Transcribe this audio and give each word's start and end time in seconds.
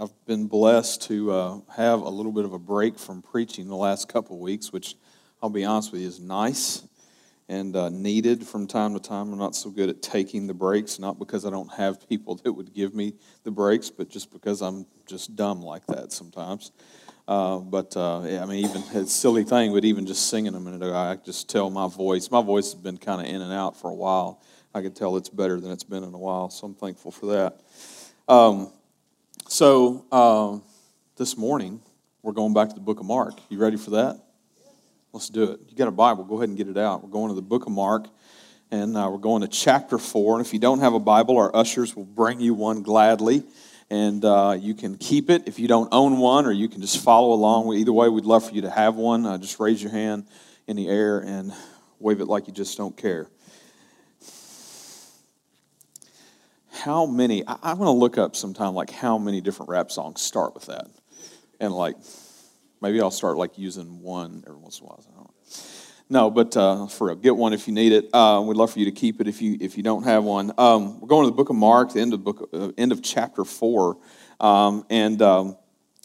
I've 0.00 0.24
been 0.24 0.46
blessed 0.46 1.02
to 1.08 1.30
uh, 1.30 1.58
have 1.76 2.00
a 2.00 2.08
little 2.08 2.32
bit 2.32 2.46
of 2.46 2.54
a 2.54 2.58
break 2.58 2.98
from 2.98 3.20
preaching 3.20 3.68
the 3.68 3.76
last 3.76 4.08
couple 4.08 4.36
of 4.36 4.40
weeks, 4.40 4.72
which 4.72 4.96
I'll 5.42 5.50
be 5.50 5.66
honest 5.66 5.92
with 5.92 6.00
you 6.00 6.08
is 6.08 6.18
nice 6.18 6.84
and 7.50 7.76
uh, 7.76 7.90
needed 7.90 8.46
from 8.46 8.66
time 8.66 8.94
to 8.94 9.00
time. 9.00 9.30
I'm 9.30 9.38
not 9.38 9.54
so 9.54 9.68
good 9.68 9.90
at 9.90 10.00
taking 10.00 10.46
the 10.46 10.54
breaks, 10.54 10.98
not 10.98 11.18
because 11.18 11.44
I 11.44 11.50
don't 11.50 11.70
have 11.74 12.08
people 12.08 12.36
that 12.36 12.50
would 12.50 12.72
give 12.72 12.94
me 12.94 13.12
the 13.44 13.50
breaks, 13.50 13.90
but 13.90 14.08
just 14.08 14.32
because 14.32 14.62
I'm 14.62 14.86
just 15.04 15.36
dumb 15.36 15.60
like 15.60 15.84
that 15.88 16.12
sometimes. 16.12 16.72
Uh, 17.28 17.58
but 17.58 17.94
uh, 17.94 18.22
yeah, 18.24 18.42
I 18.42 18.46
mean, 18.46 18.64
even 18.64 18.80
a 18.96 19.06
silly 19.06 19.44
thing, 19.44 19.74
but 19.74 19.84
even 19.84 20.06
just 20.06 20.30
singing 20.30 20.54
a 20.54 20.60
minute 20.60 20.82
ago, 20.82 20.96
I 20.96 21.16
just 21.16 21.50
tell 21.50 21.68
my 21.68 21.88
voice. 21.88 22.30
My 22.30 22.40
voice 22.40 22.72
has 22.72 22.80
been 22.80 22.96
kind 22.96 23.20
of 23.20 23.26
in 23.26 23.42
and 23.42 23.52
out 23.52 23.76
for 23.76 23.90
a 23.90 23.94
while. 23.94 24.40
I 24.74 24.80
can 24.80 24.94
tell 24.94 25.18
it's 25.18 25.28
better 25.28 25.60
than 25.60 25.70
it's 25.70 25.84
been 25.84 26.04
in 26.04 26.14
a 26.14 26.18
while, 26.18 26.48
so 26.48 26.66
I'm 26.66 26.74
thankful 26.74 27.10
for 27.10 27.26
that. 27.26 27.60
Um, 28.26 28.72
so, 29.52 30.06
uh, 30.12 30.58
this 31.16 31.36
morning, 31.36 31.82
we're 32.22 32.30
going 32.30 32.54
back 32.54 32.68
to 32.68 32.74
the 32.76 32.80
book 32.80 33.00
of 33.00 33.06
Mark. 33.06 33.34
You 33.48 33.58
ready 33.58 33.76
for 33.76 33.90
that? 33.90 34.22
Let's 35.12 35.28
do 35.28 35.42
it. 35.42 35.60
You 35.68 35.76
got 35.76 35.88
a 35.88 35.90
Bible, 35.90 36.22
go 36.22 36.36
ahead 36.36 36.50
and 36.50 36.56
get 36.56 36.68
it 36.68 36.78
out. 36.78 37.02
We're 37.02 37.10
going 37.10 37.30
to 37.30 37.34
the 37.34 37.42
book 37.42 37.66
of 37.66 37.72
Mark, 37.72 38.06
and 38.70 38.96
uh, 38.96 39.08
we're 39.10 39.18
going 39.18 39.42
to 39.42 39.48
chapter 39.48 39.98
4. 39.98 40.38
And 40.38 40.46
if 40.46 40.52
you 40.52 40.60
don't 40.60 40.78
have 40.78 40.94
a 40.94 41.00
Bible, 41.00 41.36
our 41.36 41.54
ushers 41.54 41.96
will 41.96 42.04
bring 42.04 42.38
you 42.38 42.54
one 42.54 42.84
gladly. 42.84 43.42
And 43.90 44.24
uh, 44.24 44.56
you 44.56 44.72
can 44.72 44.96
keep 44.96 45.30
it 45.30 45.48
if 45.48 45.58
you 45.58 45.66
don't 45.66 45.88
own 45.90 46.18
one, 46.18 46.46
or 46.46 46.52
you 46.52 46.68
can 46.68 46.80
just 46.80 47.02
follow 47.02 47.32
along. 47.32 47.74
Either 47.74 47.92
way, 47.92 48.08
we'd 48.08 48.26
love 48.26 48.48
for 48.48 48.54
you 48.54 48.62
to 48.62 48.70
have 48.70 48.94
one. 48.94 49.26
Uh, 49.26 49.36
just 49.36 49.58
raise 49.58 49.82
your 49.82 49.90
hand 49.90 50.28
in 50.68 50.76
the 50.76 50.86
air 50.86 51.18
and 51.18 51.52
wave 51.98 52.20
it 52.20 52.26
like 52.26 52.46
you 52.46 52.52
just 52.52 52.78
don't 52.78 52.96
care. 52.96 53.26
How 56.80 57.06
many, 57.06 57.46
I, 57.46 57.56
I 57.62 57.74
want 57.74 57.88
to 57.88 57.98
look 57.98 58.18
up 58.18 58.34
sometime 58.34 58.74
like 58.74 58.90
how 58.90 59.18
many 59.18 59.40
different 59.40 59.70
rap 59.70 59.90
songs 59.90 60.20
start 60.20 60.54
with 60.54 60.66
that. 60.66 60.86
And 61.60 61.72
like, 61.72 61.96
maybe 62.80 63.00
I'll 63.00 63.10
start 63.10 63.36
like 63.36 63.58
using 63.58 64.02
one 64.02 64.42
every 64.46 64.58
once 64.58 64.80
in 64.80 64.86
a 64.86 64.88
while. 64.88 65.04
No, 66.12 66.28
but 66.28 66.56
uh, 66.56 66.88
for 66.88 67.06
real, 67.06 67.16
get 67.16 67.36
one 67.36 67.52
if 67.52 67.68
you 67.68 67.72
need 67.72 67.92
it. 67.92 68.12
Uh, 68.12 68.42
we'd 68.44 68.56
love 68.56 68.72
for 68.72 68.80
you 68.80 68.86
to 68.86 68.90
keep 68.90 69.20
it 69.20 69.28
if 69.28 69.40
you 69.40 69.56
if 69.60 69.76
you 69.76 69.84
don't 69.84 70.02
have 70.02 70.24
one. 70.24 70.52
Um, 70.58 71.00
we're 71.00 71.06
going 71.06 71.24
to 71.24 71.30
the 71.30 71.36
book 71.36 71.50
of 71.50 71.56
Mark, 71.56 71.92
the 71.92 72.00
end 72.00 72.12
of 72.12 72.24
book, 72.24 72.50
uh, 72.52 72.72
end 72.76 72.90
of 72.90 73.00
chapter 73.00 73.44
four, 73.44 73.96
um, 74.40 74.84
and 74.90 75.22
um, 75.22 75.56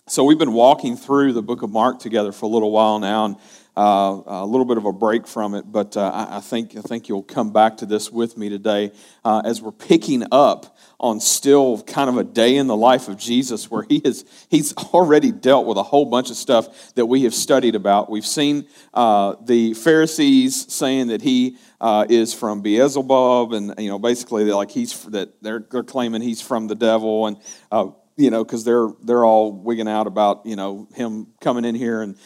so 0.07 0.23
we've 0.23 0.37
been 0.37 0.53
walking 0.53 0.95
through 0.95 1.33
the 1.33 1.41
book 1.41 1.63
of 1.63 1.71
Mark 1.71 1.97
together 1.97 2.31
for 2.31 2.45
a 2.45 2.49
little 2.49 2.69
while 2.69 2.99
now, 2.99 3.25
and 3.25 3.35
uh, 3.77 4.21
a 4.25 4.45
little 4.45 4.65
bit 4.65 4.77
of 4.77 4.85
a 4.85 4.93
break 4.93 5.27
from 5.27 5.53
it, 5.53 5.69
but 5.69 5.97
uh, 5.97 6.27
I, 6.31 6.39
think, 6.39 6.77
I 6.77 6.81
think 6.81 7.09
you'll 7.09 7.23
come 7.23 7.51
back 7.51 7.77
to 7.77 7.85
this 7.85 8.11
with 8.11 8.37
me 8.37 8.49
today 8.49 8.91
uh, 9.23 9.41
as 9.43 9.61
we're 9.61 9.71
picking 9.71 10.23
up 10.31 10.77
on 10.99 11.19
still 11.19 11.81
kind 11.83 12.09
of 12.09 12.17
a 12.17 12.23
day 12.23 12.55
in 12.55 12.67
the 12.67 12.75
life 12.75 13.09
of 13.09 13.17
Jesus 13.17 13.69
where 13.69 13.85
he 13.89 13.97
is, 13.97 14.23
he's 14.49 14.73
already 14.77 15.31
dealt 15.31 15.65
with 15.65 15.77
a 15.77 15.83
whole 15.83 16.05
bunch 16.05 16.29
of 16.29 16.37
stuff 16.37 16.93
that 16.95 17.05
we 17.05 17.23
have 17.23 17.33
studied 17.33 17.75
about. 17.75 18.09
We've 18.09 18.25
seen 18.25 18.67
uh, 18.93 19.35
the 19.43 19.73
Pharisees 19.73 20.71
saying 20.73 21.07
that 21.07 21.21
he 21.21 21.57
uh, 21.81 22.05
is 22.09 22.33
from 22.33 22.61
Beelzebub, 22.61 23.51
and 23.51 23.73
you 23.77 23.89
know 23.89 23.99
basically 23.99 24.45
like 24.45 24.71
he's 24.71 25.03
that 25.05 25.41
they're, 25.41 25.65
they're 25.69 25.83
claiming 25.83 26.21
he's 26.21 26.41
from 26.41 26.67
the 26.67 26.75
devil, 26.75 27.27
and 27.27 27.37
uh, 27.71 27.89
you 28.15 28.31
know 28.31 28.43
because 28.43 28.63
they're 28.63 28.87
they're 29.03 29.25
all 29.25 29.51
wigging 29.51 29.87
out 29.87 30.07
about 30.07 30.45
you 30.45 30.55
know 30.55 30.87
him 30.95 31.27
coming 31.41 31.65
in 31.65 31.75
here 31.75 32.01
and 32.01 32.17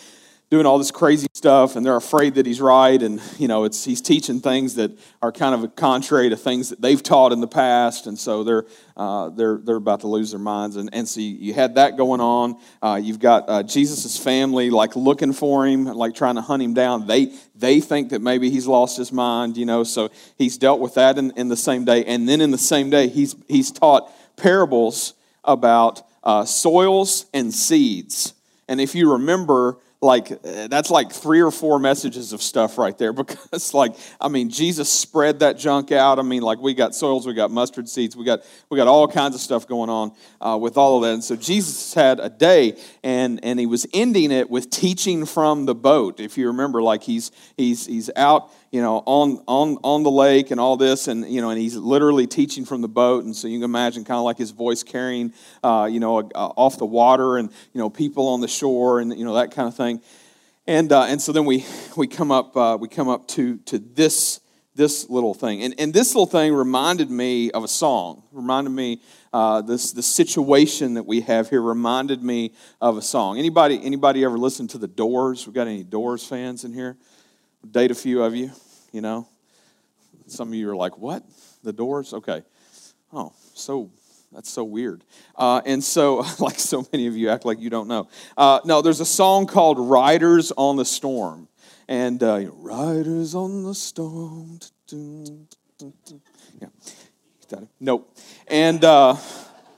doing 0.49 0.65
all 0.65 0.79
this 0.79 0.89
crazy 0.89 1.27
stuff 1.33 1.75
and 1.75 1.85
they're 1.85 1.95
afraid 1.95 2.35
that 2.35 2.45
he's 2.45 2.59
right 2.59 3.03
and 3.03 3.21
you 3.37 3.47
know 3.47 3.65
it's 3.65 3.83
he's 3.83 4.01
teaching 4.01 4.39
things 4.39 4.75
that 4.75 4.91
are 5.21 5.31
kind 5.31 5.53
of 5.53 5.75
contrary 5.75 6.29
to 6.29 6.35
things 6.35 6.69
that 6.69 6.81
they've 6.81 7.03
taught 7.03 7.31
in 7.31 7.39
the 7.39 7.47
past 7.47 8.07
and 8.07 8.17
so 8.17 8.43
they're 8.43 8.65
uh, 8.97 9.29
they're 9.29 9.57
they're 9.63 9.77
about 9.77 10.01
to 10.01 10.07
lose 10.07 10.31
their 10.31 10.39
minds. 10.39 10.75
And 10.75 10.89
and 10.91 11.07
so 11.07 11.21
you 11.21 11.53
had 11.53 11.75
that 11.75 11.95
going 11.95 12.19
on. 12.19 12.57
Uh, 12.81 12.99
you've 13.01 13.19
got 13.19 13.45
uh, 13.47 13.63
jesus' 13.63 14.17
family 14.17 14.69
like 14.69 14.95
looking 14.95 15.31
for 15.31 15.65
him 15.65 15.85
like 15.85 16.15
trying 16.15 16.35
to 16.35 16.41
hunt 16.41 16.61
him 16.61 16.73
down. 16.73 17.07
They 17.07 17.33
they 17.55 17.79
think 17.79 18.09
that 18.09 18.21
maybe 18.21 18.49
he's 18.49 18.67
lost 18.67 18.97
his 18.97 19.11
mind 19.11 19.55
you 19.55 19.65
know 19.65 19.83
so 19.83 20.09
he's 20.37 20.57
dealt 20.57 20.79
with 20.79 20.95
that 20.95 21.17
in, 21.17 21.31
in 21.37 21.47
the 21.47 21.57
same 21.57 21.85
day. 21.85 22.03
And 22.05 22.27
then 22.27 22.41
in 22.41 22.51
the 22.51 22.57
same 22.57 22.89
day 22.89 23.07
he's 23.07 23.35
he's 23.47 23.71
taught 23.71 24.11
parables 24.35 25.13
about 25.43 26.01
uh, 26.23 26.43
soils 26.43 27.27
and 27.33 27.53
seeds. 27.53 28.33
And 28.67 28.81
if 28.81 28.93
you 28.93 29.13
remember 29.13 29.77
like 30.01 30.31
uh, 30.31 30.67
that's 30.67 30.89
like 30.89 31.11
three 31.11 31.41
or 31.41 31.51
four 31.51 31.77
messages 31.77 32.31
of 32.31 32.41
stuff 32.41 32.77
right 32.77 32.97
there 32.97 33.11
because 33.19 33.73
like 33.73 33.93
i 34.21 34.29
mean 34.29 34.49
jesus 34.49 34.89
spread 34.89 35.39
that 35.39 35.57
junk 35.57 35.91
out. 35.91 36.19
I 36.19 36.21
mean 36.21 36.41
like 36.41 36.59
we 36.59 36.73
got 36.73 36.95
soils 36.95 37.27
we 37.27 37.33
got 37.33 37.51
mustard 37.51 37.89
seeds 37.89 38.15
we 38.15 38.23
got 38.23 38.41
we 38.69 38.77
got 38.77 38.87
all 38.87 39.07
kinds 39.07 39.35
of 39.35 39.41
stuff 39.41 39.67
going 39.67 39.89
on 39.89 40.11
uh, 40.41 40.57
with 40.59 40.77
all 40.77 40.97
of 40.97 41.03
that. 41.03 41.13
And 41.13 41.23
so 41.23 41.35
jesus 41.35 41.93
had 41.93 42.19
a 42.19 42.29
day 42.29 42.77
and 43.03 43.39
and 43.43 43.59
he 43.59 43.65
was 43.65 43.85
ending 43.93 44.31
it 44.31 44.49
with 44.49 44.69
teaching 44.69 45.25
from 45.25 45.65
the 45.65 45.75
boat. 45.75 46.19
If 46.19 46.37
you 46.37 46.47
remember 46.47 46.81
like 46.81 47.03
he's 47.03 47.31
he's 47.57 47.85
he's 47.85 48.09
out 48.15 48.51
you 48.71 48.81
know, 48.81 49.01
on, 49.05 49.43
on, 49.47 49.77
on 49.83 50.03
the 50.03 50.11
lake 50.11 50.51
and 50.51 50.59
all 50.59 50.77
this, 50.77 51.07
and, 51.07 51.27
you 51.27 51.41
know, 51.41 51.49
and 51.49 51.59
he's 51.59 51.75
literally 51.75 52.27
teaching 52.27 52.65
from 52.65 52.81
the 52.81 52.87
boat. 52.87 53.23
And 53.23 53.35
so 53.35 53.47
you 53.47 53.57
can 53.57 53.63
imagine 53.63 54.05
kind 54.05 54.17
of 54.17 54.23
like 54.23 54.37
his 54.37 54.51
voice 54.51 54.83
carrying, 54.83 55.33
uh, 55.63 55.89
you 55.91 55.99
know, 55.99 56.19
off 56.35 56.77
the 56.77 56.85
water 56.85 57.37
and, 57.37 57.49
you 57.73 57.79
know, 57.79 57.89
people 57.89 58.27
on 58.27 58.41
the 58.41 58.47
shore 58.47 58.99
and, 58.99 59.17
you 59.17 59.25
know, 59.25 59.33
that 59.35 59.51
kind 59.51 59.67
of 59.67 59.75
thing. 59.75 60.01
And, 60.67 60.91
uh, 60.91 61.05
and 61.05 61.19
so 61.19 61.31
then 61.31 61.45
we, 61.45 61.65
we 61.97 62.07
come 62.07 62.31
up, 62.31 62.55
uh, 62.55 62.77
we 62.79 62.87
come 62.87 63.09
up 63.09 63.27
to, 63.29 63.57
to 63.57 63.79
this, 63.79 64.39
this 64.75 65.09
little 65.09 65.33
thing. 65.33 65.63
And, 65.63 65.73
and 65.79 65.93
this 65.93 66.13
little 66.13 66.27
thing 66.27 66.53
reminded 66.53 67.09
me 67.09 67.49
of 67.51 67.63
a 67.63 67.67
song, 67.67 68.23
reminded 68.31 68.69
me 68.69 69.01
uh, 69.33 69.61
this 69.61 69.91
the 69.91 70.01
situation 70.01 70.95
that 70.95 71.05
we 71.05 71.21
have 71.21 71.49
here 71.49 71.61
reminded 71.61 72.23
me 72.23 72.53
of 72.81 72.97
a 72.97 73.01
song. 73.01 73.37
Anybody 73.37 73.79
anybody 73.83 74.23
ever 74.25 74.37
listen 74.37 74.67
to 74.69 74.77
the 74.77 74.87
Doors? 74.87 75.45
We 75.45 75.53
got 75.53 75.67
any 75.67 75.83
Doors 75.83 76.25
fans 76.25 76.63
in 76.63 76.73
here? 76.73 76.97
Date 77.69 77.91
a 77.91 77.95
few 77.95 78.23
of 78.23 78.35
you, 78.35 78.51
you 78.91 79.01
know. 79.01 79.27
Some 80.27 80.49
of 80.49 80.53
you 80.53 80.69
are 80.69 80.75
like, 80.75 80.97
what? 80.97 81.23
The 81.63 81.73
doors? 81.73 82.13
Okay. 82.13 82.43
Oh, 83.11 83.33
so 83.55 83.91
that's 84.31 84.49
so 84.49 84.63
weird. 84.63 85.03
Uh, 85.35 85.61
and 85.65 85.83
so, 85.83 86.25
like 86.39 86.59
so 86.59 86.85
many 86.91 87.07
of 87.07 87.17
you 87.17 87.29
act 87.29 87.45
like 87.45 87.59
you 87.59 87.69
don't 87.69 87.87
know. 87.87 88.07
Uh, 88.37 88.59
no, 88.65 88.81
there's 88.81 88.99
a 88.99 89.05
song 89.05 89.47
called 89.47 89.79
Riders 89.79 90.51
on 90.55 90.75
the 90.75 90.85
Storm. 90.85 91.47
And 91.87 92.21
uh, 92.21 92.45
Riders 92.53 93.33
on 93.33 93.63
the 93.63 93.73
Storm. 93.73 94.59
Yeah. 96.61 96.67
Nope. 97.79 98.15
And 98.47 98.83
uh, 98.83 99.15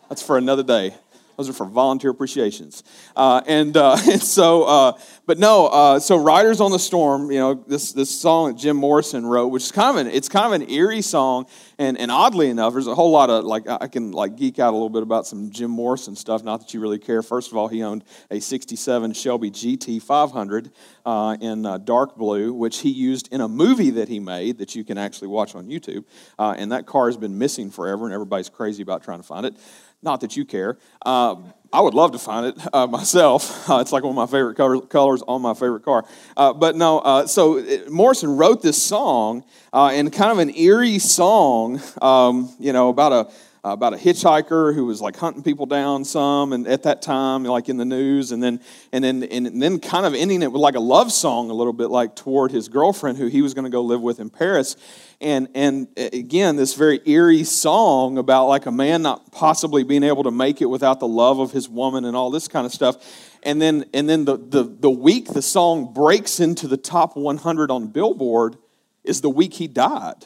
that's 0.09 0.21
for 0.21 0.37
another 0.37 0.63
day. 0.63 0.93
Those 1.41 1.49
are 1.49 1.53
for 1.53 1.65
volunteer 1.65 2.11
appreciations. 2.11 2.83
Uh, 3.15 3.41
and, 3.47 3.75
uh, 3.75 3.97
and 4.07 4.21
so, 4.21 4.63
uh, 4.65 4.99
but 5.25 5.39
no, 5.39 5.65
uh, 5.65 5.99
so 5.99 6.17
Riders 6.17 6.61
on 6.61 6.69
the 6.69 6.77
Storm, 6.77 7.31
you 7.31 7.39
know, 7.39 7.55
this, 7.55 7.93
this 7.93 8.11
song 8.11 8.49
that 8.49 8.59
Jim 8.59 8.77
Morrison 8.77 9.25
wrote, 9.25 9.47
which 9.47 9.63
is 9.63 9.71
kind 9.71 9.97
of 9.97 10.05
an, 10.05 10.13
it's 10.13 10.29
kind 10.29 10.45
of 10.45 10.61
an 10.61 10.69
eerie 10.69 11.01
song. 11.01 11.47
And, 11.79 11.97
and 11.97 12.11
oddly 12.11 12.51
enough, 12.51 12.73
there's 12.73 12.85
a 12.85 12.93
whole 12.93 13.09
lot 13.09 13.31
of, 13.31 13.43
like, 13.43 13.67
I 13.67 13.87
can 13.87 14.11
like 14.11 14.35
geek 14.35 14.59
out 14.59 14.69
a 14.69 14.77
little 14.77 14.91
bit 14.91 15.01
about 15.01 15.25
some 15.25 15.49
Jim 15.49 15.71
Morrison 15.71 16.15
stuff. 16.15 16.43
Not 16.43 16.59
that 16.59 16.75
you 16.75 16.79
really 16.79 16.99
care. 16.99 17.23
First 17.23 17.49
of 17.49 17.57
all, 17.57 17.67
he 17.67 17.81
owned 17.81 18.03
a 18.29 18.39
67 18.39 19.13
Shelby 19.13 19.49
GT 19.49 19.99
500 19.99 20.69
uh, 21.07 21.37
in 21.41 21.65
uh, 21.65 21.79
dark 21.79 22.17
blue, 22.17 22.53
which 22.53 22.81
he 22.81 22.91
used 22.91 23.33
in 23.33 23.41
a 23.41 23.47
movie 23.47 23.89
that 23.89 24.09
he 24.09 24.19
made 24.19 24.59
that 24.59 24.75
you 24.75 24.83
can 24.83 24.99
actually 24.99 25.29
watch 25.29 25.55
on 25.55 25.65
YouTube. 25.65 26.05
and 26.37 26.71
that 26.71 26.85
car 26.85 27.07
has 27.07 27.17
been 27.17 27.39
missing 27.39 27.71
forever, 27.71 28.05
and 28.05 28.13
everybody's 28.13 28.49
crazy 28.49 28.83
about 28.83 29.03
trying 29.03 29.17
to 29.19 29.25
find 29.25 29.47
it. 29.47 29.55
Not 30.03 30.21
that 30.21 30.35
you 30.35 30.45
care. 30.45 30.77
Uh, 31.05 31.35
I 31.73 31.79
would 31.79 31.93
love 31.93 32.11
to 32.11 32.19
find 32.19 32.47
it 32.47 32.57
uh, 32.73 32.87
myself. 32.87 33.59
Uh, 33.71 33.79
it's 33.79 33.93
like 33.93 34.03
one 34.03 34.11
of 34.11 34.15
my 34.17 34.25
favorite 34.25 34.57
color, 34.57 34.81
colors 34.81 35.23
on 35.27 35.41
my 35.41 35.53
favorite 35.53 35.83
car. 35.85 36.03
Uh, 36.35 36.51
but 36.51 36.75
no, 36.75 36.99
uh, 36.99 37.25
so 37.25 37.57
it, 37.57 37.87
uh, 37.87 37.89
Morrison 37.89 38.35
wrote 38.35 38.61
this 38.61 38.81
song, 38.81 39.45
in 39.93 40.09
kind 40.11 40.31
of 40.31 40.39
an 40.39 40.53
eerie 40.55 40.99
song, 40.99 41.79
um, 42.01 42.53
you 42.59 42.73
know, 42.73 42.89
about 42.89 43.13
a 43.13 43.31
Uh, 43.63 43.73
about 43.73 43.93
a 43.93 43.95
hitchhiker 43.95 44.73
who 44.73 44.85
was 44.85 45.01
like 45.01 45.15
hunting 45.15 45.43
people 45.43 45.67
down 45.67 46.03
some 46.03 46.51
and 46.51 46.67
at 46.67 46.81
that 46.81 46.99
time 46.99 47.43
like 47.43 47.69
in 47.69 47.77
the 47.77 47.85
news 47.85 48.31
and 48.31 48.41
then 48.41 48.59
and 48.91 49.03
then 49.03 49.21
and 49.21 49.61
then 49.61 49.79
kind 49.79 50.03
of 50.03 50.15
ending 50.15 50.41
it 50.41 50.51
with 50.51 50.59
like 50.59 50.73
a 50.73 50.79
love 50.79 51.11
song 51.11 51.51
a 51.51 51.53
little 51.53 51.71
bit 51.71 51.91
like 51.91 52.15
toward 52.15 52.51
his 52.51 52.69
girlfriend 52.69 53.19
who 53.19 53.27
he 53.27 53.43
was 53.43 53.53
going 53.53 53.63
to 53.63 53.69
go 53.69 53.83
live 53.83 54.01
with 54.01 54.19
in 54.19 54.31
paris. 54.31 54.75
And 55.19 55.47
and 55.53 55.87
again 55.95 56.55
this 56.55 56.73
very 56.73 57.01
eerie 57.05 57.43
song 57.43 58.17
about 58.17 58.47
like 58.47 58.65
a 58.65 58.71
man 58.71 59.03
not 59.03 59.31
possibly 59.31 59.83
being 59.83 60.01
able 60.01 60.23
to 60.23 60.31
make 60.31 60.59
it 60.63 60.65
without 60.65 60.99
the 60.99 61.07
love 61.07 61.37
of 61.37 61.51
his 61.51 61.69
woman 61.69 62.03
and 62.03 62.17
all 62.17 62.31
this 62.31 62.47
kind 62.47 62.65
of 62.65 62.73
stuff. 62.73 63.29
And 63.43 63.61
then 63.61 63.85
and 63.93 64.09
then 64.09 64.25
the 64.25 64.37
the, 64.37 64.63
the 64.63 64.89
week 64.89 65.27
the 65.27 65.43
song 65.43 65.93
breaks 65.93 66.39
into 66.39 66.67
the 66.67 66.77
top 66.77 67.15
100 67.15 67.69
on 67.69 67.89
billboard 67.89 68.57
is 69.03 69.21
the 69.21 69.29
week 69.29 69.53
he 69.53 69.67
died 69.67 70.25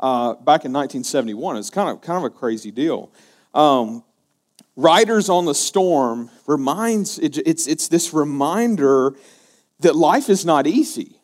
uh, 0.00 0.34
back 0.34 0.64
in 0.64 0.72
1971. 0.72 1.56
It's 1.56 1.70
kind 1.70 1.88
of, 1.88 2.00
kind 2.00 2.18
of 2.18 2.24
a 2.24 2.30
crazy 2.30 2.70
deal. 2.70 3.10
Um, 3.54 4.04
Riders 4.76 5.28
on 5.28 5.44
the 5.44 5.54
Storm 5.54 6.30
reminds, 6.46 7.18
it, 7.18 7.38
it's, 7.38 7.66
it's 7.66 7.88
this 7.88 8.14
reminder 8.14 9.14
that 9.80 9.96
life 9.96 10.28
is 10.28 10.44
not 10.44 10.66
easy. 10.66 11.20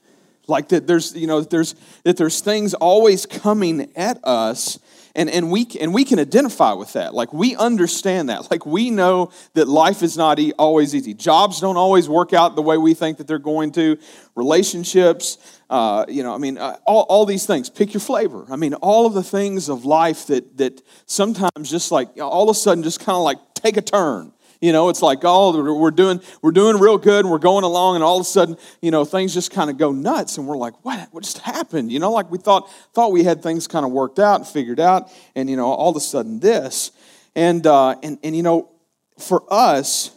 Like 0.46 0.68
that 0.68 0.86
there's, 0.86 1.14
you 1.14 1.26
know, 1.26 1.40
there's, 1.40 1.74
that 2.02 2.16
there's 2.16 2.40
things 2.40 2.74
always 2.74 3.26
coming 3.26 3.92
at 3.96 4.18
us 4.24 4.78
and, 5.14 5.30
and, 5.30 5.50
we, 5.50 5.66
and 5.80 5.94
we 5.94 6.04
can 6.04 6.18
identify 6.18 6.72
with 6.72 6.92
that. 6.94 7.14
Like, 7.14 7.32
we 7.32 7.54
understand 7.54 8.28
that. 8.30 8.50
Like, 8.50 8.66
we 8.66 8.90
know 8.90 9.30
that 9.54 9.68
life 9.68 10.02
is 10.02 10.16
not 10.16 10.38
e- 10.38 10.52
always 10.58 10.94
easy. 10.94 11.14
Jobs 11.14 11.60
don't 11.60 11.76
always 11.76 12.08
work 12.08 12.32
out 12.32 12.56
the 12.56 12.62
way 12.62 12.76
we 12.76 12.94
think 12.94 13.18
that 13.18 13.26
they're 13.26 13.38
going 13.38 13.70
to. 13.72 13.96
Relationships, 14.34 15.38
uh, 15.70 16.04
you 16.08 16.22
know, 16.22 16.34
I 16.34 16.38
mean, 16.38 16.58
uh, 16.58 16.78
all, 16.84 17.02
all 17.02 17.26
these 17.26 17.46
things. 17.46 17.70
Pick 17.70 17.94
your 17.94 18.00
flavor. 18.00 18.44
I 18.50 18.56
mean, 18.56 18.74
all 18.74 19.06
of 19.06 19.14
the 19.14 19.22
things 19.22 19.68
of 19.68 19.84
life 19.84 20.26
that, 20.26 20.56
that 20.56 20.82
sometimes 21.06 21.70
just 21.70 21.92
like 21.92 22.20
all 22.20 22.48
of 22.48 22.56
a 22.56 22.58
sudden 22.58 22.82
just 22.82 23.00
kind 23.00 23.16
of 23.16 23.22
like 23.22 23.38
take 23.54 23.76
a 23.76 23.82
turn. 23.82 24.32
You 24.64 24.72
know, 24.72 24.88
it's 24.88 25.02
like, 25.02 25.18
oh, 25.24 25.78
we're 25.78 25.90
doing, 25.90 26.22
we're 26.40 26.50
doing 26.50 26.78
real 26.78 26.96
good 26.96 27.26
and 27.26 27.30
we're 27.30 27.36
going 27.36 27.64
along, 27.64 27.96
and 27.96 28.02
all 28.02 28.16
of 28.16 28.22
a 28.22 28.24
sudden, 28.24 28.56
you 28.80 28.90
know, 28.90 29.04
things 29.04 29.34
just 29.34 29.50
kind 29.50 29.68
of 29.68 29.76
go 29.76 29.92
nuts, 29.92 30.38
and 30.38 30.46
we're 30.46 30.56
like, 30.56 30.72
what, 30.82 31.06
what 31.10 31.22
just 31.22 31.36
happened? 31.40 31.92
You 31.92 31.98
know, 31.98 32.10
like 32.10 32.30
we 32.30 32.38
thought, 32.38 32.70
thought 32.94 33.12
we 33.12 33.24
had 33.24 33.42
things 33.42 33.66
kind 33.66 33.84
of 33.84 33.92
worked 33.92 34.18
out 34.18 34.36
and 34.36 34.48
figured 34.48 34.80
out, 34.80 35.10
and 35.36 35.50
you 35.50 35.56
know, 35.56 35.66
all 35.66 35.90
of 35.90 35.96
a 35.96 36.00
sudden 36.00 36.40
this. 36.40 36.92
And 37.34 37.66
uh, 37.66 37.96
and 38.02 38.18
and 38.22 38.34
you 38.34 38.42
know, 38.42 38.70
for 39.18 39.44
us, 39.52 40.16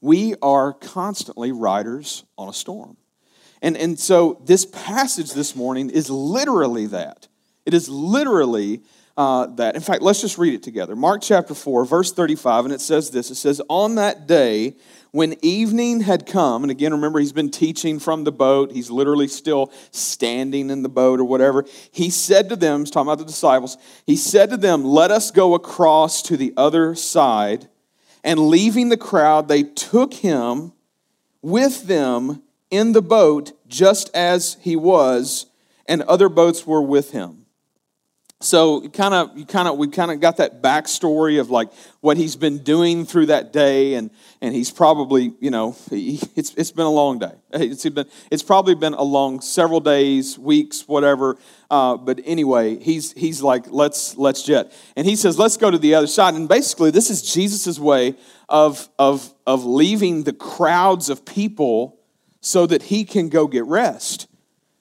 we 0.00 0.34
are 0.42 0.72
constantly 0.72 1.52
riders 1.52 2.24
on 2.36 2.48
a 2.48 2.52
storm. 2.52 2.96
And, 3.62 3.76
and 3.76 3.96
so 3.96 4.42
this 4.44 4.66
passage 4.66 5.34
this 5.34 5.54
morning 5.54 5.88
is 5.88 6.10
literally 6.10 6.86
that. 6.86 7.28
It 7.64 7.74
is 7.74 7.88
literally 7.88 8.82
uh, 9.16 9.46
that. 9.46 9.76
In 9.76 9.82
fact, 9.82 10.02
let's 10.02 10.20
just 10.20 10.38
read 10.38 10.54
it 10.54 10.62
together. 10.62 10.96
Mark 10.96 11.22
chapter 11.22 11.54
4, 11.54 11.84
verse 11.84 12.12
35, 12.12 12.66
and 12.66 12.74
it 12.74 12.80
says 12.80 13.10
this 13.10 13.30
It 13.30 13.36
says, 13.36 13.60
On 13.68 13.94
that 13.94 14.26
day, 14.26 14.74
when 15.12 15.36
evening 15.42 16.00
had 16.00 16.26
come, 16.26 16.64
and 16.64 16.70
again, 16.70 16.92
remember, 16.92 17.20
he's 17.20 17.32
been 17.32 17.50
teaching 17.50 18.00
from 18.00 18.24
the 18.24 18.32
boat. 18.32 18.72
He's 18.72 18.90
literally 18.90 19.28
still 19.28 19.70
standing 19.92 20.70
in 20.70 20.82
the 20.82 20.88
boat 20.88 21.20
or 21.20 21.24
whatever. 21.24 21.64
He 21.92 22.10
said 22.10 22.48
to 22.48 22.56
them, 22.56 22.80
he's 22.80 22.90
talking 22.90 23.08
about 23.08 23.18
the 23.18 23.24
disciples, 23.24 23.78
he 24.06 24.16
said 24.16 24.50
to 24.50 24.56
them, 24.56 24.84
Let 24.84 25.10
us 25.10 25.30
go 25.30 25.54
across 25.54 26.22
to 26.22 26.36
the 26.36 26.52
other 26.56 26.94
side. 26.94 27.68
And 28.24 28.40
leaving 28.48 28.88
the 28.88 28.96
crowd, 28.96 29.48
they 29.48 29.62
took 29.62 30.14
him 30.14 30.72
with 31.42 31.86
them 31.86 32.42
in 32.70 32.92
the 32.92 33.02
boat, 33.02 33.52
just 33.68 34.10
as 34.16 34.56
he 34.62 34.74
was, 34.74 35.46
and 35.86 36.02
other 36.02 36.30
boats 36.30 36.66
were 36.66 36.82
with 36.82 37.12
him. 37.12 37.43
So 38.44 38.86
kind 38.90 39.14
of, 39.14 39.38
you 39.38 39.46
kind 39.46 39.66
of, 39.66 39.78
we 39.78 39.88
kind 39.88 40.10
of 40.10 40.20
got 40.20 40.36
that 40.36 40.60
backstory 40.60 41.40
of 41.40 41.48
like 41.48 41.72
what 42.00 42.18
he's 42.18 42.36
been 42.36 42.58
doing 42.58 43.06
through 43.06 43.26
that 43.26 43.54
day, 43.54 43.94
and 43.94 44.10
and 44.42 44.54
he's 44.54 44.70
probably, 44.70 45.32
you 45.40 45.50
know, 45.50 45.74
he, 45.88 46.20
it's 46.36 46.52
it's 46.54 46.70
been 46.70 46.84
a 46.84 46.90
long 46.90 47.18
day. 47.18 47.32
It's 47.52 47.88
been 47.88 48.06
it's 48.30 48.42
probably 48.42 48.74
been 48.74 48.92
a 48.92 49.02
long 49.02 49.40
several 49.40 49.80
days, 49.80 50.38
weeks, 50.38 50.86
whatever. 50.86 51.38
Uh, 51.70 51.96
but 51.96 52.20
anyway, 52.26 52.78
he's 52.78 53.12
he's 53.12 53.40
like, 53.40 53.64
let's 53.70 54.14
let's 54.18 54.42
jet, 54.42 54.72
and 54.94 55.06
he 55.06 55.16
says, 55.16 55.38
let's 55.38 55.56
go 55.56 55.70
to 55.70 55.78
the 55.78 55.94
other 55.94 56.06
side. 56.06 56.34
And 56.34 56.46
basically, 56.46 56.90
this 56.90 57.08
is 57.08 57.22
Jesus's 57.22 57.80
way 57.80 58.14
of 58.50 58.90
of 58.98 59.32
of 59.46 59.64
leaving 59.64 60.24
the 60.24 60.34
crowds 60.34 61.08
of 61.08 61.24
people 61.24 61.98
so 62.42 62.66
that 62.66 62.82
he 62.82 63.04
can 63.04 63.30
go 63.30 63.46
get 63.46 63.64
rest, 63.64 64.28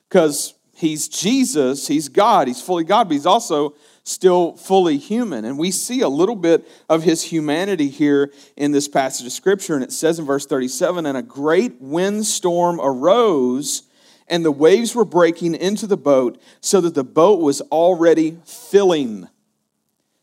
because 0.10 0.54
He's 0.84 1.08
Jesus, 1.08 1.88
he's 1.88 2.10
God, 2.10 2.50
he's 2.50 2.62
fully 2.62 2.84
God, 2.84 3.06
but 3.06 3.14
he's 3.14 3.26
also 3.26 3.74
still 4.04 4.58
fully 4.58 4.98
human. 4.98 5.46
And 5.46 5.58
we 5.58 5.72
see 5.72 6.02
a 6.02 6.10
little 6.10 6.36
bit 6.36 6.68
of 6.90 7.04
his 7.04 7.24
humanity 7.24 7.88
here 7.88 8.34
in 8.58 8.74
this 8.74 8.90
passage 8.90 9.26
of 9.26 9.32
Scripture. 9.32 9.76
And 9.76 9.84
it 9.86 9.94
says 9.94 10.20
in 10.20 10.26
verse 10.26 10.46
37 10.46 11.06
And 11.06 11.18
a 11.18 11.22
great 11.22 11.80
windstorm 11.80 12.82
arose, 12.82 13.84
and 14.28 14.44
the 14.44 14.52
waves 14.52 14.94
were 14.94 15.06
breaking 15.06 15.56
into 15.56 15.88
the 15.88 15.96
boat, 15.96 16.38
so 16.60 16.82
that 16.82 16.96
the 16.96 17.06
boat 17.06 17.40
was 17.40 17.62
already 17.62 18.40
filling. 18.44 19.30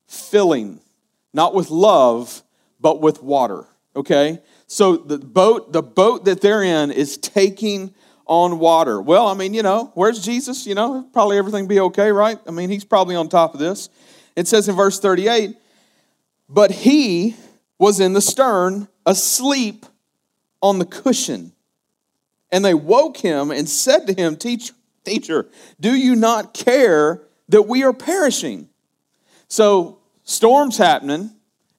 Filling. 0.08 0.80
Not 1.32 1.54
with 1.54 1.70
love, 1.70 2.42
but 2.78 3.00
with 3.00 3.22
water. 3.22 3.64
Okay? 3.96 4.40
So 4.66 4.98
the 4.98 5.16
boat, 5.16 5.72
the 5.72 5.82
boat 5.82 6.26
that 6.26 6.42
they're 6.42 6.62
in 6.62 6.90
is 6.90 7.16
taking 7.16 7.94
on 8.30 8.60
water. 8.60 9.02
Well, 9.02 9.26
I 9.26 9.34
mean, 9.34 9.54
you 9.54 9.62
know, 9.64 9.90
where's 9.94 10.24
Jesus? 10.24 10.64
You 10.64 10.76
know, 10.76 11.04
probably 11.12 11.36
everything 11.36 11.66
be 11.66 11.80
okay, 11.80 12.12
right? 12.12 12.38
I 12.46 12.52
mean, 12.52 12.70
he's 12.70 12.84
probably 12.84 13.16
on 13.16 13.28
top 13.28 13.54
of 13.54 13.60
this. 13.60 13.90
It 14.36 14.46
says 14.46 14.68
in 14.68 14.76
verse 14.76 15.00
38 15.00 15.56
But 16.48 16.70
he 16.70 17.34
was 17.76 17.98
in 17.98 18.12
the 18.12 18.20
stern, 18.20 18.86
asleep 19.04 19.84
on 20.62 20.78
the 20.78 20.84
cushion. 20.84 21.52
And 22.52 22.64
they 22.64 22.72
woke 22.72 23.16
him 23.16 23.50
and 23.50 23.68
said 23.68 24.06
to 24.06 24.14
him, 24.14 24.36
Teacher, 24.36 24.74
teacher, 25.04 25.48
do 25.80 25.92
you 25.92 26.14
not 26.14 26.54
care 26.54 27.22
that 27.48 27.62
we 27.62 27.82
are 27.82 27.92
perishing? 27.92 28.68
So, 29.48 29.98
storm's 30.22 30.78
happening. 30.78 31.30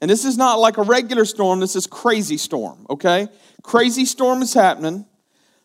And 0.02 0.12
this 0.12 0.26
is 0.26 0.38
not 0.38 0.60
like 0.60 0.78
a 0.78 0.84
regular 0.84 1.24
storm, 1.24 1.62
this 1.62 1.78
is 1.78 1.88
crazy 1.88 2.36
storm, 2.36 2.86
okay? 2.90 3.30
Crazy 3.62 4.04
storm 4.04 4.42
is 4.42 4.54
happening. 4.54 5.06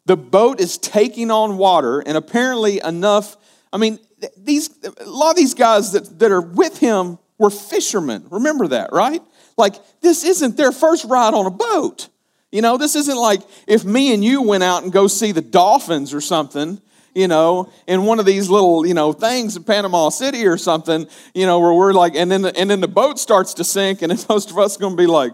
The 0.06 0.16
boat 0.16 0.60
is 0.60 0.78
taking 0.78 1.30
on 1.30 1.58
water, 1.58 2.00
and 2.00 2.16
apparently 2.16 2.80
enough. 2.80 3.36
I 3.72 3.78
mean, 3.78 3.98
these 4.36 4.70
a 5.00 5.04
lot 5.04 5.30
of 5.30 5.36
these 5.36 5.54
guys 5.54 5.92
that, 5.92 6.18
that 6.18 6.30
are 6.30 6.40
with 6.40 6.78
him 6.78 7.18
were 7.38 7.50
fishermen. 7.50 8.26
Remember 8.30 8.68
that, 8.68 8.92
right? 8.92 9.22
Like, 9.56 9.74
this 10.00 10.24
isn't 10.24 10.56
their 10.56 10.72
first 10.72 11.04
ride 11.04 11.34
on 11.34 11.46
a 11.46 11.50
boat. 11.50 12.08
You 12.52 12.62
know, 12.62 12.76
this 12.76 12.94
isn't 12.94 13.16
like 13.16 13.40
if 13.66 13.84
me 13.84 14.14
and 14.14 14.24
you 14.24 14.42
went 14.42 14.62
out 14.62 14.82
and 14.82 14.92
go 14.92 15.08
see 15.08 15.32
the 15.32 15.42
dolphins 15.42 16.14
or 16.14 16.20
something, 16.20 16.80
you 17.14 17.28
know, 17.28 17.72
in 17.86 18.04
one 18.04 18.20
of 18.20 18.26
these 18.26 18.48
little, 18.48 18.86
you 18.86 18.94
know, 18.94 19.12
things 19.12 19.56
in 19.56 19.64
Panama 19.64 20.10
City 20.10 20.46
or 20.46 20.56
something, 20.56 21.06
you 21.34 21.46
know, 21.46 21.58
where 21.58 21.72
we're 21.72 21.92
like, 21.92 22.14
and 22.14 22.30
then 22.30 22.42
the, 22.42 22.56
and 22.56 22.70
then 22.70 22.80
the 22.80 22.88
boat 22.88 23.18
starts 23.18 23.54
to 23.54 23.64
sink, 23.64 24.02
and 24.02 24.12
then 24.12 24.18
most 24.28 24.50
of 24.50 24.58
us 24.58 24.76
are 24.76 24.80
going 24.80 24.92
to 24.92 24.96
be 24.96 25.06
like, 25.06 25.32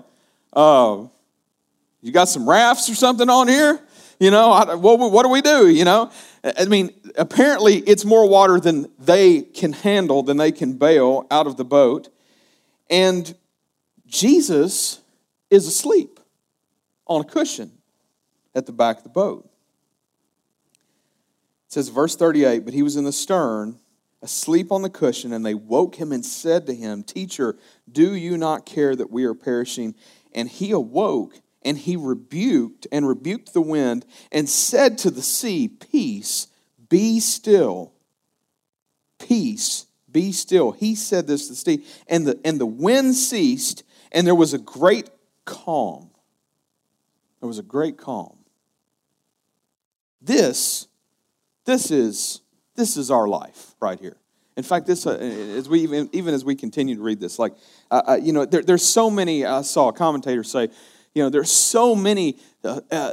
oh, 0.55 1.11
you 2.01 2.11
got 2.11 2.29
some 2.29 2.49
rafts 2.49 2.89
or 2.89 2.95
something 2.95 3.29
on 3.29 3.49
here? 3.49 3.81
You 4.19 4.31
know, 4.31 4.49
what, 4.77 4.99
what 4.99 5.23
do 5.23 5.29
we 5.29 5.41
do? 5.41 5.69
You 5.69 5.85
know, 5.85 6.11
I 6.45 6.65
mean, 6.67 6.91
apparently 7.17 7.79
it's 7.79 8.05
more 8.05 8.29
water 8.29 8.61
than 8.61 8.91
they 8.99 9.43
can 9.43 9.73
handle, 9.73 10.23
than 10.23 10.37
they 10.37 10.53
can 10.53 10.75
bail 10.75 11.27
out 11.31 11.47
of 11.47 11.57
the 11.57 11.65
boat. 11.65 12.09
And 12.91 13.35
Jesus 14.07 15.01
is 15.51 15.67
asleep 15.67 16.21
on 17.07 17.21
a 17.21 17.25
cushion 17.25 17.73
at 18.55 18.67
the 18.67 18.73
back 18.73 18.99
of 18.99 19.03
the 19.03 19.09
boat. 19.09 19.45
It 21.67 21.73
says, 21.73 21.89
verse 21.89 22.17
38 22.17 22.65
But 22.65 22.75
he 22.75 22.83
was 22.83 22.97
in 22.97 23.05
the 23.05 23.13
stern, 23.13 23.79
asleep 24.21 24.71
on 24.71 24.83
the 24.83 24.91
cushion, 24.91 25.33
and 25.33 25.45
they 25.45 25.55
woke 25.55 25.97
him 25.97 26.13
and 26.13 26.25
said 26.25 26.67
to 26.67 26.75
him, 26.75 27.03
Teacher, 27.03 27.57
do 27.91 28.15
you 28.15 28.37
not 28.37 28.67
care 28.67 28.95
that 28.95 29.11
we 29.11 29.25
are 29.25 29.35
perishing? 29.35 29.95
And 30.35 30.49
he 30.49 30.71
awoke 30.71 31.41
and 31.65 31.79
he 31.79 31.97
rebuked 31.97 32.87
and 32.93 33.07
rebuked 33.07 33.53
the 33.53 33.61
wind 33.61 34.05
and 34.31 34.49
said 34.49 34.99
to 34.99 35.11
the 35.11 35.23
sea, 35.23 35.69
Peace, 35.69 36.49
be 36.89 37.21
still. 37.21 37.93
Peace, 39.19 39.87
be 40.11 40.33
still. 40.33 40.73
He 40.73 40.95
said 40.95 41.27
this 41.27 41.47
to 41.47 41.53
the 41.53 41.57
sea, 41.57 41.85
and 42.09 42.27
the, 42.27 42.41
and 42.45 42.61
the 42.61 42.67
wind 42.67 43.15
ceased, 43.15 43.85
and 44.11 44.27
there 44.27 44.35
was 44.35 44.53
a 44.53 44.59
great 44.59 45.11
calm. 45.45 46.11
There 47.41 47.49
was 47.49 47.59
a 47.59 47.63
great 47.63 47.97
calm. 47.97 48.39
This, 50.21 50.87
this 51.65 51.91
is, 51.91 52.41
this 52.77 52.97
is 52.97 53.11
our 53.11 53.27
life 53.27 53.75
right 53.81 53.99
here. 53.99 54.17
In 54.57 54.63
fact, 54.63 54.87
this, 54.87 55.07
uh, 55.07 55.13
as 55.13 55.69
we 55.69 55.81
even, 55.81 56.11
even 56.13 56.35
as 56.35 56.45
we 56.45 56.55
continue 56.55 56.95
to 56.97 57.03
read 57.03 57.21
this, 57.21 57.39
like, 57.39 57.55
uh, 57.91 58.03
uh, 58.07 58.19
you 58.23 58.33
know, 58.33 58.45
there, 58.45 58.63
there's 58.63 58.85
so 58.85 59.11
many, 59.11 59.47
I 59.47 59.63
saw 59.63 59.89
a 59.89 59.93
commentator 59.93 60.45
say, 60.45 60.69
you 61.15 61.23
know, 61.23 61.29
there's 61.29 61.51
so 61.51 61.95
many 61.95 62.39
uh, 62.65 62.81
uh, 62.91 63.13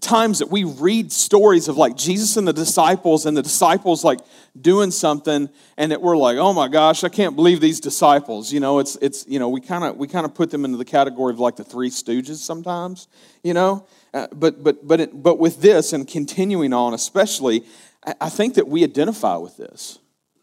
times 0.00 0.40
that 0.40 0.50
we 0.50 0.64
read 0.64 1.12
stories 1.12 1.68
of 1.68 1.76
like 1.76 1.96
Jesus 1.96 2.36
and 2.36 2.46
the 2.46 2.52
disciples, 2.52 3.26
and 3.26 3.36
the 3.36 3.42
disciples 3.42 4.04
like 4.04 4.20
doing 4.60 4.90
something, 4.90 5.48
and 5.76 5.92
that 5.92 6.02
we're 6.02 6.16
like, 6.16 6.36
oh 6.36 6.52
my 6.52 6.68
gosh, 6.68 7.04
I 7.04 7.08
can't 7.08 7.36
believe 7.36 7.60
these 7.60 7.80
disciples. 7.80 8.52
You 8.52 8.60
know, 8.60 8.78
it's 8.78 8.96
it's 8.96 9.26
you 9.26 9.38
know 9.38 9.48
we 9.48 9.60
kind 9.60 9.84
of 9.84 9.96
we 9.96 10.08
kind 10.08 10.26
of 10.26 10.34
put 10.34 10.50
them 10.50 10.64
into 10.64 10.76
the 10.76 10.84
category 10.84 11.32
of 11.32 11.38
like 11.38 11.56
the 11.56 11.64
Three 11.64 11.90
Stooges 11.90 12.36
sometimes. 12.36 13.08
You 13.42 13.54
know, 13.54 13.86
uh, 14.12 14.26
but 14.32 14.62
but 14.62 14.86
but 14.86 15.00
it, 15.00 15.22
but 15.22 15.38
with 15.38 15.60
this 15.60 15.92
and 15.92 16.06
continuing 16.06 16.72
on, 16.72 16.94
especially, 16.94 17.64
I, 18.04 18.14
I 18.22 18.28
think 18.28 18.54
that 18.54 18.68
we 18.68 18.84
identify 18.84 19.36
with 19.36 19.56
this, 19.56 19.98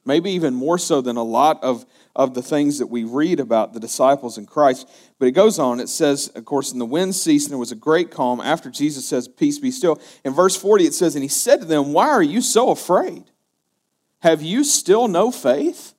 maybe 0.05 0.31
even 0.31 0.53
more 0.53 0.77
so 0.77 1.01
than 1.01 1.17
a 1.17 1.23
lot 1.23 1.63
of 1.63 1.85
of 2.15 2.33
the 2.33 2.41
things 2.41 2.79
that 2.79 2.87
we 2.87 3.03
read 3.03 3.39
about 3.39 3.73
the 3.73 3.79
disciples 3.79 4.37
in 4.37 4.45
Christ. 4.45 4.89
But 5.19 5.27
it 5.27 5.31
goes 5.31 5.59
on, 5.59 5.79
it 5.79 5.89
says, 5.89 6.29
of 6.29 6.45
course, 6.45 6.71
in 6.71 6.79
the 6.79 6.85
wind 6.85 7.15
ceased 7.15 7.47
and 7.47 7.51
there 7.51 7.57
was 7.59 7.71
a 7.71 7.75
great 7.75 8.09
calm 8.09 8.39
after 8.39 8.69
Jesus 8.69 9.07
says, 9.07 9.27
Peace 9.27 9.59
be 9.59 9.71
still. 9.71 9.99
In 10.23 10.33
verse 10.33 10.55
40, 10.55 10.85
it 10.85 10.93
says, 10.93 11.15
And 11.15 11.23
he 11.23 11.29
said 11.29 11.59
to 11.59 11.65
them, 11.65 11.91
Why 11.91 12.07
are 12.07 12.23
you 12.23 12.41
so 12.41 12.69
afraid? 12.69 13.23
Have 14.19 14.41
you 14.41 14.63
still 14.63 15.07
no 15.07 15.31
faith? 15.31 15.93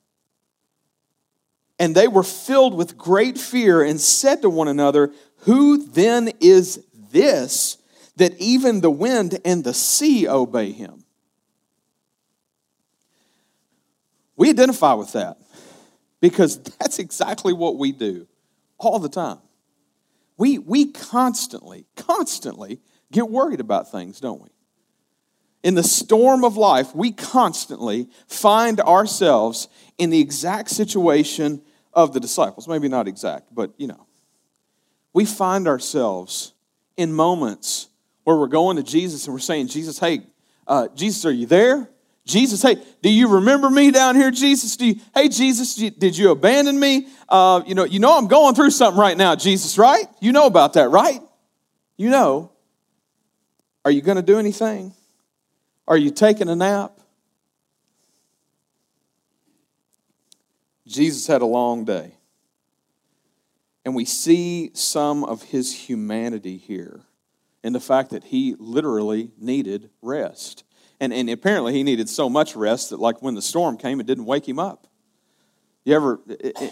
And 1.78 1.94
they 1.94 2.08
were 2.08 2.22
filled 2.22 2.74
with 2.74 2.96
great 2.96 3.36
fear 3.36 3.82
and 3.82 4.00
said 4.00 4.40
to 4.42 4.50
one 4.50 4.68
another, 4.68 5.12
Who 5.40 5.86
then 5.86 6.30
is 6.40 6.82
this 7.12 7.76
that 8.16 8.34
even 8.38 8.80
the 8.80 8.90
wind 8.90 9.38
and 9.44 9.62
the 9.62 9.74
sea 9.74 10.26
obey 10.26 10.72
him? 10.72 11.04
We 14.36 14.50
identify 14.50 14.94
with 14.94 15.12
that 15.12 15.38
because 16.20 16.58
that's 16.78 16.98
exactly 16.98 17.52
what 17.52 17.76
we 17.76 17.92
do 17.92 18.26
all 18.78 18.98
the 18.98 19.08
time. 19.08 19.38
We, 20.38 20.58
we 20.58 20.92
constantly, 20.92 21.86
constantly 21.96 22.80
get 23.10 23.28
worried 23.30 23.60
about 23.60 23.90
things, 23.90 24.20
don't 24.20 24.42
we? 24.42 24.48
In 25.62 25.74
the 25.74 25.82
storm 25.82 26.44
of 26.44 26.56
life, 26.56 26.94
we 26.94 27.10
constantly 27.10 28.08
find 28.28 28.80
ourselves 28.80 29.68
in 29.98 30.10
the 30.10 30.20
exact 30.20 30.70
situation 30.70 31.62
of 31.92 32.12
the 32.12 32.20
disciples. 32.20 32.68
Maybe 32.68 32.88
not 32.88 33.08
exact, 33.08 33.54
but 33.54 33.72
you 33.78 33.86
know. 33.86 34.06
We 35.12 35.24
find 35.24 35.66
ourselves 35.66 36.52
in 36.96 37.12
moments 37.12 37.88
where 38.24 38.36
we're 38.36 38.48
going 38.48 38.76
to 38.76 38.82
Jesus 38.82 39.24
and 39.24 39.34
we're 39.34 39.40
saying, 39.40 39.68
Jesus, 39.68 39.98
hey, 39.98 40.20
uh, 40.66 40.88
Jesus, 40.94 41.24
are 41.24 41.32
you 41.32 41.46
there? 41.46 41.88
Jesus, 42.26 42.60
hey, 42.60 42.76
do 43.02 43.08
you 43.08 43.28
remember 43.28 43.70
me 43.70 43.92
down 43.92 44.16
here, 44.16 44.32
Jesus? 44.32 44.76
Do 44.76 44.86
you, 44.86 44.96
hey, 45.14 45.28
Jesus, 45.28 45.76
did 45.76 46.18
you 46.18 46.32
abandon 46.32 46.78
me? 46.78 47.06
Uh, 47.28 47.62
you 47.66 47.74
know, 47.76 47.84
you 47.84 48.00
know 48.00 48.18
I'm 48.18 48.26
going 48.26 48.56
through 48.56 48.70
something 48.70 49.00
right 49.00 49.16
now, 49.16 49.36
Jesus, 49.36 49.78
right? 49.78 50.06
You 50.20 50.32
know 50.32 50.46
about 50.46 50.72
that, 50.72 50.90
right? 50.90 51.20
You 51.96 52.10
know. 52.10 52.52
Are 53.84 53.92
you 53.92 54.02
going 54.02 54.16
to 54.16 54.22
do 54.22 54.40
anything? 54.40 54.92
Are 55.86 55.96
you 55.96 56.10
taking 56.10 56.48
a 56.48 56.56
nap? 56.56 56.98
Jesus 60.88 61.28
had 61.28 61.40
a 61.40 61.46
long 61.46 61.84
day. 61.84 62.14
And 63.84 63.94
we 63.94 64.04
see 64.04 64.72
some 64.74 65.22
of 65.22 65.44
his 65.44 65.72
humanity 65.72 66.56
here 66.56 67.02
in 67.62 67.72
the 67.72 67.78
fact 67.78 68.10
that 68.10 68.24
he 68.24 68.56
literally 68.58 69.30
needed 69.38 69.90
rest. 70.02 70.64
And, 71.00 71.12
and 71.12 71.28
apparently 71.28 71.72
he 71.72 71.82
needed 71.82 72.08
so 72.08 72.28
much 72.28 72.56
rest 72.56 72.90
that, 72.90 73.00
like, 73.00 73.22
when 73.22 73.34
the 73.34 73.42
storm 73.42 73.76
came, 73.76 74.00
it 74.00 74.06
didn't 74.06 74.24
wake 74.24 74.48
him 74.48 74.58
up. 74.58 74.86
You 75.84 75.94
ever, 75.94 76.20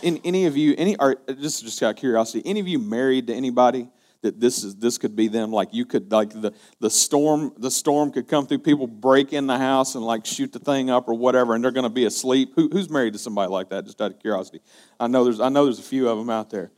in, 0.02 0.18
any 0.24 0.46
of 0.46 0.56
you, 0.56 0.74
any, 0.76 0.96
or 0.96 1.16
just, 1.40 1.62
just 1.62 1.82
out 1.82 1.90
of 1.90 1.96
curiosity, 1.96 2.42
any 2.44 2.58
of 2.58 2.66
you 2.66 2.78
married 2.78 3.28
to 3.28 3.34
anybody 3.34 3.88
that 4.24 4.40
this 4.40 4.64
is 4.64 4.74
this 4.76 4.98
could 4.98 5.14
be 5.14 5.28
them? 5.28 5.52
Like 5.52 5.72
you 5.72 5.84
could 5.84 6.10
like 6.10 6.30
the 6.30 6.52
the 6.80 6.90
storm 6.90 7.52
the 7.58 7.70
storm 7.70 8.10
could 8.10 8.26
come 8.26 8.46
through 8.46 8.58
people 8.58 8.86
break 8.86 9.32
in 9.32 9.46
the 9.46 9.56
house 9.56 9.94
and 9.94 10.04
like 10.04 10.26
shoot 10.26 10.52
the 10.52 10.58
thing 10.58 10.90
up 10.90 11.08
or 11.08 11.14
whatever 11.14 11.54
and 11.54 11.62
they're 11.62 11.70
going 11.70 11.84
to 11.84 11.90
be 11.90 12.06
asleep. 12.06 12.54
Who, 12.56 12.68
who's 12.72 12.90
married 12.90 13.12
to 13.12 13.18
somebody 13.18 13.50
like 13.50 13.68
that 13.68 13.84
just 13.84 14.00
out 14.00 14.10
of 14.10 14.18
curiosity? 14.18 14.60
I 14.98 15.06
know 15.06 15.24
there's 15.24 15.40
i 15.40 15.48
know 15.48 15.64
there's 15.64 15.78
a 15.78 15.82
few 15.82 16.08
of 16.08 16.18
them 16.18 16.30
out 16.30 16.50
there. 16.50 16.72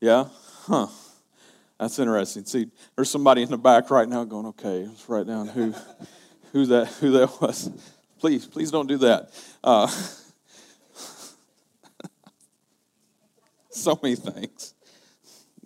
Yeah? 0.00 0.26
Huh. 0.66 0.86
That's 1.80 1.98
interesting. 1.98 2.44
See 2.44 2.68
there's 2.94 3.10
somebody 3.10 3.42
in 3.42 3.50
the 3.50 3.58
back 3.58 3.90
right 3.90 4.08
now 4.08 4.22
going 4.24 4.46
okay 4.46 4.86
let's 4.86 5.08
write 5.08 5.26
down 5.26 5.48
who 5.48 5.74
who 6.52 6.66
that 6.66 6.88
who 6.88 7.10
that 7.12 7.40
was. 7.40 7.70
Please, 8.20 8.46
please 8.46 8.70
don't 8.70 8.86
do 8.86 8.98
that. 8.98 9.30
Uh, 9.64 9.88
so 13.70 13.98
many 14.02 14.14
things 14.14 14.74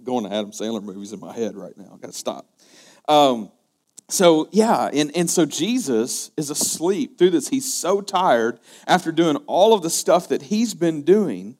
going 0.02 0.24
to 0.24 0.32
Adam 0.32 0.52
Sandler 0.52 0.82
movies 0.82 1.12
in 1.12 1.20
my 1.20 1.34
head 1.34 1.54
right 1.54 1.76
now. 1.76 1.92
I 1.92 1.98
got 1.98 2.12
to 2.12 2.16
stop. 2.16 2.46
Um, 3.08 3.50
so 4.08 4.48
yeah, 4.52 4.88
and, 4.92 5.14
and 5.16 5.28
so 5.28 5.44
Jesus 5.44 6.30
is 6.36 6.48
asleep 6.48 7.18
through 7.18 7.30
this. 7.30 7.48
He's 7.48 7.74
so 7.74 8.00
tired 8.00 8.60
after 8.86 9.10
doing 9.10 9.36
all 9.46 9.74
of 9.74 9.82
the 9.82 9.90
stuff 9.90 10.28
that 10.28 10.42
he's 10.42 10.74
been 10.74 11.02
doing 11.02 11.58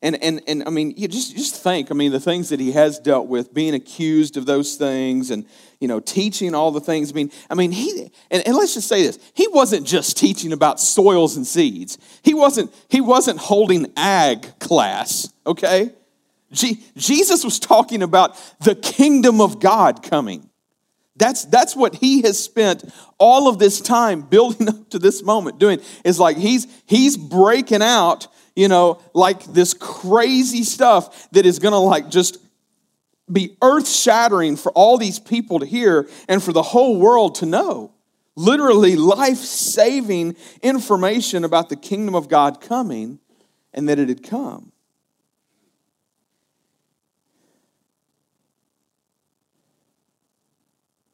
and, 0.00 0.22
and, 0.22 0.40
and 0.46 0.62
I 0.64 0.70
mean, 0.70 0.94
you 0.96 1.08
just, 1.08 1.34
just 1.36 1.60
think, 1.60 1.90
I 1.90 1.94
mean, 1.94 2.12
the 2.12 2.20
things 2.20 2.50
that 2.50 2.60
he 2.60 2.72
has 2.72 3.00
dealt 3.00 3.26
with, 3.26 3.52
being 3.52 3.74
accused 3.74 4.36
of 4.36 4.46
those 4.46 4.76
things 4.76 5.30
and, 5.30 5.44
you 5.80 5.88
know, 5.88 5.98
teaching 5.98 6.54
all 6.54 6.70
the 6.70 6.80
things. 6.80 7.10
I 7.10 7.14
mean, 7.14 7.32
I 7.50 7.54
mean, 7.54 7.72
he, 7.72 8.10
and, 8.30 8.46
and 8.46 8.56
let's 8.56 8.74
just 8.74 8.86
say 8.86 9.02
this, 9.02 9.18
he 9.34 9.48
wasn't 9.48 9.86
just 9.86 10.16
teaching 10.16 10.52
about 10.52 10.78
soils 10.78 11.36
and 11.36 11.44
seeds. 11.44 11.98
He 12.22 12.32
wasn't, 12.32 12.72
he 12.88 13.00
wasn't 13.00 13.38
holding 13.40 13.92
ag 13.96 14.46
class, 14.60 15.32
okay? 15.44 15.90
G- 16.52 16.80
Jesus 16.96 17.44
was 17.44 17.58
talking 17.58 18.02
about 18.02 18.36
the 18.60 18.76
kingdom 18.76 19.40
of 19.40 19.58
God 19.58 20.04
coming. 20.04 20.48
That's, 21.16 21.44
that's 21.46 21.74
what 21.74 21.96
he 21.96 22.22
has 22.22 22.38
spent 22.38 22.84
all 23.18 23.48
of 23.48 23.58
this 23.58 23.80
time 23.80 24.20
building 24.22 24.68
up 24.68 24.90
to 24.90 25.00
this 25.00 25.24
moment 25.24 25.58
doing 25.58 25.80
is 26.04 26.20
like 26.20 26.36
he's, 26.36 26.68
he's 26.86 27.16
breaking 27.16 27.82
out 27.82 28.28
you 28.58 28.66
know, 28.66 29.00
like 29.14 29.44
this 29.44 29.72
crazy 29.72 30.64
stuff 30.64 31.30
that 31.30 31.46
is 31.46 31.60
going 31.60 31.70
to 31.70 31.78
like 31.78 32.10
just 32.10 32.38
be 33.30 33.56
earth 33.62 33.88
shattering 33.88 34.56
for 34.56 34.72
all 34.72 34.98
these 34.98 35.20
people 35.20 35.60
to 35.60 35.66
hear 35.66 36.08
and 36.28 36.42
for 36.42 36.52
the 36.52 36.62
whole 36.62 36.98
world 36.98 37.36
to 37.36 37.46
know. 37.46 37.92
Literally 38.34 38.96
life 38.96 39.36
saving 39.36 40.34
information 40.60 41.44
about 41.44 41.68
the 41.68 41.76
kingdom 41.76 42.16
of 42.16 42.28
God 42.28 42.60
coming 42.60 43.20
and 43.72 43.88
that 43.88 44.00
it 44.00 44.08
had 44.08 44.24
come. 44.24 44.72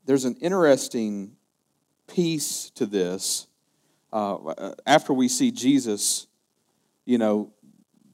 There's 0.06 0.24
an 0.24 0.36
interesting 0.40 1.36
piece 2.06 2.70
to 2.70 2.86
this. 2.86 3.48
Uh, 4.10 4.72
after 4.86 5.12
we 5.12 5.28
see 5.28 5.50
Jesus 5.50 6.26
you 7.04 7.18
know, 7.18 7.52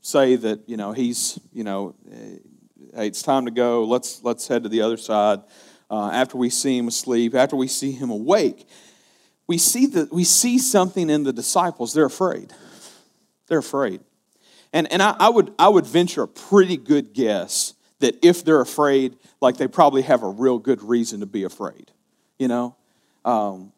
say 0.01 0.37
that, 0.37 0.69
you 0.69 0.77
know, 0.77 0.93
he's, 0.93 1.39
you 1.53 1.65
know, 1.65 1.95
hey, 2.95 3.07
it's 3.07 3.23
time 3.23 3.45
to 3.45 3.51
go. 3.51 3.85
Let's, 3.85 4.23
let's 4.23 4.49
head 4.49 4.63
to 4.63 4.69
the 4.69 4.83
other 4.83 4.97
side. 4.97 5.41
Uh, 5.91 6.11
after 6.13 6.37
we 6.37 6.51
see 6.51 6.79
him 6.79 6.89
asleep, 6.89 7.35
after 7.35 7.57
we 7.57 7.67
see 7.67 7.93
him 7.93 8.11
awake, 8.11 8.67
we 9.47 9.59
see, 9.59 9.87
that, 9.87 10.13
we 10.13 10.25
see 10.25 10.59
something 10.59 11.11
in 11.11 11.25
the 11.25 11.33
disciples. 11.33 11.93
They're 11.93 12.05
afraid. 12.05 12.53
They're 13.49 13.59
afraid. 13.59 14.01
And, 14.73 14.91
and 14.93 15.03
I, 15.03 15.17
I, 15.19 15.29
would, 15.29 15.53
I 15.59 15.69
would 15.69 15.87
venture 15.87 16.23
a 16.23 16.29
pretty 16.29 16.77
good 16.77 17.13
guess 17.13 17.75
that 17.99 18.25
if 18.25 18.45
they're 18.45 18.61
afraid, 18.61 19.17
like 19.41 19.57
they 19.57 19.67
probably 19.67 20.03
have 20.03 20.23
a 20.23 20.29
real 20.29 20.59
good 20.59 20.83
reason 20.83 21.21
to 21.21 21.27
be 21.27 21.43
afraid. 21.43 21.91
You 22.39 22.49
know? 22.49 22.77
Um, 23.25 23.73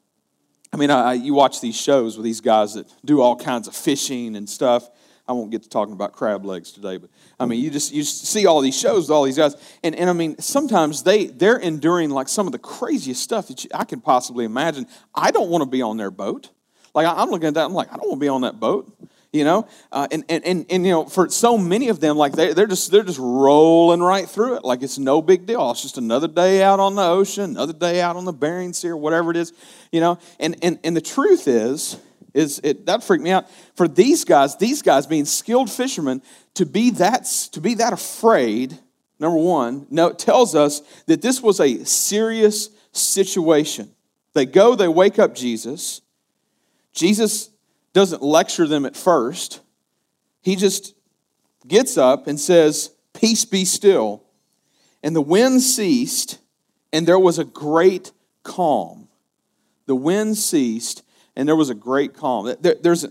I 0.72 0.76
mean, 0.76 0.90
I, 0.90 1.14
you 1.14 1.34
watch 1.34 1.60
these 1.60 1.78
shows 1.78 2.16
with 2.16 2.24
these 2.24 2.40
guys 2.40 2.74
that 2.74 2.86
do 3.04 3.20
all 3.20 3.36
kinds 3.36 3.68
of 3.68 3.74
fishing 3.74 4.36
and 4.36 4.48
stuff, 4.48 4.88
I 5.32 5.34
won't 5.34 5.50
get 5.50 5.62
to 5.62 5.68
talking 5.70 5.94
about 5.94 6.12
crab 6.12 6.44
legs 6.44 6.72
today, 6.72 6.98
but 6.98 7.08
I 7.40 7.46
mean, 7.46 7.58
you 7.64 7.70
just 7.70 7.90
you 7.90 8.02
see 8.02 8.44
all 8.44 8.60
these 8.60 8.78
shows 8.78 9.04
with 9.04 9.10
all 9.12 9.22
these 9.24 9.38
guys, 9.38 9.56
and, 9.82 9.94
and 9.94 10.10
I 10.10 10.12
mean, 10.12 10.38
sometimes 10.38 11.04
they 11.04 11.24
they're 11.24 11.56
enduring 11.56 12.10
like 12.10 12.28
some 12.28 12.44
of 12.44 12.52
the 12.52 12.58
craziest 12.58 13.22
stuff 13.22 13.48
that 13.48 13.64
you, 13.64 13.70
I 13.72 13.84
can 13.84 14.02
possibly 14.02 14.44
imagine. 14.44 14.86
I 15.14 15.30
don't 15.30 15.48
want 15.48 15.62
to 15.62 15.70
be 15.70 15.80
on 15.80 15.96
their 15.96 16.10
boat. 16.10 16.50
Like 16.94 17.06
I'm 17.06 17.30
looking 17.30 17.48
at 17.48 17.54
that, 17.54 17.64
I'm 17.64 17.72
like, 17.72 17.90
I 17.90 17.96
don't 17.96 18.08
want 18.08 18.20
to 18.20 18.24
be 18.24 18.28
on 18.28 18.42
that 18.42 18.60
boat, 18.60 18.92
you 19.32 19.44
know. 19.44 19.66
Uh, 19.90 20.06
and, 20.10 20.22
and 20.28 20.44
and 20.44 20.66
and 20.68 20.84
you 20.84 20.92
know, 20.92 21.06
for 21.06 21.30
so 21.30 21.56
many 21.56 21.88
of 21.88 21.98
them, 21.98 22.18
like 22.18 22.34
they 22.34 22.52
they're 22.52 22.66
just 22.66 22.90
they're 22.90 23.02
just 23.02 23.18
rolling 23.18 24.02
right 24.02 24.28
through 24.28 24.56
it, 24.56 24.64
like 24.64 24.82
it's 24.82 24.98
no 24.98 25.22
big 25.22 25.46
deal. 25.46 25.70
It's 25.70 25.80
just 25.80 25.96
another 25.96 26.28
day 26.28 26.62
out 26.62 26.78
on 26.78 26.94
the 26.94 27.04
ocean, 27.04 27.52
another 27.52 27.72
day 27.72 28.02
out 28.02 28.16
on 28.16 28.26
the 28.26 28.34
Bering 28.34 28.74
Sea, 28.74 28.88
or 28.88 28.98
whatever 28.98 29.30
it 29.30 29.38
is, 29.38 29.54
you 29.90 30.00
know. 30.02 30.18
And 30.38 30.56
and 30.62 30.78
and 30.84 30.94
the 30.94 31.00
truth 31.00 31.48
is 31.48 31.96
is 32.34 32.60
it 32.64 32.86
that 32.86 33.02
freaked 33.04 33.24
me 33.24 33.30
out. 33.30 33.48
For 33.74 33.88
these 33.88 34.24
guys 34.24 34.56
these 34.56 34.82
guys 34.82 35.06
being 35.06 35.24
skilled 35.24 35.70
fishermen 35.70 36.22
to 36.54 36.66
be 36.66 36.90
that 36.90 37.24
to 37.52 37.60
be 37.60 37.74
that 37.74 37.92
afraid 37.92 38.78
number 39.18 39.38
one 39.38 39.86
no 39.90 40.12
tells 40.12 40.54
us 40.54 40.82
that 41.06 41.22
this 41.22 41.40
was 41.42 41.60
a 41.60 41.84
serious 41.84 42.70
situation. 42.92 43.90
They 44.34 44.46
go 44.46 44.74
they 44.74 44.88
wake 44.88 45.18
up 45.18 45.34
jesus. 45.34 46.00
Jesus 46.92 47.50
doesn't 47.92 48.22
lecture 48.22 48.66
them 48.66 48.86
at 48.86 48.96
first. 48.96 49.60
He 50.42 50.56
just 50.56 50.94
gets 51.66 51.96
up 51.96 52.26
and 52.26 52.40
says 52.40 52.90
peace 53.12 53.44
be 53.44 53.64
still. 53.64 54.24
And 55.02 55.14
the 55.14 55.20
wind 55.20 55.62
ceased 55.62 56.38
and 56.92 57.06
there 57.06 57.18
was 57.18 57.38
a 57.38 57.44
great 57.44 58.12
calm. 58.42 59.08
The 59.86 59.96
wind 59.96 60.36
ceased 60.36 61.02
and 61.36 61.48
there 61.48 61.56
was 61.56 61.70
a 61.70 61.74
great 61.74 62.14
calm. 62.14 62.54
There, 62.60 62.76
there's 62.80 63.06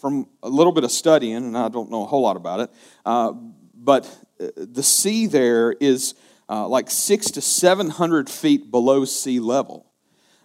from 0.00 0.28
a 0.42 0.48
little 0.48 0.72
bit 0.72 0.84
of 0.84 0.90
studying, 0.90 1.36
and 1.36 1.56
I 1.56 1.68
don't 1.68 1.90
know 1.90 2.02
a 2.02 2.06
whole 2.06 2.22
lot 2.22 2.36
about 2.36 2.60
it, 2.60 2.70
uh, 3.06 3.32
but 3.74 4.06
uh, 4.40 4.48
the 4.56 4.82
sea 4.82 5.26
there 5.26 5.72
is 5.72 6.14
uh, 6.48 6.66
like 6.66 6.90
six 6.90 7.30
to 7.32 7.40
seven 7.40 7.90
hundred 7.90 8.28
feet 8.28 8.70
below 8.70 9.04
sea 9.04 9.40
level. 9.40 9.86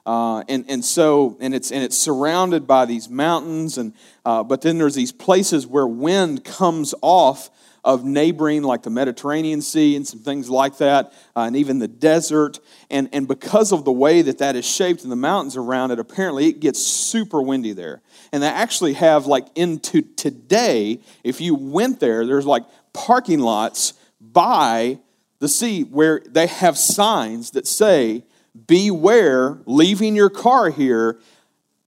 Uh, 0.05 0.43
and, 0.47 0.65
and 0.69 0.85
so 0.85 1.35
and 1.39 1.55
it's 1.55 1.71
and 1.71 1.83
it's 1.83 1.97
surrounded 1.97 2.67
by 2.67 2.85
these 2.85 3.09
mountains 3.09 3.79
and 3.79 3.91
uh, 4.23 4.43
but 4.43 4.61
then 4.61 4.77
there's 4.77 4.93
these 4.93 5.11
places 5.11 5.65
where 5.65 5.87
wind 5.87 6.43
comes 6.43 6.93
off 7.01 7.49
of 7.85 8.03
neighboring, 8.03 8.63
like 8.63 8.81
the 8.81 8.89
Mediterranean 8.89 9.61
Sea 9.61 9.95
and 9.95 10.05
some 10.05 10.19
things 10.19 10.49
like 10.49 10.79
that, 10.79 11.13
uh, 11.35 11.41
and 11.41 11.55
even 11.55 11.77
the 11.77 11.87
desert. 11.87 12.59
And, 12.89 13.07
and 13.13 13.27
because 13.27 13.71
of 13.71 13.85
the 13.85 13.91
way 13.91 14.23
that 14.23 14.39
that 14.39 14.55
is 14.55 14.65
shaped 14.65 15.03
and 15.03 15.11
the 15.11 15.15
mountains 15.15 15.55
around 15.55 15.91
it, 15.91 15.99
apparently 15.99 16.47
it 16.47 16.59
gets 16.59 16.81
super 16.81 17.41
windy 17.41 17.73
there. 17.73 18.01
And 18.31 18.41
they 18.41 18.47
actually 18.47 18.93
have, 18.93 19.27
like, 19.27 19.47
into 19.55 20.01
today, 20.01 20.99
if 21.23 21.39
you 21.39 21.53
went 21.53 21.99
there, 21.99 22.25
there's 22.25 22.47
like 22.47 22.63
parking 22.91 23.39
lots 23.39 23.93
by 24.19 24.99
the 25.37 25.47
sea 25.47 25.83
where 25.83 26.21
they 26.27 26.47
have 26.47 26.77
signs 26.77 27.51
that 27.51 27.67
say, 27.67 28.23
Beware 28.67 29.59
leaving 29.65 30.15
your 30.15 30.29
car 30.29 30.69
here, 30.69 31.19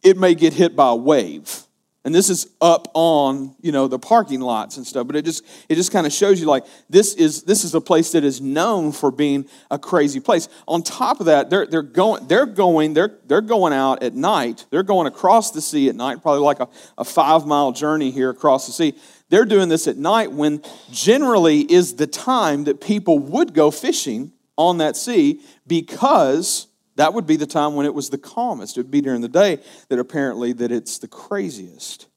it 0.02 0.17
may 0.17 0.35
get 0.35 0.52
hit 0.52 0.76
by 0.76 0.90
a 0.90 0.97
wave 0.97 1.68
and 2.05 2.14
this 2.14 2.31
is 2.31 2.49
up 2.61 2.88
on 2.95 3.55
you 3.61 3.73
know 3.73 3.88
the 3.88 3.99
parking 3.99 4.40
lots 4.40 4.76
and 4.76 4.87
stuff 4.87 5.07
but 5.07 5.17
it 5.17 5.25
just 5.25 5.45
it 5.69 5.75
just 5.75 5.93
kind 5.93 6.07
of 6.07 6.12
shows 6.12 6.40
you 6.40 6.47
like 6.47 6.64
this 6.88 7.14
is 7.14 7.43
this 7.43 7.64
is 7.64 7.75
a 7.75 7.81
place 7.81 8.12
that 8.12 8.25
is 8.25 8.40
known 8.40 8.93
for 8.93 9.11
being 9.11 9.47
a 9.71 9.78
crazy 9.78 10.21
place. 10.21 10.49
On 10.67 10.83
top 10.83 11.21
of 11.21 11.26
that 11.26 11.50
they're, 11.50 11.67
they're 11.67 11.83
going 11.83 12.26
they're 12.28 12.47
going 12.47 12.95
they're 12.95 13.19
they're 13.26 13.40
going 13.40 13.73
out 13.73 14.02
at 14.02 14.14
night. 14.14 14.67
They're 14.71 14.83
going 14.83 15.07
across 15.07 15.50
the 15.50 15.61
sea 15.61 15.88
at 15.88 15.97
night 15.97 16.23
probably 16.23 16.43
like 16.43 16.61
a, 16.61 16.69
a 16.97 17.05
five 17.05 17.47
mile 17.47 17.73
journey 17.73 18.11
here 18.11 18.31
across 18.31 18.67
the 18.67 18.73
sea. 18.73 18.95
They're 19.28 19.45
doing 19.45 19.69
this 19.69 19.87
at 19.88 19.97
night 19.97 20.33
when 20.33 20.62
generally 20.90 21.61
is 21.61 21.97
the 21.97 22.07
time 22.07 22.64
that 22.64 22.81
people 22.81 23.19
would 23.19 23.52
go 23.52 23.71
fishing 23.71 24.33
on 24.57 24.78
that 24.78 24.97
sea 24.97 25.40
because 25.67 26.68
that 26.99 27.14
would 27.14 27.28
be 27.28 27.37
the 27.37 27.47
time 27.47 27.76
when 27.76 27.87
it 27.87 27.95
was 27.95 28.11
the 28.11 28.19
calmest. 28.19 28.76
It 28.76 28.81
would 28.81 28.90
be 28.90 29.00
during 29.00 29.21
the 29.21 29.28
day 29.28 29.61
that 29.88 30.00
apparently 30.00 30.52
that 30.55 30.73
it's 30.73 30.99
the 30.99 31.07
craziest. 31.07 32.09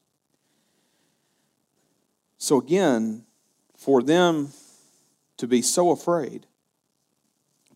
So 2.36 2.58
again, 2.58 3.24
for 3.76 4.02
them 4.02 4.48
to 5.36 5.46
be 5.46 5.62
so 5.62 5.92
afraid. 5.92 6.46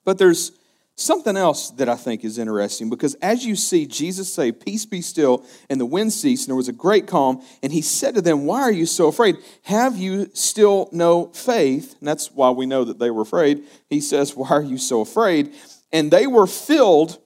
But 0.05 0.19
there's 0.19 0.51
something 0.97 1.37
else 1.37 1.71
that 1.71 1.89
I 1.89 1.95
think 1.95 2.25
is 2.25 2.39
interesting 2.39 2.91
because 2.91 3.15
as 3.23 3.47
you 3.47 3.55
see 3.55 3.87
Jesus 3.87 4.33
say, 4.33 4.51
Peace 4.51 4.85
be 4.85 5.01
still, 5.01 5.45
and 5.71 5.81
the 5.81 5.87
wind 5.87 6.13
ceased, 6.13 6.47
and 6.47 6.49
there 6.49 6.57
was 6.57 6.69
a 6.69 6.73
great 6.73 7.07
calm, 7.07 7.41
and 7.63 7.73
he 7.73 7.83
said 7.83 8.17
to 8.17 8.21
them, 8.21 8.47
Why 8.47 8.63
are 8.63 8.73
you 8.73 8.87
so 8.87 9.07
afraid? 9.07 9.37
Have 9.63 9.97
you 9.97 10.29
still 10.35 10.89
no 10.91 11.27
faith? 11.27 11.95
And 12.01 12.09
that's 12.09 12.33
why 12.33 12.51
we 12.51 12.67
know 12.67 12.83
that 12.83 12.99
they 12.99 13.13
were 13.13 13.23
afraid. 13.23 13.63
He 13.89 14.01
says, 14.01 14.35
Why 14.35 14.49
are 14.49 14.61
you 14.61 14.79
so 14.79 15.03
afraid? 15.03 15.55
And 15.93 16.11
they 16.11 16.27
were 16.27 16.47
filled. 16.47 17.19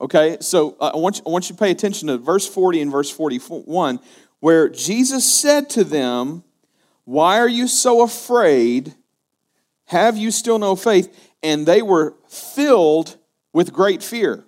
Okay, 0.00 0.38
so 0.40 0.76
uh, 0.80 0.92
I 0.94 0.96
want, 0.96 1.18
you, 1.18 1.22
I 1.26 1.30
want 1.30 1.48
you 1.48 1.54
to 1.54 1.60
pay 1.60 1.70
attention 1.70 2.08
to 2.08 2.18
verse 2.18 2.46
40 2.46 2.82
and 2.82 2.90
verse 2.90 3.10
41, 3.10 4.00
where 4.40 4.68
Jesus 4.68 5.32
said 5.32 5.70
to 5.70 5.84
them, 5.84 6.44
Why 7.04 7.38
are 7.38 7.48
you 7.48 7.68
so 7.68 8.02
afraid? 8.02 8.94
Have 9.86 10.16
you 10.16 10.30
still 10.30 10.58
no 10.58 10.76
faith? 10.76 11.32
And 11.42 11.66
they 11.66 11.82
were 11.82 12.14
filled 12.28 13.16
with 13.52 13.72
great 13.72 14.02
fear. 14.02 14.44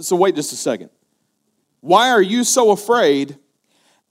So, 0.00 0.16
wait 0.16 0.34
just 0.34 0.52
a 0.52 0.56
second. 0.56 0.90
Why 1.80 2.10
are 2.10 2.22
you 2.22 2.44
so 2.44 2.70
afraid? 2.70 3.38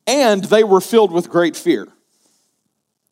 And 0.05 0.43
they 0.45 0.63
were 0.63 0.81
filled 0.81 1.11
with 1.11 1.29
great 1.29 1.55
fear. 1.55 1.87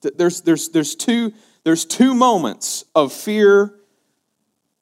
There's, 0.02 0.42
there's, 0.42 0.70
there's, 0.70 0.96
two, 0.96 1.34
there's 1.64 1.84
two 1.86 2.14
moments 2.14 2.86
of 2.94 3.12
fear 3.12 3.74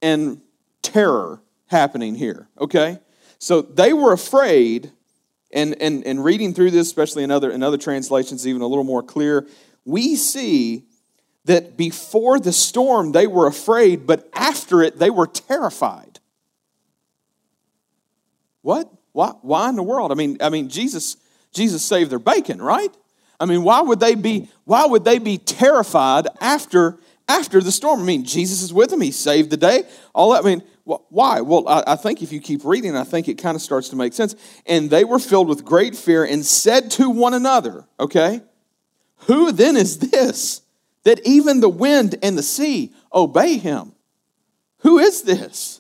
and 0.04 0.42
terror 0.84 1.42
happening 1.68 2.14
here, 2.14 2.48
okay? 2.60 3.00
So 3.40 3.62
they 3.64 3.94
were 3.94 4.14
afraid, 4.14 4.92
and, 5.52 5.76
and, 5.82 6.06
and 6.06 6.24
reading 6.24 6.54
through 6.54 6.72
this, 6.72 6.86
especially 6.88 7.24
in 7.24 7.32
other, 7.32 7.50
in 7.50 7.64
other 7.64 7.78
translations, 7.78 8.46
even 8.46 8.62
a 8.62 8.68
little 8.68 8.84
more 8.84 9.02
clear, 9.02 9.48
we 9.86 10.16
see 10.16 10.84
that 11.46 11.76
before 11.76 12.40
the 12.40 12.54
storm 12.54 13.14
they 13.14 13.28
were 13.28 13.48
afraid, 13.48 14.06
but 14.06 14.30
after 14.34 14.82
it 14.82 15.00
they 15.00 15.10
were 15.10 15.28
terrified. 15.28 16.20
What? 18.62 18.90
Why, 19.14 19.30
why 19.42 19.70
in 19.70 19.76
the 19.76 19.84
world? 19.84 20.12
I 20.12 20.16
mean, 20.16 20.38
I 20.42 20.50
mean, 20.50 20.70
Jesus, 20.70 21.18
Jesus 21.54 21.84
saved 21.84 22.12
their 22.12 22.20
bacon, 22.20 22.62
right? 22.62 22.96
I 23.40 23.46
mean, 23.46 23.64
why 23.64 23.82
would 23.82 24.00
they 24.00 24.16
be, 24.16 24.50
why 24.64 24.86
would 24.86 25.04
they 25.04 25.20
be 25.20 25.38
terrified 25.38 26.28
after 26.40 26.98
after 27.28 27.62
the 27.62 27.72
storm. 27.72 28.02
I 28.02 28.04
mean, 28.04 28.26
Jesus 28.26 28.62
is 28.62 28.74
with 28.74 28.92
him. 28.92 29.02
He 29.02 29.12
saved 29.12 29.50
the 29.50 29.58
day. 29.58 29.84
All 30.14 30.34
that. 30.34 30.44
I 30.44 30.48
mean, 30.48 30.64
why? 30.86 31.42
Well, 31.42 31.68
I, 31.68 31.96
think 31.96 32.22
if 32.22 32.34
you 32.34 32.42
keep 32.42 32.66
reading, 32.66 32.96
I 32.96 33.06
think 33.06 33.30
it 33.30 33.36
kind 33.36 33.56
of 33.56 33.62
starts 33.62 33.90
to 33.90 33.96
make 33.96 34.14
sense. 34.14 34.36
And 34.66 34.90
they 34.90 35.06
were 35.06 35.20
filled 35.20 35.48
with 35.48 35.64
great 35.64 35.96
fear 35.96 36.26
and 36.26 36.46
said 36.46 36.92
to 36.92 37.10
one 37.10 37.34
another, 37.34 37.86
okay, 38.00 38.42
who 39.28 39.54
then 39.54 39.78
is 39.78 40.00
this 40.00 40.62
that 41.04 41.26
even 41.26 41.62
the 41.62 41.70
wind 41.70 42.16
and 42.22 42.38
the 42.38 42.44
sea 42.44 42.94
obey 43.14 43.58
him? 43.58 43.94
Who 44.80 45.00
is 45.00 45.22
this? 45.22 45.80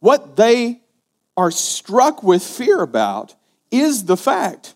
What 0.00 0.36
they 0.36 0.80
are 1.36 1.50
struck 1.50 2.22
with 2.22 2.42
fear 2.42 2.80
about 2.80 3.34
is 3.70 4.06
the 4.06 4.16
fact 4.16 4.74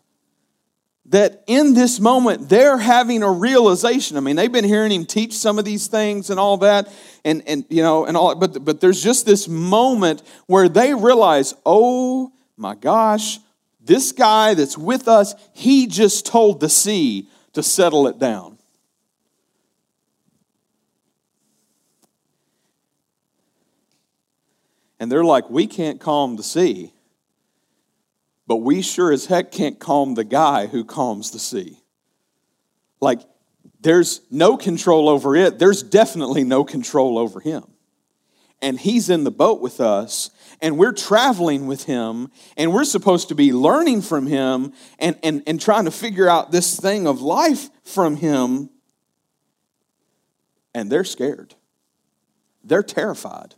that 1.06 1.42
in 1.46 1.74
this 1.74 1.98
moment 1.98 2.48
they're 2.48 2.78
having 2.78 3.22
a 3.22 3.30
realization. 3.30 4.16
I 4.16 4.20
mean, 4.20 4.36
they've 4.36 4.52
been 4.52 4.64
hearing 4.64 4.92
him 4.92 5.04
teach 5.04 5.34
some 5.34 5.58
of 5.58 5.64
these 5.64 5.88
things 5.88 6.30
and 6.30 6.38
all 6.38 6.58
that, 6.58 6.92
and 7.24 7.42
and 7.46 7.64
you 7.68 7.82
know, 7.82 8.04
and 8.04 8.16
all 8.16 8.34
but 8.34 8.64
but 8.64 8.80
there's 8.80 9.02
just 9.02 9.26
this 9.26 9.48
moment 9.48 10.22
where 10.46 10.68
they 10.68 10.94
realize, 10.94 11.54
oh 11.66 12.32
my 12.56 12.74
gosh, 12.74 13.38
this 13.80 14.12
guy 14.12 14.54
that's 14.54 14.78
with 14.78 15.08
us, 15.08 15.34
he 15.52 15.86
just 15.86 16.26
told 16.26 16.60
the 16.60 16.68
sea 16.68 17.28
to 17.52 17.62
settle 17.62 18.06
it 18.06 18.18
down. 18.18 18.58
And 25.00 25.10
they're 25.10 25.24
like, 25.24 25.50
we 25.50 25.66
can't 25.66 26.00
calm 26.00 26.36
the 26.36 26.44
sea 26.44 26.92
but 28.46 28.56
we 28.56 28.82
sure 28.82 29.12
as 29.12 29.26
heck 29.26 29.52
can't 29.52 29.78
calm 29.78 30.14
the 30.14 30.24
guy 30.24 30.66
who 30.66 30.84
calms 30.84 31.30
the 31.30 31.38
sea. 31.38 31.78
Like, 33.00 33.20
there's 33.80 34.20
no 34.30 34.56
control 34.56 35.08
over 35.08 35.36
it, 35.36 35.58
there's 35.58 35.82
definitely 35.82 36.44
no 36.44 36.64
control 36.64 37.18
over 37.18 37.40
him. 37.40 37.64
And 38.60 38.78
he's 38.78 39.10
in 39.10 39.24
the 39.24 39.32
boat 39.32 39.60
with 39.60 39.80
us, 39.80 40.30
and 40.60 40.78
we're 40.78 40.92
traveling 40.92 41.66
with 41.66 41.84
him, 41.84 42.30
and 42.56 42.72
we're 42.72 42.84
supposed 42.84 43.28
to 43.28 43.34
be 43.34 43.52
learning 43.52 44.02
from 44.02 44.28
him 44.28 44.72
and, 45.00 45.18
and, 45.24 45.42
and 45.48 45.60
trying 45.60 45.86
to 45.86 45.90
figure 45.90 46.28
out 46.28 46.52
this 46.52 46.78
thing 46.78 47.08
of 47.08 47.20
life 47.20 47.70
from 47.82 48.16
him. 48.16 48.70
And 50.72 50.90
they're 50.90 51.02
scared. 51.02 51.56
They're 52.62 52.84
terrified. 52.84 53.56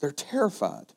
They're 0.00 0.10
terrified. 0.10 0.94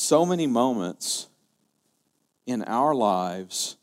So 0.00 0.24
many 0.24 0.46
moments 0.46 1.28
in 2.46 2.62
our 2.64 2.94
lives 2.94 3.76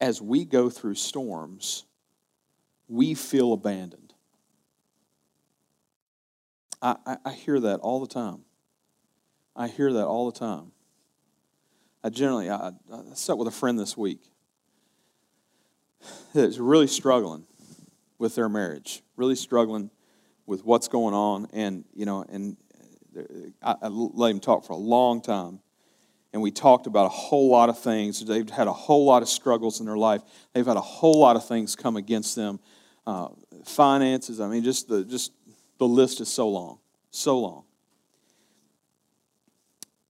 as 0.00 0.22
we 0.22 0.46
go 0.46 0.70
through 0.70 0.94
storms, 0.94 1.84
we 2.88 3.12
feel 3.14 3.52
abandoned. 3.52 4.14
I, 6.80 6.96
I, 7.04 7.16
I, 7.26 7.32
hear 7.32 7.60
that 7.60 7.80
all 7.80 8.00
the 8.00 8.06
time. 8.06 8.40
I 9.54 9.68
hear 9.68 9.92
that 9.92 10.06
all 10.06 10.30
the 10.30 10.38
time. 10.38 10.72
I 12.02 12.08
generally, 12.08 12.48
I, 12.48 12.68
I 12.90 13.02
sat 13.14 13.36
with 13.36 13.48
a 13.48 13.52
friend 13.52 13.78
this 13.78 13.96
week 13.96 14.22
that's 16.34 16.58
really 16.58 16.86
struggling 16.86 17.44
with 18.18 18.36
their 18.36 18.48
marriage, 18.48 19.02
really 19.16 19.36
struggling 19.36 19.90
with 20.46 20.64
what's 20.64 20.88
going 20.88 21.14
on, 21.14 21.48
and 21.52 21.84
you 21.92 22.06
know, 22.06 22.24
and 22.26 22.56
I, 23.62 23.74
I 23.82 23.88
let 23.88 24.30
him 24.30 24.40
talk 24.40 24.64
for 24.64 24.72
a 24.72 24.76
long 24.76 25.20
time. 25.20 25.60
And 26.32 26.42
we 26.42 26.50
talked 26.50 26.86
about 26.86 27.06
a 27.06 27.10
whole 27.10 27.48
lot 27.48 27.70
of 27.70 27.78
things. 27.78 28.24
They've 28.24 28.48
had 28.48 28.66
a 28.66 28.72
whole 28.72 29.06
lot 29.06 29.22
of 29.22 29.28
struggles 29.28 29.80
in 29.80 29.86
their 29.86 29.96
life. 29.96 30.22
They've 30.52 30.66
had 30.66 30.76
a 30.76 30.82
whole 30.82 31.18
lot 31.18 31.36
of 31.36 31.48
things 31.48 31.74
come 31.74 31.96
against 31.96 32.36
them. 32.36 32.60
Uh, 33.06 33.28
finances, 33.64 34.38
I 34.38 34.48
mean, 34.48 34.62
just 34.62 34.88
the, 34.88 35.04
just 35.04 35.32
the 35.78 35.88
list 35.88 36.20
is 36.20 36.28
so 36.28 36.48
long, 36.50 36.78
so 37.10 37.38
long. 37.38 37.64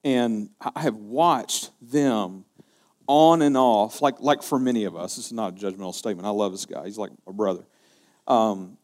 And 0.02 0.50
I 0.60 0.80
have 0.80 0.96
watched 0.96 1.70
them 1.80 2.44
on 3.06 3.42
and 3.42 3.56
off, 3.56 4.02
like, 4.02 4.20
like 4.20 4.42
for 4.42 4.58
many 4.58 4.84
of 4.84 4.96
us. 4.96 5.16
This 5.16 5.26
is 5.26 5.32
not 5.32 5.52
a 5.52 5.56
judgmental 5.56 5.94
statement. 5.94 6.26
I 6.26 6.30
love 6.30 6.50
this 6.52 6.66
guy, 6.66 6.84
he's 6.84 6.98
like 6.98 7.12
a 7.26 7.32
brother. 7.32 7.64
Um, 8.26 8.76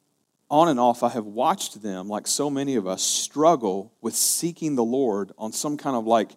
on 0.50 0.68
and 0.68 0.78
off, 0.78 1.02
I 1.02 1.08
have 1.10 1.26
watched 1.26 1.82
them, 1.82 2.08
like 2.08 2.26
so 2.26 2.50
many 2.50 2.76
of 2.76 2.86
us, 2.86 3.02
struggle 3.02 3.92
with 4.00 4.14
seeking 4.14 4.74
the 4.74 4.84
Lord 4.84 5.32
on 5.38 5.52
some 5.52 5.76
kind 5.76 5.96
of 5.96 6.06
like 6.06 6.32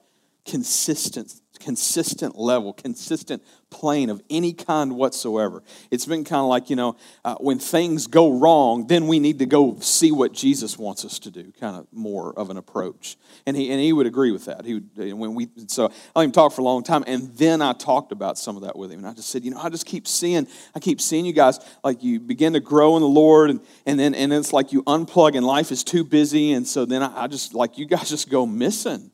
consistent 0.45 1.33
consistent 1.59 2.37
level, 2.37 2.73
consistent 2.73 3.43
plane 3.69 4.09
of 4.09 4.21
any 4.29 4.53
kind 4.53 4.95
whatsoever. 4.95 5.61
It's 5.91 6.05
been 6.05 6.23
kind 6.23 6.39
of 6.39 6.47
like, 6.47 6.69
you 6.69 6.77
know, 6.77 6.95
uh, 7.25 7.35
when 7.35 7.59
things 7.59 8.07
go 8.07 8.39
wrong, 8.39 8.87
then 8.87 9.07
we 9.07 9.19
need 9.19 9.39
to 9.39 9.45
go 9.45 9.77
see 9.81 10.11
what 10.11 10.31
Jesus 10.31 10.77
wants 10.77 11.03
us 11.03 11.19
to 11.19 11.31
do, 11.31 11.51
kind 11.59 11.75
of 11.75 11.87
more 11.91 12.33
of 12.39 12.49
an 12.49 12.55
approach. 12.55 13.17
And 13.45 13.57
he, 13.57 13.69
and 13.69 13.81
he 13.81 13.91
would 13.91 14.07
agree 14.07 14.31
with 14.31 14.45
that. 14.45 14.63
He 14.63 14.75
would, 14.75 14.89
when 14.95 15.35
we, 15.35 15.49
so 15.67 15.87
I 16.15 16.19
let 16.19 16.25
him 16.25 16.31
talk 16.31 16.53
for 16.53 16.61
a 16.61 16.63
long 16.63 16.83
time, 16.83 17.03
and 17.07 17.33
then 17.35 17.61
I 17.61 17.73
talked 17.73 18.13
about 18.13 18.37
some 18.37 18.55
of 18.55 18.63
that 18.63 18.77
with 18.77 18.91
him. 18.91 18.99
And 18.99 19.07
I 19.07 19.13
just 19.13 19.29
said, 19.29 19.43
you 19.43 19.51
know, 19.51 19.59
I 19.59 19.69
just 19.69 19.85
keep 19.85 20.07
seeing, 20.07 20.47
I 20.73 20.79
keep 20.79 21.01
seeing 21.01 21.25
you 21.25 21.33
guys, 21.33 21.59
like 21.83 22.03
you 22.03 22.21
begin 22.21 22.53
to 22.53 22.61
grow 22.61 22.95
in 22.95 23.01
the 23.01 23.07
Lord, 23.07 23.49
and, 23.49 23.59
and 23.85 23.99
then 23.99 24.15
and 24.15 24.31
it's 24.31 24.53
like 24.53 24.71
you 24.71 24.83
unplug 24.83 25.35
and 25.35 25.45
life 25.45 25.71
is 25.71 25.83
too 25.83 26.05
busy. 26.05 26.53
And 26.53 26.65
so 26.65 26.85
then 26.85 27.03
I, 27.03 27.23
I 27.23 27.27
just, 27.27 27.53
like, 27.53 27.77
you 27.77 27.85
guys 27.85 28.09
just 28.09 28.29
go 28.29 28.45
missing 28.45 29.11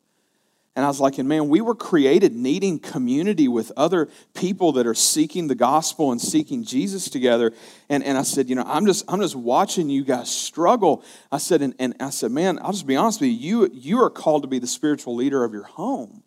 And 0.75 0.83
I 0.83 0.87
was 0.87 0.99
like, 0.99 1.19
and 1.19 1.29
man, 1.29 1.49
we 1.49 1.61
were 1.61 1.75
created 1.75 2.33
needing 2.33 2.79
community 2.79 3.47
with 3.47 3.71
other 3.77 4.09
people 4.33 4.71
that 4.71 4.87
are 4.87 4.95
seeking 4.95 5.47
the 5.47 5.53
gospel 5.53 6.11
and 6.11 6.19
seeking 6.19 6.63
Jesus 6.63 7.09
together. 7.09 7.53
And, 7.89 8.03
and 8.03 8.17
I 8.17 8.23
said, 8.23 8.49
you 8.49 8.55
know, 8.55 8.63
I'm 8.65 8.87
just 8.87 9.05
I'm 9.07 9.21
just 9.21 9.35
watching 9.35 9.87
you 9.89 10.03
guys 10.03 10.31
struggle. 10.31 11.03
I 11.31 11.37
said, 11.37 11.61
and, 11.61 11.75
and 11.77 11.95
I 11.99 12.09
said, 12.09 12.31
man, 12.31 12.57
I'll 12.59 12.71
just 12.71 12.87
be 12.87 12.95
honest 12.95 13.21
with 13.21 13.29
you, 13.29 13.65
you 13.65 13.69
you 13.71 14.01
are 14.01 14.09
called 14.09 14.41
to 14.43 14.47
be 14.47 14.57
the 14.57 14.67
spiritual 14.67 15.15
leader 15.15 15.43
of 15.43 15.53
your 15.53 15.63
home. 15.63 16.23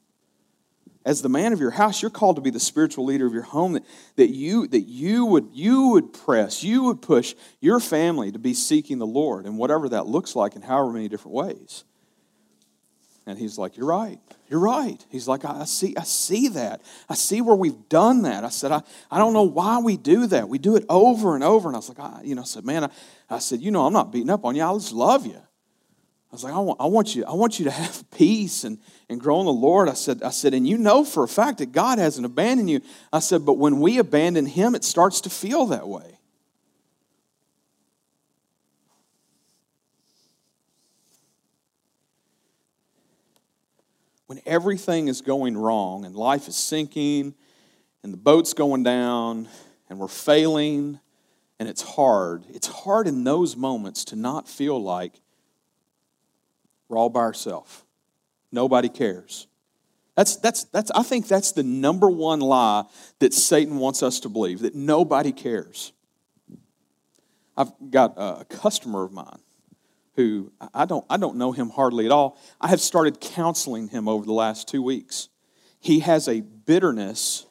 As 1.05 1.23
the 1.23 1.29
man 1.29 1.53
of 1.53 1.61
your 1.61 1.71
house, 1.73 2.03
you're 2.03 2.11
called 2.11 2.37
to 2.37 2.43
be 2.43 2.51
the 2.51 2.61
spiritual 2.61 3.05
leader 3.05 3.27
of 3.27 3.33
your 3.33 3.43
home, 3.43 3.75
that, 3.75 3.85
that 4.15 4.31
you 4.31 4.69
that 4.69 4.83
you 4.83 5.25
would 5.25 5.49
you 5.53 5.89
would 5.89 6.13
press, 6.13 6.63
you 6.63 6.85
would 6.85 7.03
push 7.03 7.35
your 7.61 7.81
family 7.81 8.31
to 8.31 8.39
be 8.39 8.55
seeking 8.55 8.99
the 8.99 9.07
Lord 9.07 9.45
and 9.45 9.59
whatever 9.59 9.89
that 9.89 10.07
looks 10.07 10.37
like 10.37 10.55
in 10.55 10.63
however 10.63 10.93
many 10.93 11.09
different 11.09 11.35
ways. 11.35 11.83
And 13.27 13.37
he's 13.39 13.59
like, 13.59 13.77
You're 13.77 13.87
right. 13.87 14.21
You're 14.49 14.61
right. 14.61 15.05
He's 15.11 15.27
like, 15.27 15.45
I 15.45 15.65
see, 15.65 15.97
I 15.97 16.03
see 16.03 16.49
that. 16.49 16.81
I 17.09 17.15
see 17.15 17.41
where 17.41 17.57
we've 17.57 17.89
done 17.89 18.23
that. 18.23 18.45
I 18.45 18.49
said, 18.49 18.71
I, 18.71 18.83
I 19.11 19.19
don't 19.19 19.33
know 19.33 19.43
why 19.43 19.79
we 19.79 19.97
do 19.97 20.27
that. 20.29 20.49
We 20.49 20.59
do 20.59 20.77
it 20.77 20.85
over 20.89 21.35
and 21.35 21.43
over. 21.43 21.69
And 21.69 21.75
I 21.75 21.79
was 21.79 21.89
like, 21.89 21.99
I, 21.99 22.21
you 22.23 22.35
know, 22.35 22.43
I 22.43 22.45
said, 22.45 22.65
man, 22.65 22.85
I, 22.85 22.91
I 23.29 23.39
said, 23.41 23.61
you 23.61 23.71
know, 23.73 23.87
I'm 23.87 23.93
not 23.93 24.13
beating 24.13 24.31
up 24.31 24.45
on 24.45 24.55
you. 24.55 24.63
I 24.63 24.73
just 24.75 24.93
love 24.93 25.27
you. 25.27 25.35
I 25.37 26.33
was 26.33 26.45
like, 26.45 26.55
I 26.55 26.59
want, 26.59 26.81
I 26.81 26.87
want 26.87 27.15
you, 27.15 27.25
I 27.25 27.33
want 27.33 27.59
you 27.59 27.65
to 27.65 27.71
have 27.71 28.09
peace 28.17 28.63
and, 28.63 28.79
and 29.09 29.21
grow 29.21 29.41
in 29.41 29.47
the 29.47 29.53
Lord. 29.53 29.89
I 29.89 29.95
said, 29.95 30.23
I 30.23 30.31
said, 30.31 30.55
and 30.55 30.67
you 30.67 30.79
know 30.79 31.05
for 31.05 31.25
a 31.25 31.29
fact 31.29 31.59
that 31.59 31.73
God 31.73 31.99
hasn't 31.99 32.27
abandoned 32.27 32.71
you. 32.71 32.81
I 33.13 33.19
said, 33.19 33.45
but 33.45 33.55
when 33.55 33.81
we 33.81 33.99
abandon 33.99 34.47
him, 34.47 34.75
it 34.75 34.85
starts 34.85 35.21
to 35.23 35.31
feel 35.31 35.67
that 35.67 35.89
way. 35.89 36.16
When 44.27 44.41
everything 44.45 45.09
is 45.09 45.21
going 45.21 45.57
wrong 45.57 46.05
and 46.05 46.15
life 46.15 46.49
is 46.49 46.57
sinking 46.57 47.35
and 48.03 48.13
the 48.13 48.19
boat's 48.19 48.55
going 48.55 48.83
down 48.83 49.49
and 49.89 49.99
we're 49.99 50.09
failing 50.09 51.01
and 51.59 51.69
it's 51.69 51.83
hard, 51.83 52.45
it's 52.49 52.67
hard 52.67 53.07
in 53.07 53.25
those 53.25 53.57
moments 53.57 54.05
to 54.07 54.17
not 54.17 54.49
feel 54.49 54.83
like 54.83 55.21
we're 56.89 56.99
all 56.99 57.09
by 57.09 57.21
ourselves. 57.21 57.85
Nobody 58.53 58.89
cares. 58.89 59.47
That's, 60.17 60.37
that's, 60.37 60.65
that's, 60.65 60.91
I 60.93 61.03
think 61.03 61.29
that's 61.29 61.53
the 61.53 61.63
number 61.63 62.09
one 62.09 62.41
lie 62.41 62.85
that 63.19 63.35
Satan 63.35 63.77
wants 63.77 64.03
us 64.03 64.21
to 64.21 64.29
believe 64.29 64.61
that 64.61 64.75
nobody 64.75 65.31
cares. 65.31 65.93
I've 67.57 67.73
got 67.91 68.15
a 68.17 68.45
customer 68.49 69.05
of 69.05 69.13
mine 69.13 69.41
who 70.17 70.51
I 70.75 70.87
don't, 70.87 71.05
I 71.09 71.19
don't 71.19 71.37
know 71.37 71.53
him 71.53 71.71
hardly 71.71 72.07
at 72.07 72.13
all. 72.13 72.39
I 72.61 72.69
have 72.69 72.81
started 72.81 73.21
counseling 73.21 73.89
him 73.89 74.09
over 74.09 74.25
the 74.25 74.33
last 74.33 74.67
two 74.67 74.83
weeks. 74.83 75.29
He 75.79 76.01
has 76.01 76.27
a 76.27 76.41
bitterness 76.41 77.47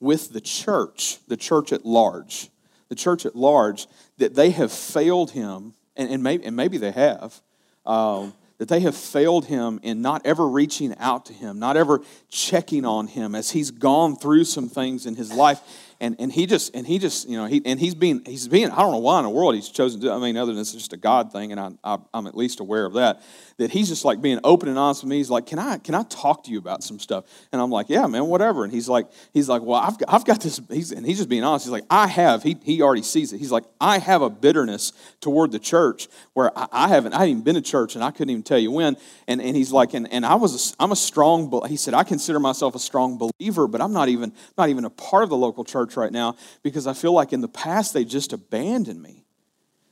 with 0.00 0.32
the 0.32 0.40
church, 0.40 1.18
the 1.28 1.36
church 1.36 1.72
at 1.72 1.84
large, 1.84 2.50
the 2.88 2.94
church 2.94 3.26
at 3.26 3.36
large, 3.36 3.86
that 4.18 4.34
they 4.34 4.50
have 4.50 4.72
failed 4.72 5.30
him, 5.32 5.74
and, 5.96 6.10
and, 6.10 6.22
maybe, 6.22 6.44
and 6.44 6.56
maybe 6.56 6.78
they 6.78 6.90
have, 6.90 7.40
um, 7.84 8.34
that 8.58 8.68
they 8.68 8.80
have 8.80 8.96
failed 8.96 9.44
him 9.44 9.78
in 9.82 10.00
not 10.00 10.24
ever 10.24 10.48
reaching 10.48 10.96
out 10.98 11.26
to 11.26 11.34
him, 11.34 11.58
not 11.58 11.76
ever 11.76 12.00
checking 12.30 12.86
on 12.86 13.06
him 13.06 13.34
as 13.34 13.50
he's 13.50 13.70
gone 13.70 14.16
through 14.16 14.44
some 14.44 14.68
things 14.68 15.04
in 15.04 15.14
his 15.14 15.32
life 15.32 15.60
and, 16.00 16.16
and 16.18 16.32
he 16.32 16.46
just 16.46 16.74
and 16.74 16.86
he 16.86 16.98
just 16.98 17.28
you 17.28 17.36
know 17.36 17.46
he 17.46 17.62
and 17.64 17.80
he's 17.80 17.94
being 17.94 18.22
he's 18.26 18.48
being 18.48 18.70
I 18.70 18.76
don't 18.76 18.92
know 18.92 18.98
why 18.98 19.18
in 19.18 19.24
the 19.24 19.30
world 19.30 19.54
he's 19.54 19.68
chosen 19.68 20.00
to 20.02 20.12
I 20.12 20.18
mean 20.18 20.36
other 20.36 20.52
than 20.52 20.60
it's 20.60 20.72
just 20.72 20.92
a 20.92 20.96
God 20.96 21.32
thing 21.32 21.52
and 21.52 21.60
I, 21.60 21.70
I 21.82 21.98
I'm 22.12 22.26
at 22.26 22.36
least 22.36 22.60
aware 22.60 22.84
of 22.84 22.94
that 22.94 23.22
that 23.58 23.70
he's 23.70 23.88
just 23.88 24.04
like 24.04 24.20
being 24.20 24.38
open 24.44 24.68
and 24.68 24.78
honest 24.78 25.02
with 25.02 25.10
me. 25.10 25.16
He's 25.16 25.30
like 25.30 25.46
can 25.46 25.58
I 25.58 25.78
can 25.78 25.94
I 25.94 26.02
talk 26.04 26.44
to 26.44 26.50
you 26.50 26.58
about 26.58 26.82
some 26.82 26.98
stuff? 26.98 27.24
And 27.52 27.62
I'm 27.62 27.70
like 27.70 27.88
yeah 27.88 28.06
man 28.06 28.26
whatever. 28.26 28.64
And 28.64 28.72
he's 28.72 28.88
like 28.88 29.06
he's 29.32 29.48
like 29.48 29.62
well 29.62 29.80
I've 29.80 29.98
got, 29.98 30.12
I've 30.12 30.24
got 30.24 30.40
this 30.40 30.60
he's 30.70 30.92
and 30.92 31.06
he's 31.06 31.16
just 31.16 31.30
being 31.30 31.44
honest. 31.44 31.64
He's 31.64 31.72
like 31.72 31.86
I 31.88 32.06
have 32.08 32.42
he 32.42 32.58
he 32.62 32.82
already 32.82 33.02
sees 33.02 33.32
it. 33.32 33.38
He's 33.38 33.52
like 33.52 33.64
I 33.80 33.98
have 33.98 34.20
a 34.20 34.28
bitterness 34.28 34.92
toward 35.20 35.52
the 35.52 35.58
church 35.58 36.08
where 36.34 36.56
I, 36.58 36.68
I 36.72 36.88
haven't 36.88 37.14
I 37.14 37.20
haven't 37.20 37.30
even 37.30 37.42
been 37.42 37.54
to 37.54 37.62
church 37.62 37.94
and 37.94 38.04
I 38.04 38.10
couldn't 38.10 38.30
even 38.30 38.42
tell 38.42 38.58
you 38.58 38.70
when. 38.70 38.96
And 39.26 39.40
and 39.40 39.56
he's 39.56 39.72
like 39.72 39.94
and, 39.94 40.12
and 40.12 40.26
I 40.26 40.34
was 40.34 40.72
a, 40.72 40.82
I'm 40.82 40.92
a 40.92 40.96
strong 40.96 41.62
he 41.68 41.76
said 41.76 41.94
I 41.94 42.04
consider 42.04 42.38
myself 42.38 42.74
a 42.74 42.78
strong 42.78 43.16
believer 43.16 43.66
but 43.66 43.80
I'm 43.80 43.94
not 43.94 44.10
even 44.10 44.32
not 44.58 44.68
even 44.68 44.84
a 44.84 44.90
part 44.90 45.22
of 45.22 45.30
the 45.30 45.36
local 45.36 45.64
church 45.64 45.85
church 45.86 45.96
right 45.96 46.12
now 46.12 46.36
because 46.62 46.86
I 46.86 46.92
feel 46.92 47.12
like 47.12 47.32
in 47.32 47.40
the 47.40 47.48
past 47.48 47.94
they 47.94 48.04
just 48.04 48.32
abandoned 48.32 49.02
me. 49.02 49.24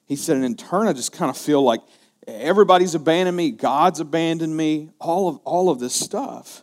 He 0.07 0.17
said, 0.17 0.37
and 0.37 0.45
in 0.45 0.57
turn, 0.57 0.87
I 0.87 0.93
just 0.93 1.13
kind 1.13 1.31
of 1.31 1.37
feel 1.37 1.63
like 1.63 1.81
everybody's 2.27 2.95
abandoned 2.95 3.37
me, 3.37 3.51
God's 3.51 4.01
abandoned 4.01 4.57
me, 4.57 4.91
all 4.99 5.29
of, 5.29 5.37
all 5.45 5.71
of 5.71 5.79
this 5.81 5.95
stuff. 5.95 6.63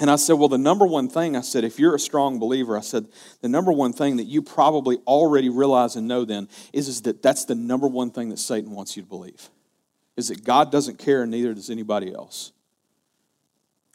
And 0.00 0.10
I 0.10 0.16
said, 0.16 0.34
Well, 0.34 0.48
the 0.48 0.58
number 0.58 0.86
one 0.86 1.08
thing, 1.08 1.36
I 1.36 1.40
said, 1.40 1.64
if 1.64 1.78
you're 1.78 1.96
a 1.96 2.00
strong 2.00 2.38
believer, 2.38 2.78
I 2.78 2.82
said, 2.82 3.08
the 3.40 3.48
number 3.48 3.72
one 3.72 3.92
thing 3.92 4.18
that 4.18 4.26
you 4.26 4.42
probably 4.42 4.98
already 5.08 5.48
realize 5.48 5.96
and 5.96 6.06
know 6.06 6.24
then 6.24 6.48
is, 6.72 6.86
is 6.86 7.02
that 7.02 7.20
that's 7.20 7.46
the 7.46 7.56
number 7.56 7.88
one 7.88 8.10
thing 8.10 8.28
that 8.28 8.38
Satan 8.38 8.70
wants 8.70 8.96
you 8.96 9.02
to 9.02 9.08
believe 9.08 9.50
is 10.16 10.28
that 10.28 10.44
God 10.44 10.72
doesn't 10.72 10.98
care 10.98 11.22
and 11.22 11.30
neither 11.30 11.54
does 11.54 11.70
anybody 11.70 12.12
else. 12.12 12.52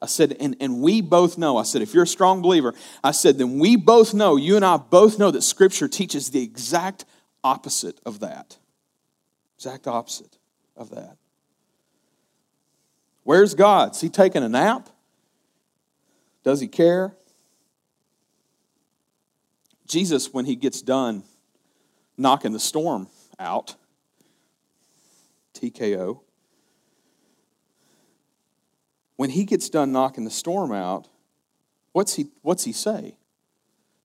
I 0.04 0.06
said, 0.06 0.36
and, 0.42 0.58
and 0.60 0.82
we 0.82 1.00
both 1.00 1.38
know, 1.38 1.56
I 1.56 1.64
said, 1.64 1.82
if 1.82 1.94
you're 1.94 2.04
a 2.04 2.08
strong 2.08 2.42
believer, 2.42 2.74
I 3.02 3.12
said, 3.12 3.38
then 3.38 3.58
we 3.58 3.78
both 3.78 4.14
know, 4.14 4.36
you 4.36 4.58
and 4.58 4.66
I 4.66 4.76
both 4.76 5.18
know 5.18 5.32
that 5.32 5.44
Scripture 5.44 5.88
teaches 5.88 6.30
the 6.30 6.44
exact 6.44 7.06
opposite 7.42 8.02
of 8.06 8.20
that. 8.20 8.58
Exact 9.56 9.88
opposite 9.88 10.38
of 10.76 10.90
that. 10.90 11.16
Where's 13.24 13.56
God? 13.56 13.96
Is 13.96 14.02
he 14.02 14.10
taking 14.10 14.44
a 14.44 14.50
nap? 14.50 14.90
Does 16.44 16.60
he 16.60 16.68
care? 16.68 17.16
Jesus, 19.88 20.34
when 20.34 20.44
he 20.44 20.58
gets 20.58 20.82
done 20.82 21.24
knocking 22.18 22.52
the 22.52 22.60
storm 22.60 23.08
out, 23.40 23.76
TKO, 25.54 26.20
when 29.24 29.30
he 29.30 29.46
gets 29.46 29.70
done 29.70 29.94
knocking 29.94 30.26
the 30.26 30.30
storm 30.30 30.74
out, 30.74 31.08
what's 31.94 32.16
he, 32.16 32.26
what's 32.42 32.66
he 32.66 32.74
say? 32.74 33.16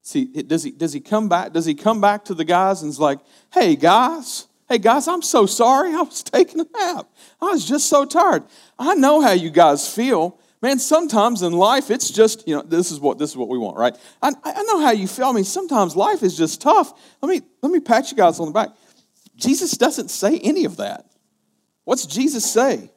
See, 0.01 0.27
does 0.27 0.63
he, 0.63 0.71
does 0.71 0.93
he 0.93 1.01
come 1.01 1.29
back? 1.29 1.53
Does 1.53 1.67
he 1.67 1.75
come 1.75 2.01
back 2.01 2.25
to 2.27 2.35
the 2.35 2.45
guys 2.45 2.83
and 2.83 2.89
is 2.89 3.01
like, 3.01 3.19
hey 3.53 3.75
guys, 3.75 4.47
hey 4.69 4.79
guys, 4.79 5.09
I'm 5.09 5.23
so 5.23 5.45
sorry. 5.45 5.93
I 5.93 6.03
was 6.03 6.23
taking 6.23 6.61
a 6.61 6.67
nap. 6.79 7.11
I 7.43 7.47
was 7.47 7.67
just 7.67 7.89
so 7.89 8.05
tired. 8.05 8.45
I 8.79 8.95
know 8.95 9.21
how 9.21 9.33
you 9.33 9.51
guys 9.51 9.93
feel. 9.93 10.39
Man, 10.63 10.79
sometimes 10.79 11.43
in 11.43 11.53
life 11.53 11.91
it's 11.91 12.13
just, 12.13 12.47
you 12.47 12.55
know, 12.55 12.63
this 12.63 12.93
is 12.93 13.01
what 13.01 13.19
this 13.19 13.31
is 13.31 13.37
what 13.37 13.49
we 13.49 13.59
want, 13.59 13.77
right? 13.77 13.97
I, 14.23 14.31
I 14.45 14.63
know 14.63 14.79
how 14.79 14.93
you 14.93 15.09
feel. 15.09 15.27
I 15.27 15.33
mean, 15.33 15.43
sometimes 15.43 15.97
life 15.97 16.23
is 16.23 16.37
just 16.37 16.61
tough. 16.61 16.93
Let 17.21 17.29
me 17.29 17.45
let 17.61 17.73
me 17.73 17.81
pat 17.81 18.13
you 18.13 18.17
guys 18.17 18.39
on 18.39 18.47
the 18.47 18.53
back. 18.53 18.69
Jesus 19.35 19.73
doesn't 19.73 20.13
say 20.13 20.39
any 20.39 20.65
of 20.65 20.77
that. 20.77 21.07
What's 21.83 22.07
Jesus 22.07 22.49
say? 22.49 22.93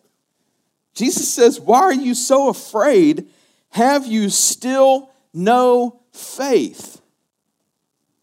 Jesus 0.94 1.34
says, 1.34 1.60
Why 1.60 1.80
are 1.80 1.94
you 1.94 2.14
so 2.14 2.50
afraid? 2.50 3.28
Have 3.70 4.06
you 4.06 4.30
still 4.30 5.12
no 5.34 6.02
faith? 6.12 7.02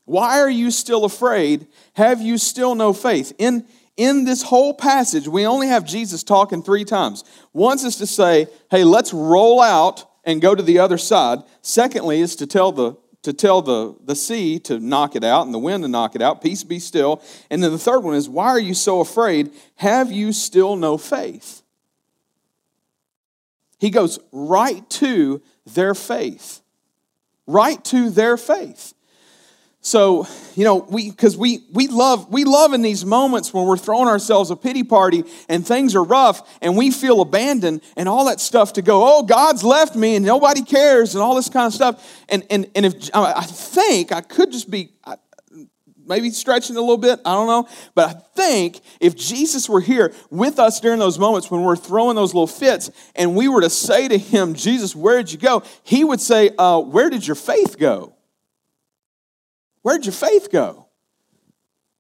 Why 0.05 0.41
are 0.41 0.51
you 0.51 0.71
still 0.71 1.05
afraid? 1.05 1.67
Have 1.95 2.21
you 2.23 2.39
still 2.39 2.75
no 2.75 2.93
faith? 2.93 3.33
In, 3.39 3.67
in 3.97 4.25
this 4.25 4.43
whole 4.43 4.73
passage, 4.73 5.29
we 5.29 5.47
only 5.47 5.69
have 5.69 5.85
Jesus 5.85 6.23
talking 6.23 6.63
three 6.63 6.85
times. 6.85 7.25
Once 7.53 7.85
is 7.85 7.97
to 7.97 8.07
say, 8.07 8.47
hey, 8.71 8.85
let's 8.85 9.13
roll 9.13 9.61
out 9.61 10.07
and 10.25 10.41
go 10.41 10.55
to 10.55 10.63
the 10.63 10.79
other 10.79 10.99
side. 10.99 11.41
Secondly, 11.63 12.21
is 12.21 12.37
to 12.37 12.47
tell 12.47 12.73
the 12.73 12.97
to 13.23 13.33
tell 13.33 13.61
the, 13.61 13.97
the 14.05 14.15
sea 14.15 14.59
to 14.61 14.79
knock 14.79 15.17
it 15.17 15.25
out 15.25 15.45
and 15.45 15.53
the 15.53 15.59
wind 15.59 15.83
to 15.83 15.89
knock 15.89 16.15
it 16.15 16.23
out. 16.23 16.41
Peace 16.41 16.63
be 16.63 16.79
still. 16.79 17.21
And 17.51 17.63
then 17.63 17.73
the 17.73 17.79
third 17.79 18.01
one 18.01 18.15
is, 18.15 18.29
why 18.29 18.47
are 18.47 18.61
you 18.61 18.75
so 18.75 19.01
afraid? 19.01 19.53
Have 19.75 20.13
you 20.13 20.33
still 20.33 20.77
no 20.77 20.97
faith? 20.97 21.58
He 23.79 23.91
goes 23.91 24.19
right 24.33 24.89
to 24.91 25.43
their 25.67 25.95
faith. 25.95 26.61
Right 27.47 27.83
to 27.87 28.11
their 28.11 28.37
faith. 28.37 28.95
So, 29.81 30.27
you 30.55 30.65
know, 30.65 30.87
we 30.91 31.09
because 31.09 31.37
we 31.37 31.61
we 31.73 31.87
love 31.87 32.31
we 32.31 32.45
love 32.45 32.75
in 32.75 32.83
these 32.83 33.05
moments 33.05 33.55
when 33.55 33.67
we're 33.67 33.79
throwing 33.79 34.09
ourselves 34.09 34.51
a 34.51 34.57
pity 34.57 34.83
party 34.83 35.25
and 35.49 35.67
things 35.67 35.95
are 35.95 36.03
rough 36.03 36.59
and 36.61 36.77
we 36.77 36.91
feel 36.91 37.21
abandoned 37.21 37.81
and 37.97 38.09
all 38.09 38.27
that 38.27 38.41
stuff 38.41 38.75
to 38.75 38.83
go, 38.83 39.03
oh, 39.07 39.23
God's 39.23 39.63
left 39.63 39.95
me 39.95 40.17
and 40.17 40.27
nobody 40.27 40.63
cares 40.63 41.15
and 41.15 41.23
all 41.23 41.37
this 41.37 41.49
kind 41.49 41.69
of 41.69 41.73
stuff. 41.73 42.25
And 42.29 42.45
and 42.51 42.67
and 42.75 42.85
if 42.85 43.09
I 43.15 43.45
think 43.45 44.11
I 44.11 44.21
could 44.21 44.51
just 44.51 44.69
be 44.69 44.91
maybe 46.09 46.31
stretching 46.31 46.77
a 46.77 46.81
little 46.81 46.97
bit, 46.97 47.21
I 47.25 47.35
don't 47.35 47.47
know. 47.47 47.69
But 47.95 48.09
I 48.09 48.13
think 48.35 48.81
if 49.01 49.15
Jesus 49.15 49.69
were 49.69 49.81
here 49.81 50.13
with 50.31 50.59
us 50.59 50.81
during 50.81 50.99
those 50.99 51.19
moments 51.19 51.51
when 51.51 51.63
we're 51.63 51.77
throwing 51.77 52.17
those 52.17 52.35
little 52.35 52.47
fits 52.47 52.91
and 53.15 53.37
we 53.37 53.49
were 53.49 53.61
to 53.61 53.71
say 53.71 54.09
to 54.09 54.19
him, 54.19 54.55
Jesus, 54.55 54.97
where 54.97 55.19
did 55.19 55.33
you 55.33 55.39
go? 55.39 55.63
He 55.83 56.05
would 56.05 56.21
say, 56.21 56.51
uh, 56.59 56.81
Where 56.81 57.11
did 57.11 57.27
your 57.27 57.37
faith 57.37 57.79
go? 57.79 58.15
Where'd 59.83 60.05
your 60.05 60.13
faith 60.13 60.51
go? 60.51 60.87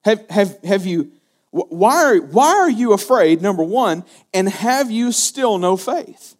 Have, 0.05 0.29
have, 0.31 0.63
have 0.63 0.87
you, 0.87 1.13
why 1.51 2.05
are, 2.05 2.17
why 2.17 2.49
are 2.49 2.71
you 2.71 2.93
afraid, 2.93 3.41
number 3.41 3.63
one, 3.63 4.05
and 4.35 4.49
have 4.49 4.91
you 4.91 5.13
still 5.13 5.59
no 5.59 5.77
faith? 5.77 6.37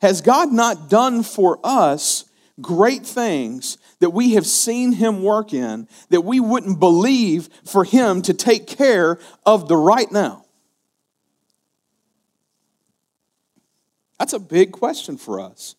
Has 0.00 0.20
God 0.20 0.52
not 0.52 0.90
done 0.90 1.22
for 1.22 1.60
us 1.62 2.24
great 2.60 3.06
things 3.06 3.78
that 4.02 4.10
we 4.10 4.34
have 4.34 4.44
seen 4.44 4.90
Him 4.90 5.22
work 5.22 5.54
in 5.54 5.86
that 6.10 6.22
we 6.22 6.40
wouldn't 6.40 6.80
believe 6.80 7.48
for 7.64 7.84
Him 7.84 8.20
to 8.22 8.34
take 8.34 8.66
care 8.66 9.20
of 9.46 9.68
the 9.68 9.76
right 9.76 10.10
now? 10.10 10.44
That's 14.18 14.32
a 14.32 14.40
big 14.40 14.72
question 14.72 15.16
for 15.16 15.38
us. 15.38 15.76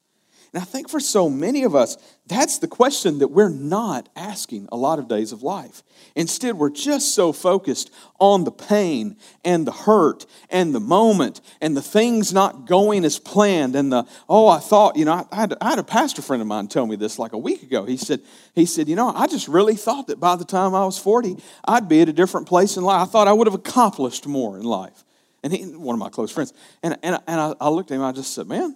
And 0.53 0.61
I 0.61 0.65
think 0.65 0.87
for 0.87 0.99
so 0.99 1.31
many 1.31 1.63
of 1.63 1.73
us, 1.73 1.97
that's 2.27 2.59
the 2.59 2.67
question 2.67 3.19
that 3.19 3.29
we're 3.29 3.49
not 3.49 4.07
asking 4.15 4.69
a 4.71 4.77
lot 4.77 4.99
of 4.99 5.07
days 5.07 5.31
of 5.31 5.41
life. 5.41 5.81
Instead, 6.15 6.59
we're 6.59 6.69
just 6.69 7.15
so 7.15 7.33
focused 7.33 7.91
on 8.19 8.43
the 8.43 8.51
pain 8.51 9.17
and 9.43 9.65
the 9.65 9.71
hurt 9.71 10.27
and 10.51 10.73
the 10.73 10.79
moment 10.79 11.41
and 11.59 11.75
the 11.75 11.81
things 11.81 12.31
not 12.31 12.67
going 12.67 13.03
as 13.03 13.17
planned 13.17 13.75
and 13.75 13.91
the, 13.91 14.07
oh, 14.29 14.47
I 14.47 14.59
thought, 14.59 14.95
you 14.95 15.05
know, 15.05 15.27
I, 15.31 15.35
had, 15.35 15.55
I 15.59 15.71
had 15.71 15.79
a 15.79 15.83
pastor 15.83 16.21
friend 16.21 16.39
of 16.39 16.47
mine 16.47 16.67
tell 16.67 16.85
me 16.85 16.97
this 16.97 17.17
like 17.17 17.33
a 17.33 17.37
week 17.37 17.63
ago. 17.63 17.85
He 17.85 17.97
said, 17.97 18.21
he 18.53 18.67
said, 18.67 18.87
you 18.87 18.95
know, 18.95 19.09
I 19.09 19.25
just 19.25 19.47
really 19.47 19.75
thought 19.75 20.05
that 20.07 20.19
by 20.19 20.35
the 20.35 20.45
time 20.45 20.75
I 20.75 20.85
was 20.85 20.99
40, 20.99 21.37
I'd 21.65 21.89
be 21.89 22.01
at 22.01 22.09
a 22.09 22.13
different 22.13 22.47
place 22.47 22.77
in 22.77 22.83
life. 22.83 23.07
I 23.07 23.11
thought 23.11 23.27
I 23.27 23.33
would 23.33 23.47
have 23.47 23.55
accomplished 23.55 24.27
more 24.27 24.55
in 24.57 24.63
life. 24.63 25.03
And 25.41 25.51
he, 25.51 25.63
one 25.63 25.95
of 25.95 25.99
my 25.99 26.09
close 26.09 26.31
friends. 26.31 26.53
And, 26.83 26.95
and, 27.01 27.19
and 27.25 27.41
I, 27.41 27.53
I 27.59 27.69
looked 27.69 27.89
at 27.89 27.95
him, 27.95 28.03
I 28.03 28.11
just 28.11 28.35
said, 28.35 28.47
man, 28.47 28.75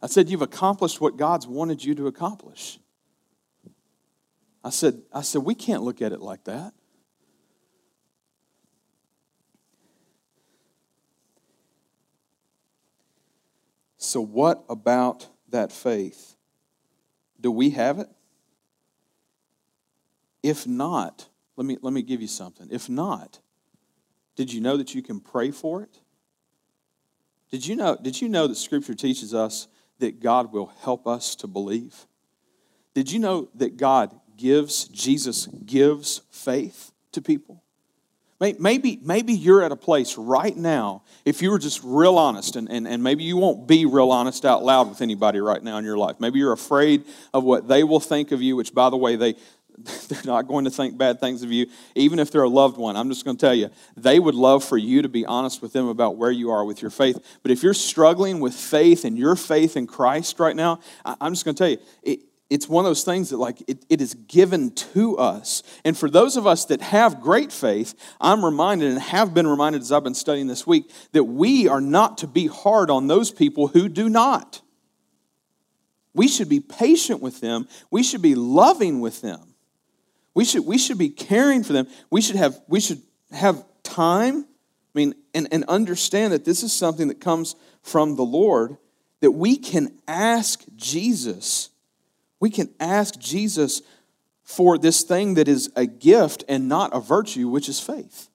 I 0.00 0.06
said, 0.06 0.28
You've 0.28 0.42
accomplished 0.42 1.00
what 1.00 1.16
God's 1.16 1.46
wanted 1.46 1.84
you 1.84 1.94
to 1.96 2.06
accomplish. 2.06 2.78
I 4.62 4.70
said, 4.70 5.02
I 5.12 5.22
said, 5.22 5.42
we 5.42 5.54
can't 5.54 5.82
look 5.82 6.02
at 6.02 6.12
it 6.12 6.20
like 6.20 6.44
that. 6.44 6.74
So, 13.96 14.20
what 14.20 14.64
about 14.68 15.28
that 15.48 15.72
faith? 15.72 16.36
Do 17.40 17.50
we 17.50 17.70
have 17.70 17.98
it? 17.98 18.08
If 20.42 20.66
not, 20.66 21.28
let 21.56 21.66
me, 21.66 21.78
let 21.82 21.92
me 21.92 22.02
give 22.02 22.20
you 22.20 22.28
something. 22.28 22.68
If 22.70 22.88
not, 22.88 23.40
did 24.36 24.52
you 24.52 24.60
know 24.60 24.76
that 24.76 24.94
you 24.94 25.02
can 25.02 25.20
pray 25.20 25.50
for 25.50 25.82
it? 25.82 26.00
Did 27.50 27.66
you 27.66 27.74
know, 27.74 27.96
did 28.00 28.20
you 28.20 28.28
know 28.28 28.46
that 28.46 28.56
Scripture 28.56 28.94
teaches 28.94 29.34
us 29.34 29.66
that 29.98 30.20
God 30.20 30.52
will 30.52 30.72
help 30.82 31.06
us 31.06 31.34
to 31.36 31.46
believe? 31.46 32.06
Did 32.94 33.10
you 33.12 33.18
know 33.18 33.48
that 33.54 33.76
God 33.76 34.14
gives, 34.36 34.88
Jesus 34.88 35.46
gives 35.46 36.22
faith 36.30 36.92
to 37.12 37.22
people? 37.22 37.62
Maybe, 38.40 39.00
maybe 39.02 39.32
you're 39.32 39.64
at 39.64 39.72
a 39.72 39.76
place 39.76 40.16
right 40.16 40.56
now, 40.56 41.02
if 41.24 41.42
you 41.42 41.50
were 41.50 41.58
just 41.58 41.80
real 41.82 42.16
honest, 42.16 42.54
and, 42.54 42.70
and, 42.70 42.86
and 42.86 43.02
maybe 43.02 43.24
you 43.24 43.36
won't 43.36 43.66
be 43.66 43.84
real 43.84 44.12
honest 44.12 44.44
out 44.44 44.62
loud 44.62 44.88
with 44.88 45.02
anybody 45.02 45.40
right 45.40 45.60
now 45.60 45.76
in 45.78 45.84
your 45.84 45.98
life. 45.98 46.20
Maybe 46.20 46.38
you're 46.38 46.52
afraid 46.52 47.04
of 47.34 47.42
what 47.42 47.66
they 47.66 47.82
will 47.82 47.98
think 47.98 48.30
of 48.30 48.40
you, 48.40 48.54
which, 48.54 48.72
by 48.72 48.90
the 48.90 48.96
way, 48.96 49.16
they, 49.16 49.34
they're 50.08 50.22
not 50.24 50.46
going 50.46 50.64
to 50.64 50.70
think 50.70 50.96
bad 50.98 51.20
things 51.20 51.42
of 51.42 51.52
you, 51.52 51.66
even 51.94 52.18
if 52.18 52.30
they're 52.30 52.42
a 52.42 52.48
loved 52.48 52.76
one. 52.76 52.96
I'm 52.96 53.08
just 53.08 53.24
going 53.24 53.36
to 53.36 53.40
tell 53.40 53.54
you, 53.54 53.70
they 53.96 54.18
would 54.18 54.34
love 54.34 54.64
for 54.64 54.76
you 54.76 55.02
to 55.02 55.08
be 55.08 55.24
honest 55.26 55.62
with 55.62 55.72
them 55.72 55.88
about 55.88 56.16
where 56.16 56.30
you 56.30 56.50
are 56.50 56.64
with 56.64 56.82
your 56.82 56.90
faith. 56.90 57.18
But 57.42 57.50
if 57.50 57.62
you're 57.62 57.74
struggling 57.74 58.40
with 58.40 58.54
faith 58.54 59.04
and 59.04 59.18
your 59.18 59.36
faith 59.36 59.76
in 59.76 59.86
Christ 59.86 60.40
right 60.40 60.56
now, 60.56 60.80
I'm 61.04 61.32
just 61.32 61.44
going 61.44 61.54
to 61.54 61.58
tell 61.58 61.70
you, 61.70 61.78
it, 62.02 62.20
it's 62.50 62.68
one 62.68 62.84
of 62.84 62.88
those 62.88 63.04
things 63.04 63.30
that 63.30 63.36
like 63.36 63.62
it, 63.68 63.84
it 63.88 64.00
is 64.00 64.14
given 64.14 64.70
to 64.70 65.18
us 65.18 65.62
and 65.84 65.96
for 65.96 66.08
those 66.08 66.36
of 66.36 66.46
us 66.46 66.64
that 66.66 66.80
have 66.80 67.20
great 67.20 67.52
faith 67.52 67.94
i'm 68.20 68.44
reminded 68.44 68.90
and 68.90 69.00
have 69.00 69.34
been 69.34 69.46
reminded 69.46 69.82
as 69.82 69.92
i've 69.92 70.04
been 70.04 70.14
studying 70.14 70.46
this 70.46 70.66
week 70.66 70.90
that 71.12 71.24
we 71.24 71.68
are 71.68 71.80
not 71.80 72.18
to 72.18 72.26
be 72.26 72.46
hard 72.46 72.90
on 72.90 73.06
those 73.06 73.30
people 73.30 73.68
who 73.68 73.88
do 73.88 74.08
not 74.08 74.62
we 76.14 76.26
should 76.26 76.48
be 76.48 76.60
patient 76.60 77.20
with 77.20 77.40
them 77.40 77.68
we 77.90 78.02
should 78.02 78.22
be 78.22 78.34
loving 78.34 79.00
with 79.00 79.20
them 79.20 79.47
we 80.34 80.44
should, 80.44 80.64
we 80.64 80.78
should 80.78 80.98
be 80.98 81.08
caring 81.08 81.64
for 81.64 81.72
them. 81.72 81.88
We 82.10 82.20
should 82.20 82.36
have, 82.36 82.60
we 82.68 82.80
should 82.80 83.02
have 83.32 83.64
time, 83.82 84.44
I 84.44 84.98
mean, 84.98 85.14
and, 85.34 85.48
and 85.50 85.64
understand 85.64 86.32
that 86.32 86.44
this 86.44 86.62
is 86.62 86.72
something 86.72 87.08
that 87.08 87.20
comes 87.20 87.56
from 87.82 88.16
the 88.16 88.24
Lord, 88.24 88.76
that 89.20 89.32
we 89.32 89.56
can 89.56 89.98
ask 90.06 90.64
Jesus. 90.76 91.70
We 92.40 92.50
can 92.50 92.68
ask 92.78 93.18
Jesus 93.18 93.82
for 94.44 94.78
this 94.78 95.02
thing 95.02 95.34
that 95.34 95.48
is 95.48 95.70
a 95.76 95.86
gift 95.86 96.44
and 96.48 96.68
not 96.68 96.94
a 96.94 97.00
virtue, 97.00 97.48
which 97.48 97.68
is 97.68 97.80
faith. 97.80 98.28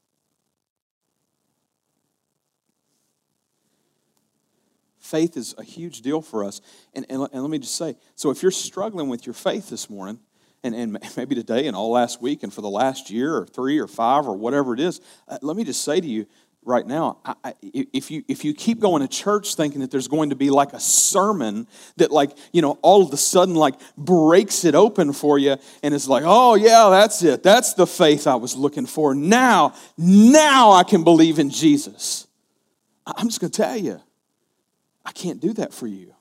Faith 5.00 5.38
is 5.38 5.54
a 5.58 5.64
huge 5.64 6.02
deal 6.02 6.22
for 6.22 6.44
us. 6.44 6.60
And, 6.94 7.06
and, 7.10 7.28
and 7.32 7.42
let 7.42 7.50
me 7.50 7.60
just 7.60 7.76
say 7.76 7.96
so 8.16 8.32
if 8.32 8.42
you're 8.42 8.52
struggling 8.52 9.10
with 9.10 9.26
your 9.26 9.34
faith 9.34 9.70
this 9.70 9.90
morning, 9.90 10.20
and, 10.64 10.74
and 10.74 11.00
maybe 11.18 11.36
today 11.36 11.68
and 11.68 11.76
all 11.76 11.92
last 11.92 12.22
week 12.22 12.44
and 12.44 12.54
for 12.54 12.62
the 12.62 12.70
last 12.70 13.10
year 13.10 13.36
or 13.38 13.46
three 13.46 13.80
or 13.80 13.88
five 13.88 14.28
or 14.28 14.36
whatever 14.36 14.74
it 14.74 14.80
is, 14.80 15.02
uh, 15.28 15.38
let 15.42 15.56
me 15.56 15.64
just 15.64 15.84
say 15.84 16.00
to 16.00 16.08
you 16.08 16.26
right 16.66 16.86
now, 16.88 17.18
I, 17.26 17.36
I, 17.44 17.54
if, 17.62 18.10
you, 18.10 18.24
if 18.28 18.46
you 18.46 18.54
keep 18.54 18.80
going 18.80 19.02
to 19.02 19.08
church 19.08 19.56
thinking 19.56 19.82
that 19.82 19.92
there's 19.92 20.08
going 20.08 20.30
to 20.30 20.36
be 20.36 20.50
like 20.50 20.74
a 20.74 20.80
sermon 20.80 21.68
that 21.98 22.12
like, 22.12 22.38
you 22.52 22.62
know, 22.62 22.80
all 22.82 23.04
of 23.04 23.12
a 23.12 23.18
sudden 23.18 23.56
like 23.56 23.76
breaks 23.98 24.64
it 24.64 24.76
open 24.76 25.14
for 25.14 25.38
you 25.38 25.58
and 25.82 25.94
it's 25.94 26.08
like, 26.08 26.24
oh 26.26 26.56
yeah, 26.56 26.90
that's 26.90 27.22
it. 27.24 27.44
That's 27.44 27.74
the 27.74 27.88
faith 27.88 28.28
I 28.28 28.36
was 28.36 28.56
looking 28.56 28.86
for. 28.86 29.14
Now, 29.14 29.74
now 29.98 30.72
I 30.72 30.84
can 30.84 31.04
believe 31.04 31.40
in 31.40 31.50
Jesus. 31.50 32.28
I'm 33.06 33.28
just 33.28 33.42
going 33.42 33.52
to 33.52 33.62
tell 33.62 33.76
you, 33.76 34.02
I 35.06 35.12
can't 35.12 35.42
do 35.42 35.54
that 35.54 35.74
for 35.74 35.88
you. 35.88 36.14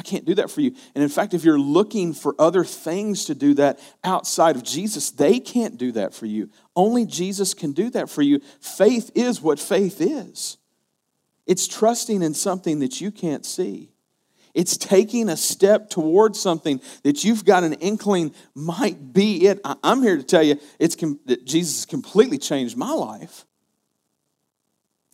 I 0.00 0.02
can't 0.02 0.24
do 0.24 0.34
that 0.36 0.50
for 0.50 0.62
you. 0.62 0.74
And 0.94 1.04
in 1.04 1.10
fact, 1.10 1.34
if 1.34 1.44
you're 1.44 1.60
looking 1.60 2.14
for 2.14 2.34
other 2.38 2.64
things 2.64 3.26
to 3.26 3.34
do 3.34 3.52
that 3.54 3.78
outside 4.02 4.56
of 4.56 4.62
Jesus, 4.62 5.10
they 5.10 5.38
can't 5.38 5.76
do 5.76 5.92
that 5.92 6.14
for 6.14 6.24
you. 6.24 6.48
Only 6.74 7.04
Jesus 7.04 7.52
can 7.52 7.72
do 7.72 7.90
that 7.90 8.08
for 8.08 8.22
you. 8.22 8.40
Faith 8.60 9.10
is 9.14 9.42
what 9.42 9.60
faith 9.60 10.00
is 10.00 10.56
it's 11.46 11.68
trusting 11.68 12.22
in 12.22 12.32
something 12.32 12.78
that 12.78 13.02
you 13.02 13.10
can't 13.10 13.44
see. 13.44 13.92
It's 14.54 14.78
taking 14.78 15.28
a 15.28 15.36
step 15.36 15.90
towards 15.90 16.40
something 16.40 16.80
that 17.02 17.22
you've 17.22 17.44
got 17.44 17.62
an 17.62 17.74
inkling 17.74 18.34
might 18.54 19.12
be 19.12 19.48
it. 19.48 19.60
I'm 19.84 20.02
here 20.02 20.16
to 20.16 20.22
tell 20.22 20.42
you 20.42 20.58
it's 20.78 20.96
that 21.26 21.44
Jesus 21.44 21.84
completely 21.84 22.38
changed 22.38 22.74
my 22.74 22.92
life. 22.92 23.44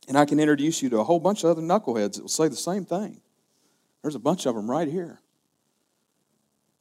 And 0.07 0.17
I 0.17 0.27
can 0.27 0.39
introduce 0.39 0.81
you 0.81 0.91
to 0.91 1.01
a 1.01 1.05
whole 1.05 1.19
bunch 1.19 1.43
of 1.43 1.51
other 1.51 1.63
knuckleheads 1.63 2.15
that 2.15 2.23
will 2.23 2.29
say 2.29 2.47
the 2.47 2.55
same 2.55 2.85
thing. 2.85 3.21
There's 4.03 4.15
a 4.15 4.21
bunch 4.21 4.47
of 4.47 4.55
them 4.55 4.71
right 4.71 4.89
here. 4.89 5.21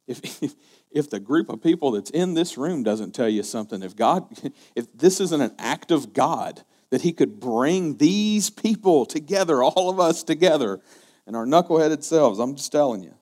If, 0.06 0.42
if, 0.42 0.54
if 0.90 1.10
the 1.10 1.20
group 1.20 1.48
of 1.48 1.62
people 1.62 1.92
that's 1.92 2.10
in 2.10 2.34
this 2.34 2.56
room 2.56 2.82
doesn't 2.82 3.14
tell 3.14 3.28
you 3.28 3.42
something, 3.42 3.82
if 3.82 3.96
God, 3.96 4.26
if 4.74 4.86
this 4.92 5.20
isn't 5.20 5.40
an 5.40 5.54
act 5.58 5.90
of 5.90 6.12
God, 6.12 6.62
that 6.90 7.02
He 7.02 7.12
could 7.12 7.40
bring 7.40 7.96
these 7.96 8.50
people 8.50 9.06
together, 9.06 9.62
all 9.62 9.90
of 9.90 9.98
us 9.98 10.22
together, 10.22 10.80
and 11.26 11.34
our 11.34 11.44
knuckleheaded 11.44 12.04
selves, 12.04 12.38
I'm 12.38 12.54
just 12.54 12.70
telling 12.70 13.02
you. 13.02 13.14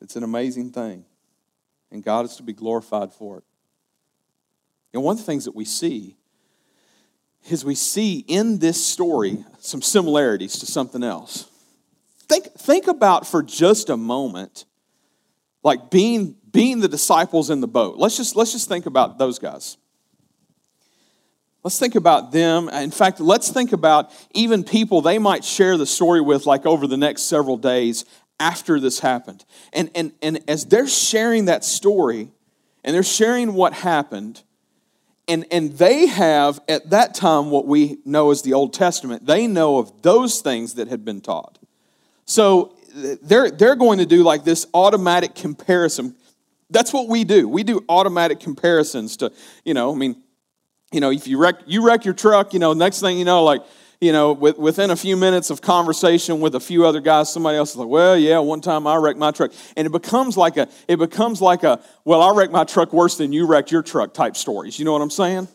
It's 0.00 0.16
an 0.16 0.24
amazing 0.24 0.72
thing. 0.72 1.04
And 1.90 2.02
God 2.02 2.24
is 2.24 2.36
to 2.36 2.42
be 2.42 2.52
glorified 2.52 3.12
for 3.12 3.38
it. 3.38 3.44
And 4.92 5.02
one 5.02 5.14
of 5.14 5.18
the 5.18 5.24
things 5.24 5.44
that 5.44 5.54
we 5.54 5.64
see 5.64 6.16
is 7.48 7.64
we 7.64 7.74
see 7.74 8.24
in 8.26 8.58
this 8.58 8.84
story 8.84 9.44
some 9.58 9.82
similarities 9.82 10.58
to 10.58 10.66
something 10.66 11.02
else. 11.02 11.48
Think, 12.28 12.52
think 12.52 12.86
about 12.86 13.26
for 13.26 13.42
just 13.42 13.88
a 13.88 13.96
moment, 13.96 14.66
like 15.62 15.90
being, 15.90 16.36
being 16.52 16.80
the 16.80 16.88
disciples 16.88 17.50
in 17.50 17.60
the 17.60 17.68
boat. 17.68 17.96
Let's 17.96 18.16
just, 18.16 18.36
let's 18.36 18.52
just 18.52 18.68
think 18.68 18.86
about 18.86 19.18
those 19.18 19.38
guys. 19.38 19.78
Let's 21.64 21.78
think 21.78 21.96
about 21.96 22.32
them. 22.32 22.68
In 22.68 22.90
fact, 22.90 23.18
let's 23.18 23.50
think 23.50 23.72
about 23.72 24.12
even 24.32 24.62
people 24.62 25.00
they 25.00 25.18
might 25.18 25.44
share 25.44 25.76
the 25.76 25.86
story 25.86 26.20
with, 26.20 26.46
like 26.46 26.66
over 26.66 26.86
the 26.86 26.96
next 26.96 27.22
several 27.22 27.56
days 27.56 28.04
after 28.38 28.78
this 28.78 29.00
happened. 29.00 29.44
And, 29.72 29.90
and, 29.94 30.12
and 30.22 30.40
as 30.48 30.66
they're 30.66 30.86
sharing 30.86 31.46
that 31.46 31.64
story 31.64 32.30
and 32.84 32.94
they're 32.94 33.02
sharing 33.02 33.54
what 33.54 33.72
happened, 33.72 34.42
and, 35.26 35.44
and 35.50 35.72
they 35.72 36.06
have 36.06 36.60
at 36.68 36.90
that 36.90 37.14
time 37.14 37.50
what 37.50 37.66
we 37.66 37.98
know 38.04 38.30
as 38.30 38.42
the 38.42 38.54
Old 38.54 38.72
Testament, 38.72 39.26
they 39.26 39.46
know 39.46 39.78
of 39.78 40.02
those 40.02 40.40
things 40.40 40.74
that 40.74 40.88
had 40.88 41.04
been 41.04 41.20
taught. 41.20 41.57
So 42.28 42.76
they're, 43.22 43.50
they're 43.50 43.74
going 43.74 43.98
to 43.98 44.06
do 44.06 44.22
like 44.22 44.44
this 44.44 44.66
automatic 44.74 45.34
comparison. 45.34 46.14
That's 46.70 46.92
what 46.92 47.08
we 47.08 47.24
do. 47.24 47.48
We 47.48 47.64
do 47.64 47.84
automatic 47.88 48.38
comparisons 48.38 49.16
to, 49.16 49.32
you 49.64 49.72
know, 49.72 49.92
I 49.92 49.96
mean, 49.96 50.22
you 50.92 51.00
know, 51.00 51.10
if 51.10 51.26
you 51.26 51.38
wreck, 51.38 51.56
you 51.66 51.84
wreck 51.84 52.04
your 52.04 52.14
truck, 52.14 52.52
you 52.52 52.60
know, 52.60 52.74
next 52.74 53.00
thing 53.00 53.18
you 53.18 53.24
know, 53.24 53.44
like, 53.44 53.62
you 54.00 54.12
know, 54.12 54.32
with, 54.32 54.58
within 54.58 54.90
a 54.90 54.96
few 54.96 55.16
minutes 55.16 55.48
of 55.48 55.62
conversation 55.62 56.40
with 56.40 56.54
a 56.54 56.60
few 56.60 56.86
other 56.86 57.00
guys, 57.00 57.32
somebody 57.32 57.56
else 57.56 57.70
is 57.70 57.76
like, 57.76 57.88
well, 57.88 58.16
yeah, 58.16 58.38
one 58.38 58.60
time 58.60 58.86
I 58.86 58.96
wrecked 58.96 59.18
my 59.18 59.30
truck. 59.30 59.50
And 59.76 59.86
it 59.86 59.90
becomes 59.90 60.36
like 60.36 60.58
a, 60.58 60.68
it 60.86 60.98
becomes 60.98 61.40
like 61.40 61.62
a, 61.64 61.80
well, 62.04 62.20
I 62.20 62.36
wrecked 62.36 62.52
my 62.52 62.64
truck 62.64 62.92
worse 62.92 63.16
than 63.16 63.32
you 63.32 63.46
wrecked 63.46 63.72
your 63.72 63.82
truck 63.82 64.12
type 64.12 64.36
stories. 64.36 64.78
You 64.78 64.84
know 64.84 64.92
what 64.92 65.02
I'm 65.02 65.10
saying? 65.10 65.48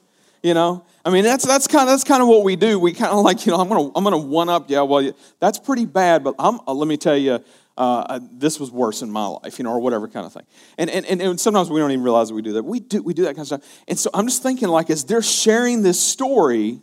You 0.43 0.53
know, 0.53 0.86
I 1.06 1.10
mean, 1.10 1.23
that's 1.23 1.47
that's 1.47 1.67
kind 1.67 1.84
of 1.84 1.93
that's 1.93 2.03
kind 2.03 2.21
of 2.21 2.27
what 2.27 2.43
we 2.43 2.58
do. 2.58 2.77
We 2.77 2.93
kind 2.93 3.12
of 3.12 3.19
like, 3.23 3.45
you 3.45 3.53
know, 3.53 3.60
I'm 3.60 3.69
gonna 3.69 3.91
I'm 3.95 4.03
gonna 4.03 4.17
one 4.17 4.49
up. 4.49 4.69
Yeah, 4.69 4.82
well, 4.82 5.12
that's 5.39 5.58
pretty 5.58 5.86
bad, 5.86 6.23
but 6.23 6.36
I'm, 6.38 6.60
uh, 6.67 6.73
let 6.73 6.88
me 6.88 6.97
tell 6.97 7.15
you, 7.15 7.43
uh, 7.77 8.19
this 8.32 8.60
was 8.60 8.69
worse 8.69 9.01
in 9.01 9.10
my 9.10 9.25
life, 9.25 9.58
you 9.58 9.63
know, 9.63 9.71
or 9.71 9.79
whatever 9.79 10.08
kind 10.08 10.25
of 10.25 10.34
thing. 10.34 10.45
And, 10.77 10.89
and 10.89 11.06
and 11.21 11.39
sometimes 11.39 11.69
we 11.69 11.79
don't 11.79 11.91
even 11.91 12.03
realize 12.03 12.27
that 12.27 12.36
we 12.36 12.41
do 12.41 12.53
that. 12.53 12.63
We 12.63 12.82
do 12.82 13.01
we 13.01 13.13
do 13.13 13.23
that 13.23 13.36
kind 13.36 13.39
of 13.39 13.47
stuff. 13.47 13.84
And 13.88 13.97
so 13.97 14.10
I'm 14.13 14.27
just 14.27 14.43
thinking, 14.43 14.67
like, 14.67 14.89
as 14.89 15.06
they're 15.06 15.21
sharing 15.21 15.82
this 15.82 15.99
story, 15.99 16.82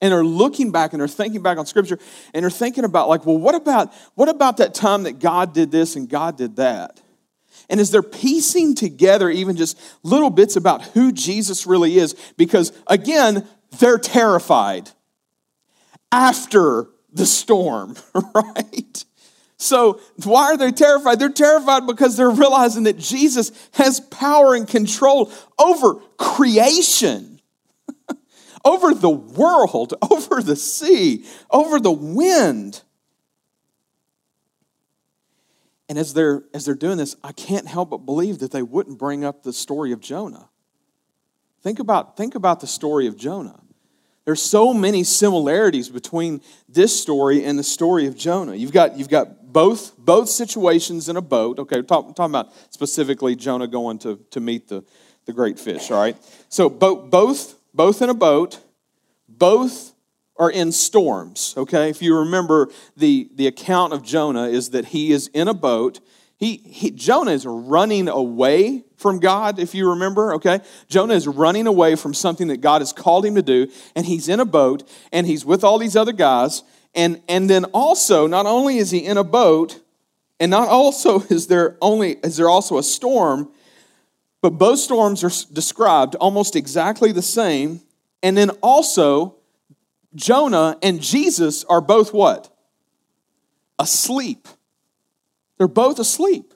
and 0.00 0.12
are 0.12 0.24
looking 0.24 0.72
back 0.72 0.92
and 0.92 1.00
they're 1.00 1.06
thinking 1.06 1.42
back 1.42 1.58
on 1.58 1.66
Scripture, 1.66 1.98
and 2.34 2.42
they're 2.42 2.50
thinking 2.50 2.84
about, 2.84 3.08
like, 3.08 3.24
well, 3.24 3.38
what 3.38 3.54
about 3.54 3.92
what 4.14 4.28
about 4.28 4.56
that 4.56 4.74
time 4.74 5.04
that 5.04 5.18
God 5.20 5.54
did 5.54 5.70
this 5.70 5.96
and 5.96 6.08
God 6.08 6.36
did 6.36 6.56
that? 6.56 7.00
And 7.68 7.80
as 7.80 7.90
they're 7.90 8.02
piecing 8.02 8.74
together 8.74 9.30
even 9.30 9.56
just 9.56 9.78
little 10.02 10.30
bits 10.30 10.56
about 10.56 10.82
who 10.82 11.12
Jesus 11.12 11.66
really 11.66 11.98
is, 11.98 12.14
because 12.36 12.72
again, 12.86 13.46
they're 13.78 13.98
terrified 13.98 14.90
after 16.10 16.88
the 17.12 17.26
storm, 17.26 17.96
right? 18.34 19.04
So, 19.62 20.00
why 20.24 20.46
are 20.46 20.56
they 20.56 20.72
terrified? 20.72 21.20
They're 21.20 21.28
terrified 21.28 21.86
because 21.86 22.16
they're 22.16 22.28
realizing 22.30 22.82
that 22.84 22.98
Jesus 22.98 23.52
has 23.74 24.00
power 24.00 24.56
and 24.56 24.66
control 24.66 25.30
over 25.56 25.94
creation, 26.16 27.40
over 28.64 28.92
the 28.92 29.08
world, 29.08 29.94
over 30.10 30.42
the 30.42 30.56
sea, 30.56 31.24
over 31.50 31.78
the 31.78 31.92
wind. 31.92 32.82
And 35.92 35.98
as 35.98 36.14
they're, 36.14 36.42
as 36.54 36.64
they're 36.64 36.74
doing 36.74 36.96
this, 36.96 37.16
I 37.22 37.32
can't 37.32 37.68
help 37.68 37.90
but 37.90 37.98
believe 37.98 38.38
that 38.38 38.50
they 38.50 38.62
wouldn't 38.62 38.98
bring 38.98 39.26
up 39.26 39.42
the 39.42 39.52
story 39.52 39.92
of 39.92 40.00
Jonah. 40.00 40.48
Think 41.60 41.80
about, 41.80 42.16
think 42.16 42.34
about 42.34 42.60
the 42.60 42.66
story 42.66 43.06
of 43.06 43.18
Jonah. 43.18 43.60
There's 44.24 44.40
so 44.40 44.72
many 44.72 45.04
similarities 45.04 45.90
between 45.90 46.40
this 46.66 46.98
story 46.98 47.44
and 47.44 47.58
the 47.58 47.62
story 47.62 48.06
of 48.06 48.16
Jonah. 48.16 48.54
You've 48.54 48.72
got, 48.72 48.96
you've 48.96 49.10
got 49.10 49.52
both, 49.52 49.94
both 49.98 50.30
situations 50.30 51.10
in 51.10 51.18
a 51.18 51.20
boat. 51.20 51.58
Okay, 51.58 51.82
talk, 51.82 52.16
talking 52.16 52.32
about 52.32 52.54
specifically 52.70 53.36
Jonah 53.36 53.66
going 53.66 53.98
to, 53.98 54.18
to 54.30 54.40
meet 54.40 54.68
the, 54.68 54.82
the 55.26 55.34
great 55.34 55.58
fish, 55.58 55.90
all 55.90 56.00
right? 56.00 56.16
So 56.48 56.70
both, 56.70 57.10
both, 57.10 57.54
both 57.74 58.00
in 58.00 58.08
a 58.08 58.14
boat, 58.14 58.58
both 59.28 59.91
are 60.42 60.50
in 60.50 60.72
storms, 60.72 61.54
okay? 61.56 61.88
If 61.88 62.02
you 62.02 62.18
remember, 62.18 62.68
the, 62.96 63.28
the 63.32 63.46
account 63.46 63.92
of 63.92 64.02
Jonah 64.02 64.48
is 64.48 64.70
that 64.70 64.86
he 64.86 65.12
is 65.12 65.28
in 65.28 65.46
a 65.46 65.54
boat. 65.54 66.00
He, 66.36 66.56
he, 66.56 66.90
Jonah 66.90 67.30
is 67.30 67.46
running 67.46 68.08
away 68.08 68.82
from 68.96 69.20
God, 69.20 69.60
if 69.60 69.72
you 69.72 69.90
remember, 69.90 70.34
okay? 70.34 70.58
Jonah 70.88 71.14
is 71.14 71.28
running 71.28 71.68
away 71.68 71.94
from 71.94 72.12
something 72.12 72.48
that 72.48 72.56
God 72.56 72.80
has 72.80 72.92
called 72.92 73.24
him 73.24 73.36
to 73.36 73.42
do, 73.42 73.68
and 73.94 74.04
he's 74.04 74.28
in 74.28 74.40
a 74.40 74.44
boat, 74.44 74.82
and 75.12 75.28
he's 75.28 75.44
with 75.44 75.62
all 75.62 75.78
these 75.78 75.94
other 75.94 76.12
guys. 76.12 76.64
And, 76.92 77.22
and 77.28 77.48
then 77.48 77.66
also, 77.66 78.26
not 78.26 78.44
only 78.44 78.78
is 78.78 78.90
he 78.90 78.98
in 78.98 79.18
a 79.18 79.24
boat, 79.24 79.80
and 80.40 80.50
not 80.50 80.66
also 80.66 81.20
is 81.30 81.46
there 81.46 81.78
only 81.80 82.14
is 82.24 82.36
there 82.36 82.48
also 82.48 82.78
a 82.78 82.82
storm, 82.82 83.48
but 84.40 84.50
both 84.50 84.80
storms 84.80 85.22
are 85.22 85.52
described 85.54 86.16
almost 86.16 86.56
exactly 86.56 87.12
the 87.12 87.22
same. 87.22 87.80
And 88.24 88.36
then 88.36 88.50
also, 88.60 89.36
Jonah 90.14 90.76
and 90.82 91.00
Jesus 91.00 91.64
are 91.64 91.80
both 91.80 92.12
what? 92.12 92.54
Asleep. 93.78 94.48
They're 95.58 95.68
both 95.68 95.98
asleep. 95.98 96.52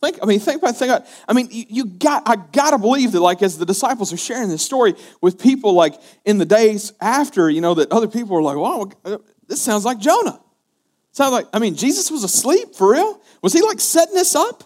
Think, 0.00 0.18
I 0.22 0.26
mean, 0.26 0.38
think 0.38 0.62
about, 0.62 0.76
think 0.76 0.92
about, 0.92 1.06
I 1.26 1.32
mean, 1.32 1.48
you, 1.50 1.64
you 1.68 1.84
got, 1.84 2.22
I 2.26 2.36
gotta 2.36 2.78
believe 2.78 3.12
that, 3.12 3.20
like, 3.20 3.42
as 3.42 3.58
the 3.58 3.66
disciples 3.66 4.12
are 4.12 4.16
sharing 4.16 4.48
this 4.48 4.62
story 4.62 4.94
with 5.20 5.40
people, 5.40 5.72
like, 5.72 5.94
in 6.24 6.38
the 6.38 6.44
days 6.44 6.92
after, 7.00 7.50
you 7.50 7.60
know, 7.60 7.74
that 7.74 7.90
other 7.90 8.06
people 8.06 8.36
are 8.36 8.42
like, 8.42 8.56
wow, 8.56 8.88
this 9.48 9.60
sounds 9.60 9.84
like 9.84 9.98
Jonah. 9.98 10.40
Sounds 11.10 11.32
like, 11.32 11.46
I 11.52 11.58
mean, 11.58 11.74
Jesus 11.74 12.12
was 12.12 12.22
asleep 12.22 12.76
for 12.76 12.92
real? 12.92 13.20
Was 13.42 13.52
he, 13.52 13.60
like, 13.60 13.80
setting 13.80 14.14
this 14.14 14.36
up? 14.36 14.62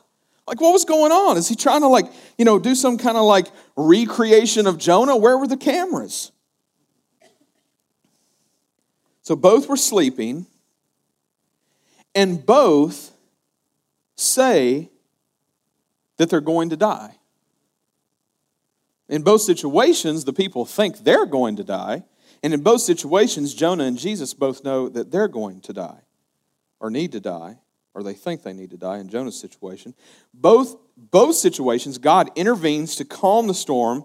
Like, 0.46 0.60
what 0.60 0.72
was 0.72 0.84
going 0.84 1.12
on? 1.12 1.38
Is 1.38 1.48
he 1.48 1.54
trying 1.54 1.80
to, 1.80 1.86
like, 1.86 2.12
you 2.36 2.44
know, 2.44 2.58
do 2.58 2.74
some 2.74 2.98
kind 2.98 3.16
of, 3.16 3.24
like, 3.24 3.46
recreation 3.74 4.66
of 4.66 4.76
Jonah? 4.76 5.16
Where 5.16 5.38
were 5.38 5.46
the 5.46 5.56
cameras? 5.56 6.30
So 9.22 9.36
both 9.36 9.68
were 9.68 9.76
sleeping, 9.76 10.46
and 12.14 12.44
both 12.44 13.12
say 14.16 14.90
that 16.16 16.28
they're 16.28 16.40
going 16.40 16.70
to 16.70 16.76
die. 16.76 17.16
In 19.08 19.22
both 19.22 19.42
situations, 19.42 20.24
the 20.24 20.32
people 20.32 20.64
think 20.64 20.98
they're 20.98 21.26
going 21.26 21.56
to 21.56 21.64
die. 21.64 22.04
And 22.42 22.52
in 22.52 22.62
both 22.62 22.80
situations, 22.80 23.54
Jonah 23.54 23.84
and 23.84 23.98
Jesus 23.98 24.34
both 24.34 24.64
know 24.64 24.88
that 24.88 25.10
they're 25.10 25.28
going 25.28 25.60
to 25.62 25.72
die 25.72 26.00
or 26.80 26.90
need 26.90 27.12
to 27.12 27.20
die, 27.20 27.58
or 27.94 28.02
they 28.02 28.14
think 28.14 28.42
they 28.42 28.52
need 28.52 28.70
to 28.70 28.76
die 28.76 28.98
in 28.98 29.08
Jonah's 29.08 29.38
situation. 29.38 29.94
Both, 30.34 30.76
both 30.96 31.36
situations, 31.36 31.98
God 31.98 32.30
intervenes 32.34 32.96
to 32.96 33.04
calm 33.04 33.46
the 33.46 33.54
storm 33.54 34.04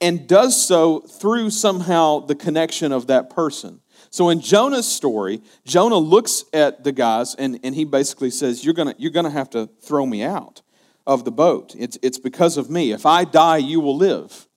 and 0.00 0.26
does 0.26 0.60
so 0.60 1.00
through 1.00 1.50
somehow 1.50 2.20
the 2.20 2.34
connection 2.34 2.92
of 2.92 3.08
that 3.08 3.28
person. 3.28 3.80
So 4.10 4.28
in 4.28 4.40
Jonah's 4.40 4.90
story, 4.90 5.40
Jonah 5.64 5.96
looks 5.96 6.44
at 6.52 6.84
the 6.84 6.92
guys 6.92 7.34
and, 7.34 7.58
and 7.62 7.74
he 7.74 7.84
basically 7.84 8.30
says, 8.30 8.64
You're 8.64 8.74
gonna, 8.74 8.94
you're 8.98 9.10
gonna 9.10 9.30
have 9.30 9.50
to 9.50 9.68
throw 9.80 10.06
me 10.06 10.22
out 10.22 10.62
of 11.06 11.24
the 11.24 11.32
boat. 11.32 11.74
It's, 11.78 11.98
it's 12.02 12.18
because 12.18 12.56
of 12.56 12.70
me. 12.70 12.92
If 12.92 13.06
I 13.06 13.24
die, 13.24 13.58
you 13.58 13.80
will 13.80 13.96
live. 13.96 14.48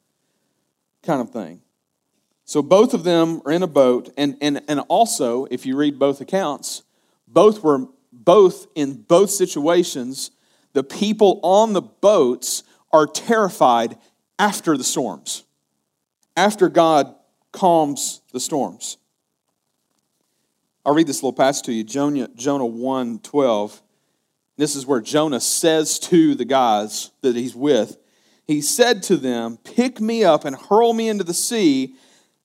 Kind 1.03 1.21
of 1.21 1.29
thing. 1.29 1.61
So 2.45 2.63
both 2.63 2.93
of 2.93 3.03
them 3.03 3.41
are 3.45 3.51
in 3.51 3.61
a 3.61 3.67
boat, 3.67 4.11
and, 4.17 4.35
and, 4.41 4.61
and 4.67 4.79
also, 4.87 5.45
if 5.51 5.67
you 5.67 5.75
read 5.75 5.99
both 5.99 6.19
accounts, 6.19 6.81
both 7.27 7.63
were 7.63 7.85
both 8.11 8.65
in 8.73 9.03
both 9.03 9.29
situations, 9.29 10.31
the 10.73 10.83
people 10.83 11.39
on 11.43 11.73
the 11.73 11.81
boats 11.81 12.63
are 12.91 13.05
terrified 13.05 13.97
after 14.37 14.77
the 14.77 14.83
storms, 14.83 15.43
after 16.35 16.69
God 16.69 17.13
calms 17.51 18.21
the 18.31 18.39
storms. 18.39 18.97
I'll 20.85 20.93
read 20.93 21.07
this 21.07 21.17
little 21.17 21.33
passage 21.33 21.65
to 21.65 21.73
you 21.73 21.83
Jonah, 21.83 22.29
Jonah 22.35 22.65
1 22.65 23.19
12. 23.19 23.81
This 24.57 24.75
is 24.75 24.85
where 24.85 25.01
Jonah 25.01 25.39
says 25.39 25.99
to 25.99 26.35
the 26.35 26.45
guys 26.45 27.11
that 27.21 27.35
he's 27.35 27.55
with, 27.55 27.97
he 28.45 28.61
said 28.61 29.03
to 29.03 29.15
them, 29.15 29.57
Pick 29.57 30.01
me 30.01 30.23
up 30.23 30.43
and 30.43 30.55
hurl 30.55 30.93
me 30.93 31.07
into 31.07 31.23
the 31.23 31.33
sea, 31.33 31.95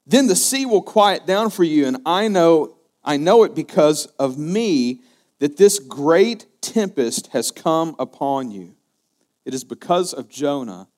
then 0.07 0.27
the 0.27 0.37
sea 0.37 0.67
will 0.67 0.83
quiet 0.83 1.27
down 1.27 1.51
for 1.51 1.65
you, 1.65 1.87
and 1.87 1.99
I 2.07 2.29
know, 2.29 2.77
I 3.03 3.17
know 3.17 3.43
it 3.45 3.55
because 3.55 4.07
of 4.19 4.39
me 4.39 5.01
that 5.39 5.57
this 5.57 5.79
great 5.79 6.47
tempest 6.61 7.29
has 7.29 7.51
come 7.51 7.97
upon 7.99 8.51
you. 8.51 8.77
It 9.45 9.55
is 9.55 9.65
because 9.65 10.13
of 10.13 10.29
Jonah 10.29 10.89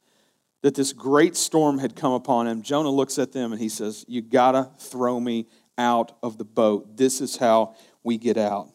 that 0.62 0.74
this 0.74 0.92
great 0.92 1.36
storm 1.36 1.78
had 1.78 1.94
come 1.94 2.12
upon 2.12 2.46
him. 2.46 2.62
Jonah 2.62 2.90
looks 2.90 3.18
at 3.18 3.32
them 3.32 3.52
and 3.52 3.60
he 3.60 3.68
says, 3.68 4.04
You 4.08 4.22
gotta 4.22 4.70
throw 4.78 5.20
me 5.20 5.46
out 5.78 6.16
of 6.22 6.38
the 6.38 6.44
boat. 6.44 6.96
This 6.96 7.20
is 7.20 7.36
how 7.36 7.74
we 8.02 8.18
get 8.18 8.36
out. 8.36 8.68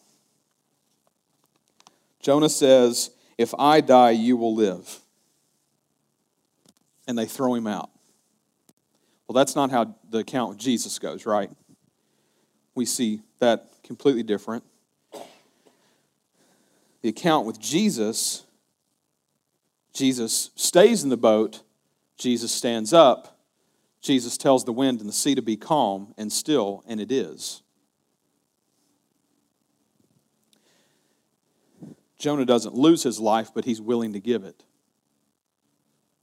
Jonah 2.19 2.49
says, 2.49 3.11
If 3.37 3.53
I 3.57 3.81
die, 3.81 4.11
you 4.11 4.37
will 4.37 4.53
live. 4.53 4.99
And 7.07 7.17
they 7.17 7.25
throw 7.25 7.55
him 7.55 7.67
out. 7.67 7.89
Well, 9.27 9.33
that's 9.33 9.55
not 9.55 9.71
how 9.71 9.95
the 10.09 10.19
account 10.19 10.49
with 10.49 10.57
Jesus 10.59 10.99
goes, 10.99 11.25
right? 11.25 11.49
We 12.75 12.85
see 12.85 13.21
that 13.39 13.71
completely 13.83 14.23
different. 14.23 14.63
The 17.01 17.09
account 17.09 17.47
with 17.47 17.59
Jesus, 17.59 18.43
Jesus 19.93 20.51
stays 20.55 21.03
in 21.03 21.09
the 21.09 21.17
boat, 21.17 21.63
Jesus 22.17 22.51
stands 22.51 22.93
up, 22.93 23.40
Jesus 24.01 24.37
tells 24.37 24.65
the 24.65 24.73
wind 24.73 24.99
and 24.99 25.07
the 25.07 25.13
sea 25.13 25.35
to 25.35 25.41
be 25.41 25.55
calm 25.55 26.13
and 26.17 26.31
still, 26.31 26.83
and 26.87 26.99
it 26.99 27.11
is. 27.11 27.61
Jonah 32.17 32.45
doesn't 32.45 32.75
lose 32.75 33.03
his 33.03 33.19
life, 33.19 33.51
but 33.53 33.65
he's 33.65 33.81
willing 33.81 34.13
to 34.13 34.19
give 34.19 34.43
it. 34.43 34.63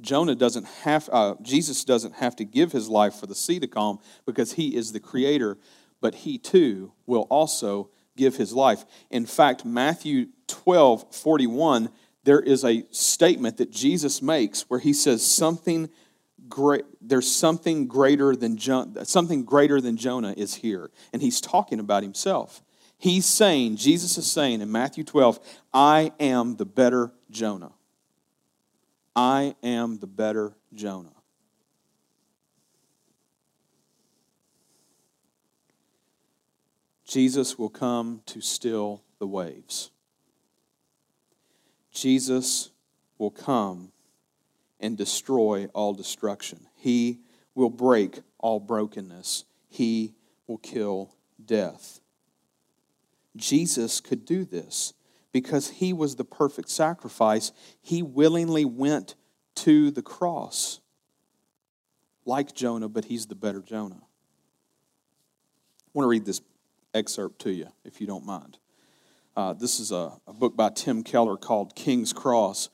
Jonah 0.01 0.37
doesn't 0.37 0.67
have, 0.83 1.09
uh, 1.13 1.35
Jesus 1.43 1.85
doesn't 1.85 2.15
have 2.15 2.37
to 2.37 2.45
give 2.45 2.71
his 2.71 2.89
life 2.89 3.15
for 3.15 3.27
the 3.27 3.35
sea 3.35 3.59
to 3.59 3.67
calm 3.67 3.99
because 4.25 4.53
he 4.53 4.77
is 4.77 4.93
the 4.93 5.01
creator, 5.01 5.59
but 6.01 6.15
he 6.15 6.39
too 6.39 6.93
will 7.07 7.27
also 7.31 7.91
give 8.17 8.37
his 8.37 8.53
life. 8.53 8.85
In 9.11 9.27
fact, 9.27 9.65
Matthew 9.65 10.29
12 10.47 11.15
41, 11.15 11.91
there 12.23 12.41
is 12.41 12.65
a 12.65 12.85
statement 12.91 13.57
that 13.57 13.71
Jesus 13.71 14.23
makes 14.23 14.63
where 14.71 14.81
he 14.81 14.93
says 14.93 15.27
something 15.27 15.89
great 16.49 16.85
there's 17.01 17.31
something 17.31 17.87
greater 17.87 18.35
than 18.35 18.57
jo- 18.57 18.93
something 19.05 19.45
greater 19.45 19.81
than 19.81 19.97
Jonah 19.97 20.35
is 20.37 20.57
here 20.57 20.91
and 21.13 21.23
he's 21.23 21.41
talking 21.41 21.81
about 21.81 22.03
himself. 22.03 22.63
He's 22.99 23.27
saying 23.27 23.77
Jesus 23.77 24.19
is 24.19 24.31
saying 24.31 24.61
in 24.61 24.73
Matthew 24.73 25.05
12, 25.05 25.39
I 25.73 26.13
am 26.19 26.57
the 26.57 26.67
better 26.67 27.13
Jonah. 27.31 27.73
I 29.15 29.55
am 29.63 29.99
the 29.99 30.07
better 30.07 30.55
Jonah. 30.75 31.11
Jesus 37.07 37.59
will 37.59 37.71
come 37.71 38.21
to 38.27 38.41
still 38.41 39.03
the 39.19 39.27
waves. 39.27 39.91
Jesus 41.91 42.71
will 43.17 43.31
come 43.31 43.93
and 44.81 44.97
destroy 44.97 45.67
all 45.75 45.95
destruction. 45.95 46.67
He 46.75 47.21
will 47.55 47.71
break 47.71 48.21
all 48.39 48.61
brokenness. 48.61 49.45
He 49.69 50.15
will 50.47 50.59
kill 50.59 51.15
death. 51.45 52.01
Jesus 53.37 54.01
could 54.01 54.25
do 54.25 54.45
this 54.45 54.95
because 55.33 55.69
he 55.71 55.93
was 55.93 56.17
the 56.17 56.25
perfect 56.25 56.71
sacrifice. 56.71 57.53
He 57.81 58.03
willingly 58.03 58.65
went 58.65 59.15
to 59.57 59.91
the 59.91 60.03
cross 60.03 60.81
like 62.25 62.55
Jonah, 62.55 62.89
but 62.89 63.07
he's 63.07 63.27
the 63.27 63.35
better 63.35 63.61
Jonah. 63.61 64.01
I 64.01 65.91
want 65.93 66.05
to 66.05 66.09
read 66.09 66.25
this 66.25 66.41
excerpt 66.95 67.41
to 67.41 67.51
you, 67.51 67.69
if 67.85 68.01
you 68.01 68.07
don't 68.07 68.25
mind. 68.25 68.59
Uh, 69.37 69.53
this 69.53 69.81
is 69.81 69.93
a, 69.93 70.13
a, 70.27 70.33
book 70.33 70.57
by 70.57 70.69
Tim 70.69 71.03
Keller 71.03 71.37
called 71.37 71.77
King's 71.77 72.13
Cross. 72.13 72.71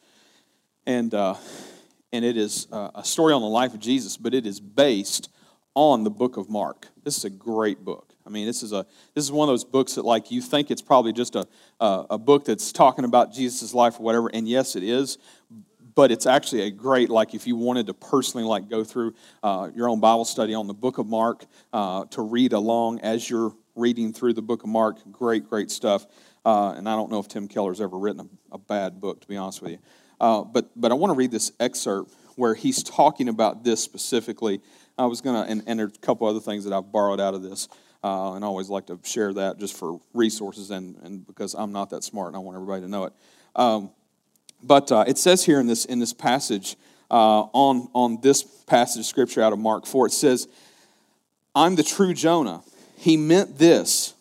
And, 0.86 1.12
uh, 1.14 1.34
and 2.14 2.24
it 2.24 2.36
is 2.36 2.68
uh, 2.70 2.90
a 2.94 3.04
story 3.04 3.34
on 3.34 3.42
the 3.42 3.48
life 3.48 3.74
of 3.74 3.80
Jesus, 3.80 4.16
but 4.16 4.34
it 4.34 4.46
is 4.46 4.60
based 4.60 5.30
on 5.74 6.04
the 6.04 6.10
book 6.10 6.36
of 6.36 6.48
Mark. 6.48 6.86
This 7.02 7.18
is 7.18 7.24
a 7.24 7.30
great 7.30 7.84
book. 7.84 8.14
I 8.24 8.30
mean, 8.30 8.46
this 8.46 8.62
is 8.62 8.72
a 8.72 8.86
this 9.14 9.24
is 9.24 9.32
one 9.32 9.48
of 9.48 9.52
those 9.52 9.64
books 9.64 9.96
that 9.96 10.04
like 10.04 10.30
you 10.30 10.40
think 10.40 10.70
it's 10.70 10.80
probably 10.80 11.12
just 11.12 11.34
a 11.34 11.48
a, 11.80 12.06
a 12.10 12.18
book 12.18 12.44
that's 12.44 12.70
talking 12.70 13.04
about 13.04 13.32
Jesus' 13.32 13.74
life 13.74 13.98
or 13.98 14.04
whatever, 14.04 14.30
and 14.32 14.48
yes, 14.48 14.76
it 14.76 14.84
is. 14.84 15.18
But 15.96 16.12
it's 16.12 16.26
actually 16.26 16.62
a 16.62 16.70
great 16.70 17.10
like 17.10 17.34
if 17.34 17.48
you 17.48 17.56
wanted 17.56 17.88
to 17.88 17.94
personally 17.94 18.46
like 18.46 18.68
go 18.68 18.84
through 18.84 19.14
uh, 19.42 19.70
your 19.74 19.88
own 19.88 19.98
Bible 19.98 20.24
study 20.24 20.54
on 20.54 20.68
the 20.68 20.74
book 20.74 20.98
of 20.98 21.08
Mark 21.08 21.44
uh, 21.72 22.04
to 22.06 22.22
read 22.22 22.52
along 22.52 23.00
as 23.00 23.28
you're 23.28 23.52
reading 23.74 24.12
through 24.12 24.34
the 24.34 24.42
book 24.42 24.62
of 24.62 24.68
Mark. 24.68 24.98
Great, 25.10 25.48
great 25.48 25.70
stuff. 25.70 26.06
Uh, 26.44 26.74
and 26.76 26.88
I 26.88 26.94
don't 26.94 27.10
know 27.10 27.18
if 27.18 27.26
Tim 27.26 27.48
Keller's 27.48 27.80
ever 27.80 27.98
written 27.98 28.28
a, 28.52 28.54
a 28.54 28.58
bad 28.58 29.00
book, 29.00 29.20
to 29.22 29.26
be 29.26 29.36
honest 29.36 29.62
with 29.62 29.72
you. 29.72 29.78
Uh, 30.20 30.42
but 30.42 30.70
but 30.76 30.90
I 30.90 30.94
want 30.94 31.10
to 31.10 31.16
read 31.16 31.30
this 31.30 31.52
excerpt 31.60 32.12
where 32.36 32.54
he's 32.54 32.82
talking 32.82 33.28
about 33.28 33.64
this 33.64 33.82
specifically. 33.82 34.60
I 34.98 35.06
was 35.06 35.20
gonna, 35.20 35.46
and, 35.48 35.62
and 35.66 35.78
there's 35.78 35.94
a 35.94 35.98
couple 35.98 36.26
other 36.26 36.40
things 36.40 36.64
that 36.64 36.72
I've 36.72 36.90
borrowed 36.90 37.20
out 37.20 37.34
of 37.34 37.42
this. 37.42 37.68
Uh, 38.02 38.34
and 38.34 38.44
I 38.44 38.48
always 38.48 38.68
like 38.68 38.86
to 38.86 38.98
share 39.02 39.32
that 39.32 39.58
just 39.58 39.76
for 39.76 39.98
resources 40.12 40.70
and, 40.70 40.96
and 41.02 41.26
because 41.26 41.54
I'm 41.54 41.72
not 41.72 41.90
that 41.90 42.04
smart 42.04 42.28
and 42.28 42.36
I 42.36 42.38
want 42.38 42.54
everybody 42.56 42.82
to 42.82 42.88
know 42.88 43.04
it. 43.04 43.12
Um, 43.56 43.90
but 44.62 44.92
uh, 44.92 45.04
it 45.06 45.16
says 45.16 45.42
here 45.42 45.58
in 45.58 45.66
this, 45.66 45.86
in 45.86 46.00
this 46.00 46.12
passage, 46.12 46.76
uh, 47.10 47.44
on, 47.52 47.88
on 47.94 48.20
this 48.20 48.42
passage 48.42 49.00
of 49.00 49.06
scripture 49.06 49.40
out 49.40 49.54
of 49.54 49.58
Mark 49.58 49.86
4, 49.86 50.08
it 50.08 50.12
says, 50.12 50.48
I'm 51.54 51.76
the 51.76 51.82
true 51.82 52.12
Jonah. 52.12 52.62
He 52.96 53.16
meant 53.16 53.58
this 53.58 54.14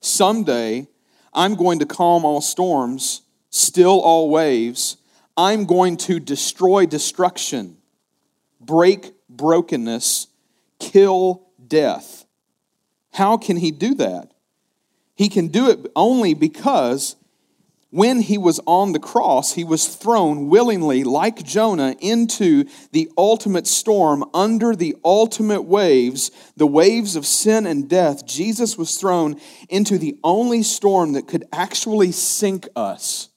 Someday 0.00 0.86
I'm 1.32 1.54
going 1.54 1.78
to 1.78 1.86
calm 1.86 2.24
all 2.24 2.40
storms, 2.40 3.22
still 3.54 4.00
all 4.00 4.30
waves. 4.30 4.96
I'm 5.36 5.64
going 5.64 5.96
to 5.98 6.18
destroy 6.18 6.86
destruction, 6.86 7.76
break 8.60 9.12
brokenness, 9.28 10.28
kill 10.78 11.48
death. 11.66 12.24
How 13.12 13.36
can 13.36 13.56
he 13.56 13.70
do 13.70 13.94
that? 13.94 14.32
He 15.14 15.28
can 15.28 15.48
do 15.48 15.70
it 15.70 15.86
only 15.94 16.34
because 16.34 17.14
when 17.90 18.22
he 18.22 18.38
was 18.38 18.58
on 18.66 18.90
the 18.90 18.98
cross, 18.98 19.52
he 19.52 19.62
was 19.62 19.86
thrown 19.86 20.48
willingly, 20.48 21.04
like 21.04 21.44
Jonah, 21.44 21.94
into 22.00 22.64
the 22.90 23.08
ultimate 23.16 23.68
storm, 23.68 24.24
under 24.34 24.74
the 24.74 24.96
ultimate 25.04 25.62
waves, 25.62 26.32
the 26.56 26.66
waves 26.66 27.14
of 27.14 27.24
sin 27.24 27.66
and 27.66 27.88
death. 27.88 28.26
Jesus 28.26 28.76
was 28.76 28.96
thrown 28.98 29.40
into 29.68 29.96
the 29.96 30.18
only 30.24 30.64
storm 30.64 31.12
that 31.12 31.28
could 31.28 31.44
actually 31.52 32.10
sink 32.10 32.66
us. 32.74 33.28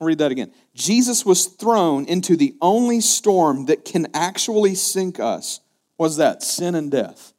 I'll 0.00 0.06
read 0.06 0.18
that 0.18 0.32
again. 0.32 0.52
Jesus 0.74 1.26
was 1.26 1.46
thrown 1.46 2.06
into 2.06 2.36
the 2.36 2.56
only 2.62 3.00
storm 3.00 3.66
that 3.66 3.84
can 3.84 4.06
actually 4.14 4.74
sink 4.74 5.20
us. 5.20 5.60
Was 5.98 6.16
that 6.16 6.42
sin 6.42 6.74
and 6.74 6.90
death? 6.90 7.34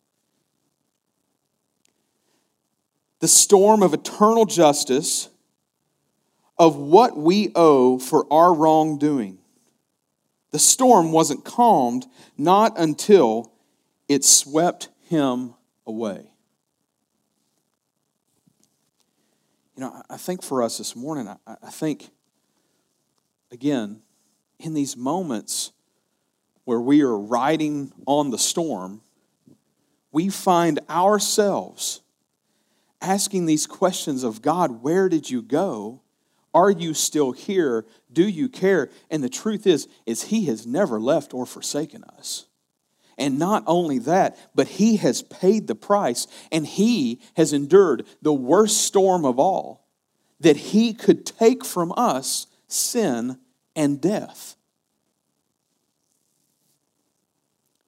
the 3.21 3.27
storm 3.27 3.83
of 3.83 3.93
eternal 3.93 4.45
justice 4.45 5.29
of 6.57 6.75
what 6.75 7.15
we 7.15 7.51
owe 7.55 7.97
for 7.97 8.25
our 8.33 8.53
wrongdoing. 8.53 9.37
The 10.49 10.59
storm 10.59 11.11
wasn't 11.11 11.45
calmed 11.45 12.07
not 12.37 12.77
until 12.77 13.53
it 14.09 14.25
swept 14.25 14.89
him 15.07 15.53
away. 15.85 16.25
You 19.75 19.81
know, 19.81 20.01
I 20.09 20.17
think 20.17 20.43
for 20.43 20.61
us 20.61 20.79
this 20.79 20.95
morning, 20.95 21.33
I, 21.47 21.69
think, 21.69 22.09
again, 23.51 24.01
in 24.59 24.73
these 24.73 24.95
moments 24.95 25.71
where 26.63 26.79
we 26.79 27.01
are 27.01 27.17
riding 27.17 27.91
on 28.05 28.29
the 28.29 28.37
storm, 28.37 29.01
we 30.11 30.29
find 30.29 30.79
ourselves 30.89 32.01
asking 33.01 33.45
these 33.45 33.65
questions 33.65 34.23
of 34.23 34.41
God, 34.41 34.83
where 34.83 35.09
did 35.09 35.29
you 35.29 35.41
go? 35.41 36.01
Are 36.53 36.69
you 36.69 36.93
still 36.93 37.31
here? 37.31 37.85
Do 38.11 38.27
you 38.27 38.49
care? 38.49 38.89
And 39.09 39.23
the 39.23 39.29
truth 39.29 39.65
is, 39.65 39.87
is 40.05 40.23
he 40.23 40.45
has 40.45 40.67
never 40.67 40.99
left 40.99 41.33
or 41.33 41.45
forsaken 41.45 42.03
us. 42.03 42.45
And 43.17 43.39
not 43.39 43.63
only 43.67 43.99
that, 43.99 44.37
but 44.53 44.67
he 44.67 44.97
has 44.97 45.21
paid 45.21 45.67
the 45.67 45.75
price 45.75 46.27
and 46.51 46.65
he 46.65 47.21
has 47.35 47.53
endured 47.53 48.05
the 48.21 48.33
worst 48.33 48.77
storm 48.77 49.25
of 49.25 49.39
all 49.39 49.87
that 50.39 50.57
he 50.57 50.93
could 50.93 51.25
take 51.25 51.63
from 51.63 51.93
us 51.95 52.47
sin 52.71 53.37
and 53.75 54.01
death. 54.01 54.55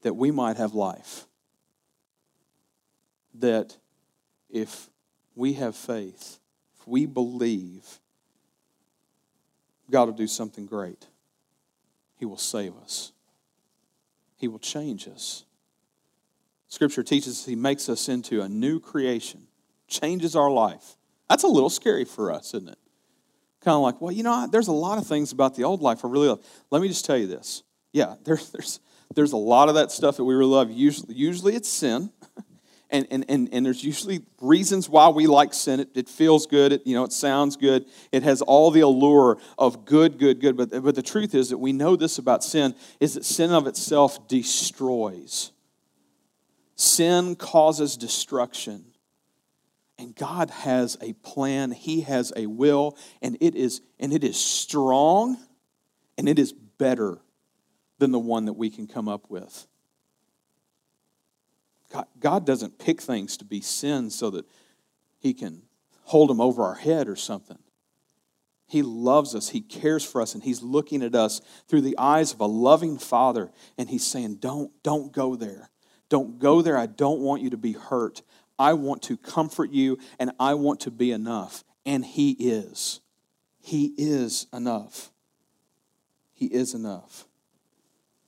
That 0.02 0.16
we 0.16 0.32
might 0.32 0.58
have 0.58 0.74
life. 0.74 1.26
That 3.36 3.78
if 4.50 4.90
we 5.36 5.54
have 5.54 5.76
faith, 5.76 6.40
if 6.80 6.88
we 6.88 7.06
believe, 7.06 8.00
God 9.90 10.06
will 10.06 10.16
do 10.16 10.28
something 10.28 10.66
great. 10.66 11.08
He 12.18 12.26
will 12.26 12.38
save 12.38 12.76
us, 12.78 13.12
He 14.38 14.48
will 14.48 14.60
change 14.60 15.08
us. 15.08 15.46
Scripture 16.68 17.04
teaches 17.04 17.46
He 17.46 17.56
makes 17.56 17.88
us 17.88 18.10
into 18.10 18.42
a 18.42 18.50
new 18.50 18.80
creation, 18.80 19.48
changes 19.88 20.36
our 20.36 20.50
life. 20.50 20.98
That's 21.30 21.44
a 21.44 21.48
little 21.48 21.70
scary 21.70 22.06
for 22.06 22.32
us, 22.32 22.54
isn't 22.54 22.70
it? 22.70 22.78
Kind 23.64 23.76
of 23.76 23.82
like, 23.82 24.02
well, 24.02 24.12
you 24.12 24.24
know, 24.24 24.48
there's 24.52 24.68
a 24.68 24.74
lot 24.74 24.98
of 24.98 25.08
things 25.08 25.32
about 25.32 25.56
the 25.56 25.64
old 25.64 25.82
life 25.82 26.04
I 26.04 26.10
really 26.10 26.28
love. 26.28 26.46
Let 26.70 26.82
me 26.82 26.90
just 26.90 27.06
tell 27.06 27.18
you 27.18 27.28
this. 27.28 27.64
Yeah, 27.94 28.16
there, 28.26 28.38
there's, 28.52 28.80
there's 29.16 29.32
a 29.32 29.38
lot 29.38 29.70
of 29.70 29.76
that 29.76 29.92
stuff 29.92 30.18
that 30.18 30.26
we 30.26 30.36
really 30.36 30.52
love. 30.52 30.70
Usually, 30.70 31.14
usually 31.14 31.56
it's 31.56 31.70
sin. 31.70 32.12
and, 32.90 33.08
and, 33.10 33.26
and, 33.30 33.50
and 33.54 33.66
there's 33.66 33.84
usually 33.84 34.22
reasons 34.42 34.90
why 34.90 35.08
we 35.08 35.28
like 35.28 35.54
sin. 35.54 35.80
It, 35.80 35.90
it 35.96 36.10
feels 36.10 36.46
good, 36.46 36.74
it, 36.74 36.86
you 36.86 36.94
know, 36.94 37.06
it 37.06 37.14
sounds 37.14 37.56
good, 37.56 37.86
it 38.12 38.24
has 38.24 38.42
all 38.42 38.70
the 38.70 38.82
allure 38.82 39.38
of 39.58 39.86
good, 39.86 40.20
good, 40.20 40.42
good. 40.42 40.58
But, 40.58 40.84
but 40.84 40.96
the 40.96 41.02
truth 41.02 41.34
is 41.34 41.50
that 41.50 41.58
we 41.58 41.72
know 41.72 41.96
this 41.96 42.18
about 42.18 42.44
sin 42.44 42.76
is 43.00 43.14
that 43.14 43.24
sin 43.24 43.52
of 43.52 43.66
itself 43.66 44.28
destroys. 44.28 45.52
Sin 46.76 47.36
causes 47.36 47.96
destruction. 47.96 48.93
And 49.98 50.16
God 50.16 50.50
has 50.50 50.98
a 51.02 51.14
plan, 51.14 51.72
He 51.72 52.02
has 52.02 52.34
a 52.36 52.48
will, 52.48 52.98
and 53.22 53.38
it 53.40 53.56
is, 53.56 53.82
and 54.00 54.12
it 54.12 54.24
is 54.24 54.38
strong 54.38 55.38
and 56.18 56.30
it 56.30 56.40
is 56.40 56.54
better 56.54 57.20
than 58.00 58.12
the 58.12 58.20
one 58.20 58.46
that 58.46 58.54
we 58.54 58.70
can 58.70 58.88
come 58.88 59.08
up 59.08 59.30
with. 59.30 59.68
God, 61.92 62.06
God 62.20 62.46
doesn't 62.46 62.80
pick 62.80 63.02
things 63.02 63.38
to 63.38 63.46
be 63.46 63.62
sin 63.62 64.10
so 64.10 64.30
that 64.32 64.46
He 65.20 65.34
can 65.34 65.64
hold 66.04 66.30
them 66.30 66.42
over 66.42 66.64
our 66.64 66.76
head 66.76 67.08
or 67.08 67.16
something. 67.16 67.60
He 68.68 68.82
loves 68.82 69.36
us, 69.36 69.50
He 69.50 69.62
cares 69.62 70.04
for 70.04 70.22
us, 70.22 70.34
and 70.34 70.44
He's 70.44 70.62
looking 70.62 71.04
at 71.04 71.16
us 71.16 71.42
through 71.68 71.82
the 71.82 71.98
eyes 71.98 72.34
of 72.34 72.40
a 72.40 72.46
loving 72.46 72.98
Father, 72.98 73.52
and 73.78 73.90
He's 73.90 74.06
saying, 74.06 74.36
Don't, 74.36 74.72
don't 74.84 75.12
go 75.12 75.36
there. 75.36 75.70
Don't 76.10 76.40
go 76.40 76.62
there. 76.62 76.78
I 76.78 76.86
don't 76.86 77.22
want 77.22 77.42
you 77.42 77.50
to 77.52 77.58
be 77.58 77.74
hurt. 77.74 78.22
I 78.58 78.74
want 78.74 79.02
to 79.04 79.18
comfort 79.18 79.72
you, 79.72 79.98
and 80.20 80.32
I 80.40 80.54
want 80.54 80.82
to 80.82 80.92
be 80.92 81.12
enough. 81.12 81.64
And 81.86 82.06
He 82.06 82.32
is. 82.32 83.02
He 83.62 83.94
is 83.98 84.48
enough. 84.54 85.12
He 86.34 86.46
is 86.48 86.74
enough. 86.74 87.26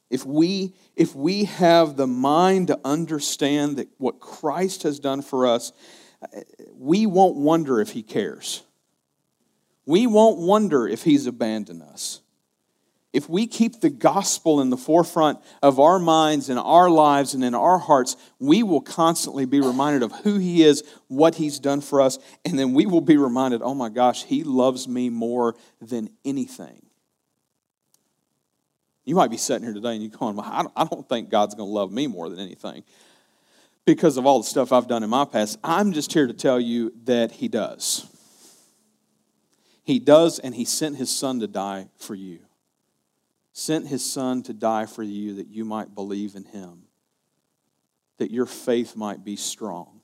If 0.10 0.26
we, 0.26 0.74
if 0.96 1.16
we 1.16 1.46
have 1.46 1.98
the 1.98 2.08
mind 2.08 2.68
to 2.68 2.80
understand 2.86 3.78
that 3.78 3.90
what 3.98 4.20
Christ 4.20 4.84
has 4.84 5.00
done 5.00 5.22
for 5.22 5.48
us, 5.48 5.74
we 6.74 7.06
won't 7.06 7.36
wonder 7.36 7.82
if 7.82 7.92
he 7.92 8.04
cares. 8.04 8.64
We 9.86 10.08
won't 10.08 10.40
wonder 10.40 10.88
if 10.88 11.04
he's 11.04 11.28
abandoned 11.28 11.82
us. 11.82 12.22
If 13.16 13.30
we 13.30 13.48
keep 13.48 13.80
the 13.80 13.90
gospel 13.90 14.60
in 14.60 14.70
the 14.70 14.76
forefront 14.76 15.40
of 15.64 15.80
our 15.80 16.00
minds 16.00 16.50
and 16.50 16.60
our 16.60 16.90
lives 16.90 17.34
and 17.34 17.46
in 17.46 17.56
our 17.56 17.78
hearts, 17.78 18.18
we 18.40 18.62
will 18.62 18.82
constantly 18.82 19.46
be 19.46 19.62
reminded 19.62 20.04
of 20.04 20.12
who 20.24 20.38
He 20.38 20.64
is, 20.64 20.84
what 21.08 21.36
He's 21.36 21.58
done 21.58 21.80
for 21.80 22.02
us, 22.02 22.20
and 22.44 22.60
then 22.60 22.74
we 22.74 22.86
will 22.86 23.00
be 23.00 23.16
reminded, 23.16 23.62
oh 23.62 23.74
my 23.74 23.88
gosh, 23.88 24.26
He 24.26 24.44
loves 24.44 24.86
me 24.86 25.10
more 25.10 25.56
than 25.80 26.10
anything. 26.26 26.86
You 29.06 29.16
might 29.16 29.32
be 29.32 29.38
sitting 29.38 29.64
here 29.64 29.74
today 29.74 29.94
and 29.94 30.02
you're 30.02 30.12
going, 30.12 30.36
well, 30.36 30.70
I 30.76 30.84
don't 30.84 31.08
think 31.08 31.30
God's 31.30 31.56
going 31.56 31.70
to 31.70 31.74
love 31.74 31.94
me 31.94 32.08
more 32.08 32.28
than 32.28 32.40
anything 32.40 32.84
because 33.86 34.18
of 34.18 34.26
all 34.26 34.40
the 34.40 34.48
stuff 34.48 34.74
I've 34.74 34.90
done 34.90 35.04
in 35.04 35.10
my 35.10 35.24
past. 35.24 35.58
I'm 35.64 35.94
just 35.94 36.12
here 36.12 36.28
to 36.28 36.34
tell 36.34 36.60
you 36.60 36.92
that 37.06 37.32
He 37.32 37.48
does. 37.48 38.08
He 39.86 40.00
does, 40.00 40.38
and 40.38 40.54
He 40.54 40.66
sent 40.66 40.98
His 40.98 41.16
Son 41.16 41.40
to 41.40 41.48
die 41.48 41.88
for 41.98 42.14
you 42.14 42.45
sent 43.58 43.88
his 43.88 44.04
son 44.06 44.44
to 44.44 44.52
die 44.52 44.86
for 44.86 45.02
you 45.02 45.36
that 45.36 45.48
you 45.48 45.64
might 45.64 45.96
believe 45.96 46.36
in 46.36 46.44
him, 46.44 46.84
that 48.18 48.30
your 48.30 48.46
faith 48.46 48.98
might 48.98 49.24
be 49.24 49.38
strong, 49.38 50.02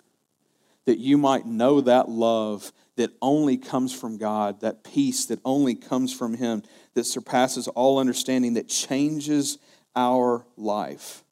that 0.86 1.00
you 1.00 1.18
might 1.18 1.46
know 1.46 1.82
that 1.82 2.08
love 2.08 2.72
that 2.96 3.12
only 3.22 3.58
comes 3.58 3.94
from 3.94 4.18
God, 4.18 4.62
that 4.62 4.86
peace 4.86 5.26
that 5.26 5.42
only 5.44 5.76
comes 5.76 6.18
from 6.18 6.36
him, 6.36 6.64
that 6.94 7.04
surpasses 7.04 7.68
all 7.68 8.00
understanding, 8.00 8.54
that 8.54 8.70
changes 8.70 9.58
our 9.98 10.46
life. 10.56 11.26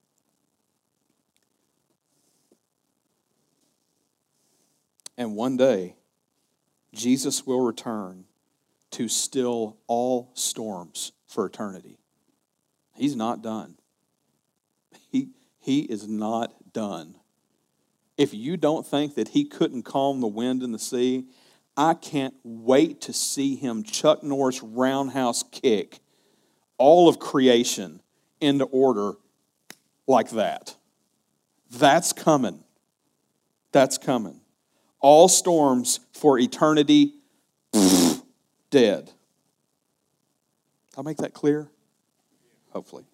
And 5.17 5.37
one 5.37 5.55
day, 5.55 5.95
Jesus 6.93 7.47
will 7.47 7.61
return 7.61 8.25
to 8.91 9.07
still 9.07 9.77
all 9.87 10.31
storms 10.33 11.13
for 11.25 11.45
eternity. 11.45 11.98
He's 12.99 13.15
not 13.15 13.41
done. 13.41 13.75
He, 15.09 15.29
he 15.57 15.81
is 15.81 16.07
not 16.07 16.73
done. 16.73 17.15
If 18.17 18.33
you 18.33 18.57
don't 18.57 18.85
think 18.85 19.15
that 19.15 19.29
he 19.29 19.45
couldn't 19.45 19.83
calm 19.83 20.19
the 20.19 20.27
wind 20.27 20.61
and 20.61 20.73
the 20.73 20.79
sea, 20.79 21.27
I 21.77 21.93
can't 21.93 22.33
wait 22.43 22.99
to 23.01 23.13
see 23.13 23.55
him 23.55 23.83
Chuck 23.83 24.21
Norris 24.21 24.61
roundhouse 24.61 25.43
kick 25.43 25.99
all 26.77 27.07
of 27.07 27.19
creation 27.19 28.01
into 28.41 28.65
order 28.65 29.13
like 30.05 30.31
that. 30.31 30.75
That's 31.71 32.11
coming. 32.11 32.63
That's 33.71 33.97
coming. 33.97 34.41
All 34.99 35.29
storms 35.29 36.01
for 36.11 36.37
eternity, 36.37 37.13
dead. 38.69 39.11
I'll 40.97 41.03
make 41.05 41.17
that 41.17 41.33
clear 41.33 41.69
hopefully. 42.71 43.05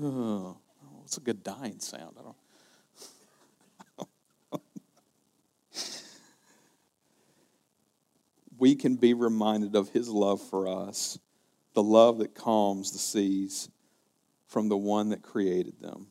Oh, 0.00 0.58
it's 1.04 1.16
a 1.16 1.20
good 1.20 1.42
dying 1.42 1.80
sound. 1.80 2.16
I 2.18 2.22
don't. 2.22 2.36
we 8.58 8.74
can 8.74 8.96
be 8.96 9.14
reminded 9.14 9.74
of 9.74 9.88
his 9.90 10.08
love 10.08 10.42
for 10.42 10.68
us, 10.68 11.18
the 11.74 11.82
love 11.82 12.18
that 12.18 12.34
calms 12.34 12.92
the 12.92 12.98
seas 12.98 13.68
from 14.46 14.68
the 14.68 14.76
one 14.76 15.10
that 15.10 15.22
created 15.22 15.80
them. 15.80 16.08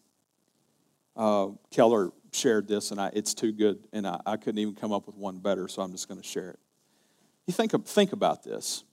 Uh, 1.16 1.48
Keller 1.72 2.12
shared 2.34 2.68
this, 2.68 2.92
and 2.92 3.00
I, 3.00 3.10
it's 3.14 3.34
too 3.34 3.52
good, 3.52 3.88
and 3.94 4.06
I, 4.06 4.20
I 4.26 4.38
couldn't 4.38 4.60
even 4.60 4.76
come 4.76 4.92
up 4.92 5.08
with 5.08 5.16
one 5.16 5.38
better, 5.40 5.68
so 5.68 5.82
I'm 5.82 5.92
just 5.92 6.08
going 6.08 6.20
to 6.20 6.28
share 6.28 6.50
it. 6.50 6.60
You 7.48 7.54
think, 7.54 7.72
think 7.88 8.12
about 8.12 8.44
this. 8.44 8.84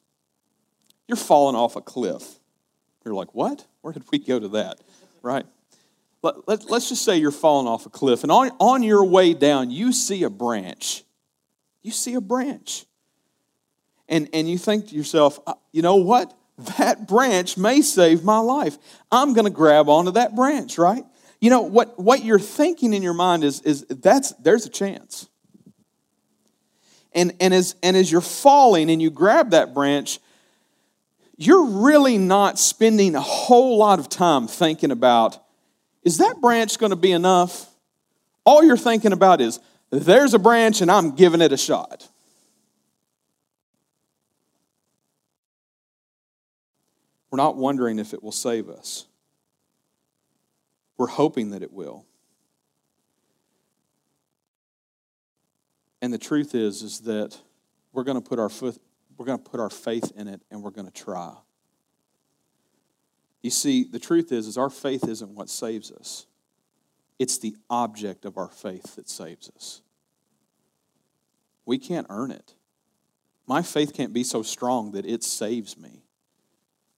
You're 1.09 1.17
falling 1.17 1.57
off 1.57 1.77
a 1.77 1.81
cliff 1.81 2.39
you're 3.05 3.15
like, 3.15 3.35
what? 3.35 3.67
Where 3.81 3.93
did 3.93 4.05
we 4.11 4.19
go 4.19 4.39
to 4.39 4.49
that? 4.49 4.81
Right? 5.23 5.47
Let, 6.23 6.47
let, 6.47 6.71
us 6.71 6.89
just 6.89 7.05
say 7.05 7.17
you're 7.17 7.33
falling 7.33 7.67
off 7.67 7.85
a 7.85 7.91
cliff, 7.91 8.23
and 8.23 8.31
on, 8.31 8.51
on 8.61 8.83
your 8.85 9.05
way 9.05 9.35
down, 9.35 9.71
you 9.73 9.93
see 9.93 10.23
a 10.23 10.31
branch. 10.31 11.03
You 11.83 11.91
see 11.91 12.15
a 12.15 12.21
branch. 12.21 12.87
And, 14.09 14.29
and 14.33 14.49
you 14.49 14.57
think 14.57 14.89
to 14.89 14.95
yourself, 14.95 15.41
uh, 15.47 15.55
you 15.73 15.83
know 15.83 15.97
what? 15.97 16.33
That 16.79 17.09
branch 17.09 17.57
may 17.57 17.81
save 17.81 18.23
my 18.23 18.39
life. 18.39 18.79
I'm 19.11 19.33
going 19.33 19.47
to 19.47 19.51
grab 19.51 19.89
onto 19.89 20.13
that 20.13 20.37
branch, 20.37 20.79
right? 20.79 21.05
You 21.41 21.51
know, 21.51 21.63
what, 21.63 21.99
what 21.99 22.25
you're 22.25 22.39
thinking 22.39 22.95
in 22.95 23.03
your 23.03 23.15
mind 23.15 23.43
is, 23.43 23.61
is 23.63 23.85
that's, 23.89 24.33
there's 24.35 24.65
a 24.65 24.71
chance. 24.71 25.29
And, 27.13 27.33
and, 27.41 27.53
as, 27.53 27.75
and 27.83 27.97
as 27.97 28.13
you're 28.13 28.21
falling 28.21 28.91
and 28.91 29.03
you 29.03 29.11
grab 29.11 29.51
that 29.51 29.75
branch, 29.75 30.21
you're 31.47 31.66
really 31.66 32.18
not 32.18 32.59
spending 32.59 33.16
a 33.16 33.20
whole 33.20 33.76
lot 33.76 33.99
of 33.99 34.09
time 34.09 34.47
thinking 34.47 34.90
about 34.90 35.38
is 36.05 36.18
that 36.18 36.40
branch 36.40 36.78
going 36.78 36.90
to 36.90 36.97
be 36.97 37.12
enough? 37.12 37.68
All 38.45 38.64
you're 38.64 38.76
thinking 38.76 39.12
about 39.12 39.40
is 39.40 39.61
there's 39.90 40.34
a 40.34 40.38
branch 40.38 40.80
and 40.80 40.90
I'm 40.90 41.14
giving 41.14 41.40
it 41.40 41.53
a 41.53 41.57
shot. 41.57 42.09
We're 47.30 47.36
not 47.36 47.57
wondering 47.57 47.99
if 47.99 48.12
it 48.12 48.22
will 48.22 48.32
save 48.32 48.68
us. 48.68 49.07
We're 50.99 51.07
hoping 51.07 51.51
that 51.51 51.62
it 51.62 51.72
will. 51.72 52.05
And 56.03 56.12
the 56.12 56.18
truth 56.18 56.55
is 56.55 56.82
is 56.82 57.01
that 57.01 57.38
we're 57.93 58.05
going 58.05 58.20
to 58.20 58.28
put 58.28 58.38
our 58.38 58.49
foot 58.49 58.80
we're 59.23 59.27
going 59.27 59.39
to 59.39 59.51
put 59.51 59.61
our 59.61 59.70
faith 59.70 60.11
in 60.16 60.27
it 60.27 60.43
and 60.51 60.64
we're 60.64 60.73
going 60.73 60.91
to 60.91 60.93
try. 60.93 61.33
You 63.41 63.51
see, 63.51 63.85
the 63.85 64.01
truth 64.01 64.33
is, 64.33 64.49
is 64.49 64.59
our 64.59 64.68
faith 64.68 65.07
isn't 65.07 65.37
what 65.37 65.49
saves 65.49 65.93
us. 65.93 66.27
It's 67.20 67.39
the 67.39 67.55
object 67.70 68.25
of 68.25 68.37
our 68.37 68.49
faith 68.49 68.97
that 68.97 69.09
saves 69.09 69.49
us. 69.55 69.81
We 71.64 71.79
can't 71.79 72.09
earn 72.11 72.33
it. 72.33 72.55
My 73.47 73.62
faith 73.62 73.95
can't 73.95 74.12
be 74.12 74.25
so 74.25 74.43
strong 74.43 74.91
that 74.91 75.07
it 75.07 75.23
saves 75.23 75.79
me. 75.79 76.03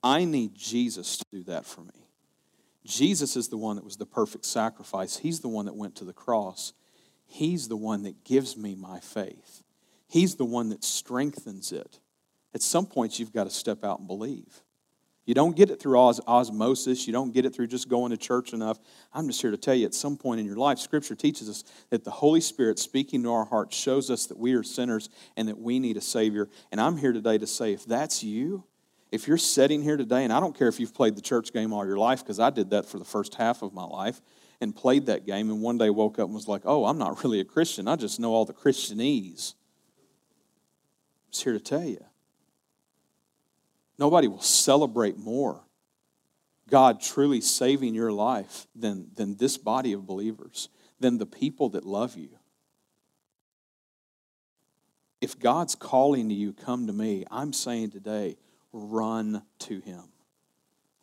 I 0.03 0.25
need 0.25 0.55
Jesus 0.55 1.19
to 1.19 1.25
do 1.31 1.43
that 1.43 1.67
for 1.67 1.83
me. 1.83 2.09
Jesus 2.87 3.37
is 3.37 3.49
the 3.49 3.59
one 3.59 3.77
that 3.77 3.85
was 3.85 3.99
the 3.99 4.07
perfect 4.07 4.47
sacrifice. 4.47 5.19
He's 5.19 5.41
the 5.41 5.49
one 5.49 5.67
that 5.67 5.77
went 5.77 5.95
to 5.97 6.07
the 6.07 6.15
cross. 6.15 6.73
He's 7.27 7.69
the 7.69 7.77
one 7.77 8.03
that 8.05 8.25
gives 8.25 8.57
me 8.57 8.75
my 8.75 9.01
faith. 9.01 9.63
He's 10.09 10.37
the 10.37 10.47
one 10.47 10.71
that 10.71 10.85
strengthens 10.85 11.71
it. 11.71 12.01
At 12.55 12.63
some 12.63 12.87
points, 12.87 13.19
you've 13.19 13.33
got 13.33 13.45
to 13.45 13.51
step 13.51 13.85
out 13.85 13.99
and 13.99 14.07
believe. 14.07 14.63
You 15.27 15.35
don't 15.35 15.57
get 15.57 15.71
it 15.71 15.81
through 15.81 15.99
os- 15.99 16.21
osmosis. 16.27 17.07
You 17.07 17.13
don't 17.13 17.33
get 17.33 17.47
it 17.47 17.55
through 17.55 17.69
just 17.69 17.89
going 17.89 18.11
to 18.11 18.17
church 18.17 18.53
enough. 18.53 18.79
I'm 19.13 19.27
just 19.27 19.41
here 19.41 19.51
to 19.51 19.57
tell 19.57 19.75
you 19.75 19.87
at 19.87 19.95
some 19.95 20.17
point 20.17 20.41
in 20.41 20.47
your 20.47 20.57
life, 20.57 20.79
Scripture 20.79 21.15
teaches 21.15 21.49
us 21.49 21.65
that 21.91 22.05
the 22.05 22.11
Holy 22.11 22.41
Spirit 22.41 22.79
speaking 22.79 23.23
to 23.23 23.33
our 23.33 23.47
hearts 23.47 23.77
shows 23.77 24.11
us 24.11 24.27
that 24.27 24.39
we 24.39 24.53
are 24.53 24.63
sinners 24.63 25.09
and 25.37 25.49
that 25.49 25.59
we 25.59 25.79
need 25.79 25.97
a 25.97 26.03
Savior. 26.03 26.49
And 26.71 26.81
I'm 26.81 26.97
here 26.99 27.13
today 27.13 27.39
to 27.39 27.47
say 27.47 27.73
if 27.73 27.87
that's 27.87 28.23
you, 28.23 28.65
if 29.11 29.27
you're 29.27 29.39
sitting 29.39 29.83
here 29.83 29.97
today, 29.97 30.25
and 30.25 30.33
I 30.33 30.41
don't 30.41 30.57
care 30.57 30.69
if 30.69 30.79
you've 30.79 30.95
played 30.95 31.17
the 31.17 31.23
church 31.23 31.53
game 31.53 31.73
all 31.73 31.87
your 31.87 31.99
life, 31.99 32.21
because 32.21 32.41
I 32.41 32.51
did 32.51 32.71
that 32.71 32.85
for 32.85 32.99
the 32.99 33.05
first 33.05 33.37
half 33.37 33.63
of 33.63 33.73
my 33.73 33.85
life 33.85 34.21
and 34.61 34.75
played 34.75 35.07
that 35.07 35.25
game, 35.25 35.51
and 35.51 35.63
one 35.63 35.79
day 35.79 35.89
woke 35.89 36.19
up 36.19 36.27
and 36.27 36.35
was 36.35 36.49
like, 36.49 36.63
oh, 36.65 36.85
I'm 36.85 36.99
not 36.99 37.25
really 37.25 37.41
a 37.41 37.45
Christian. 37.45 37.89
I 37.89 37.97
just 37.97 38.21
know 38.21 38.35
all 38.35 38.45
the 38.45 38.53
Christianese. 38.53 39.55
I'm 41.25 41.33
just 41.33 41.45
here 41.45 41.53
to 41.55 41.61
tell 41.61 41.85
you 41.85 42.05
Nobody 43.99 44.29
will 44.29 44.41
celebrate 44.41 45.19
more 45.19 45.65
God 46.69 47.01
truly 47.01 47.41
saving 47.41 47.95
your 47.95 48.13
life 48.13 48.67
than, 48.75 49.09
than 49.15 49.37
this 49.37 49.57
body 49.57 49.93
of 49.93 50.07
believers, 50.07 50.69
than 50.99 51.19
the 51.19 51.27
people 51.27 51.69
that 51.71 51.85
love 51.85 52.17
you. 52.17 52.31
If 55.21 55.39
God's 55.39 55.75
calling 55.75 56.29
to 56.29 56.35
you, 56.35 56.53
come 56.53 56.87
to 56.87 56.93
me, 56.93 57.25
I'm 57.31 57.53
saying 57.53 57.91
today, 57.91 58.37
run 58.73 59.43
to 59.61 59.81
Him. 59.81 60.05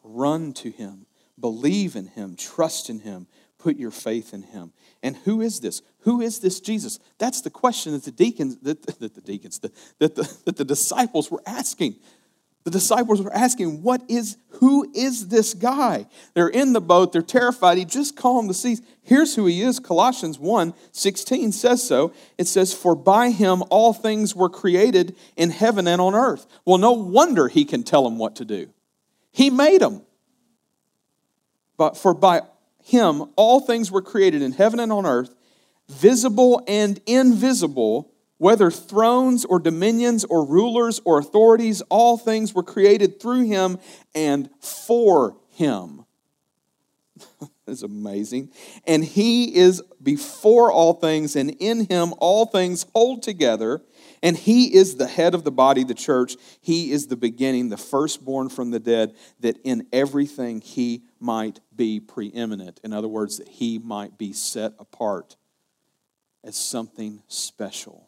Run 0.04 0.54
to 0.54 0.70
Him. 0.72 1.06
Believe 1.40 1.96
in 1.96 2.08
Him. 2.08 2.36
Trust 2.36 2.90
in 2.90 3.00
Him. 3.00 3.28
Put 3.58 3.78
your 3.78 3.92
faith 3.92 4.34
in 4.34 4.44
Him. 4.44 4.74
And 5.02 5.16
who 5.18 5.42
is 5.42 5.60
this? 5.60 5.82
Who 6.02 6.22
is 6.22 6.40
this 6.40 6.60
Jesus? 6.60 7.00
That's 7.18 7.42
the 7.42 7.50
question 7.50 7.94
that 7.94 8.04
the 8.04 8.12
deacons, 8.12 8.58
that, 8.58 8.82
that 9.00 9.16
the 9.16 9.22
deacons, 9.22 9.60
that, 9.60 9.74
that, 10.00 10.16
the, 10.16 10.38
that 10.46 10.58
the 10.58 10.66
disciples 10.66 11.32
were 11.32 11.42
asking. 11.46 11.96
The 12.64 12.72
disciples 12.72 13.22
were 13.22 13.34
asking, 13.34 13.82
What 13.82 14.04
is, 14.08 14.38
who 14.50 14.92
is 14.94 15.30
this 15.30 15.54
guy? 15.54 16.06
They're 16.34 16.48
in 16.48 16.74
the 16.74 16.82
boat, 16.82 17.12
they're 17.12 17.22
terrified. 17.22 17.78
He 17.78 17.86
just 17.86 18.16
calmed 18.16 18.50
the 18.50 18.54
seas. 18.54 18.82
Here's 19.02 19.36
who 19.36 19.48
he 19.48 19.62
is. 19.62 19.80
Colossians 19.80 20.38
1 20.38 20.74
16 20.92 21.52
says 21.52 21.84
so. 21.84 22.14
It 22.38 22.48
says, 22.48 22.74
For 22.74 22.96
by 22.96 23.32
him 23.32 23.64
all 23.70 23.94
things 23.94 24.36
were 24.36 24.50
created 24.50 25.16
in 25.36 25.50
heaven 25.50 25.88
and 25.88 26.00
on 26.00 26.14
earth. 26.14 26.46
Well, 26.66 26.78
no 26.78 26.92
wonder 26.92 27.48
he 27.48 27.66
can 27.66 27.84
tell 27.84 28.04
them 28.04 28.20
what 28.20 28.36
to 28.36 28.46
do. 28.46 28.70
He 29.32 29.50
made 29.50 29.82
them. 29.82 30.04
But 31.78 31.98
for 31.98 32.14
by 32.14 32.42
him 32.84 33.24
all 33.36 33.60
things 33.60 33.92
were 33.92 34.04
created 34.04 34.44
in 34.44 34.52
heaven 34.52 34.80
and 34.80 34.92
on 34.92 35.08
earth, 35.08 35.34
visible 35.90 36.64
and 36.68 37.02
invisible 37.08 38.11
whether 38.42 38.72
thrones 38.72 39.46
or 39.46 39.60
dominions 39.60 40.24
or 40.24 40.44
rulers 40.44 41.00
or 41.06 41.20
authorities, 41.20 41.84
all 41.92 42.18
things 42.18 42.56
were 42.56 42.64
created 42.64 43.22
through 43.22 43.46
him 43.46 43.78
and 44.16 44.50
for 44.60 45.38
him. 45.52 46.04
That's 47.68 47.84
amazing. 47.84 48.50
And 48.88 49.06
he 49.06 49.56
is 49.56 49.84
before 50.02 50.72
all 50.72 50.94
things, 50.94 51.36
and 51.36 51.52
in 51.60 51.86
him 51.86 52.16
all 52.18 52.48
things 52.48 52.88
hold 52.96 53.22
together. 53.22 53.84
And 54.24 54.36
he 54.36 54.74
is 54.74 54.96
the 54.96 55.08
head 55.08 55.36
of 55.36 55.44
the 55.44 55.52
body, 55.52 55.84
the 55.84 55.94
church. 55.94 56.36
He 56.62 56.92
is 56.92 57.06
the 57.06 57.16
beginning, 57.16 57.70
the 57.70 57.78
firstborn 57.78 58.50
from 58.50 58.72
the 58.72 58.80
dead, 58.80 59.14
that 59.42 59.60
in 59.64 59.86
everything 59.94 60.62
he 60.62 61.04
might 61.20 61.60
be 61.76 62.00
preeminent. 62.00 62.80
In 62.84 62.92
other 62.92 63.08
words, 63.08 63.38
that 63.38 63.50
he 63.50 63.78
might 63.78 64.18
be 64.18 64.34
set 64.34 64.74
apart 64.80 65.36
as 66.44 66.56
something 66.56 67.22
special 67.28 68.08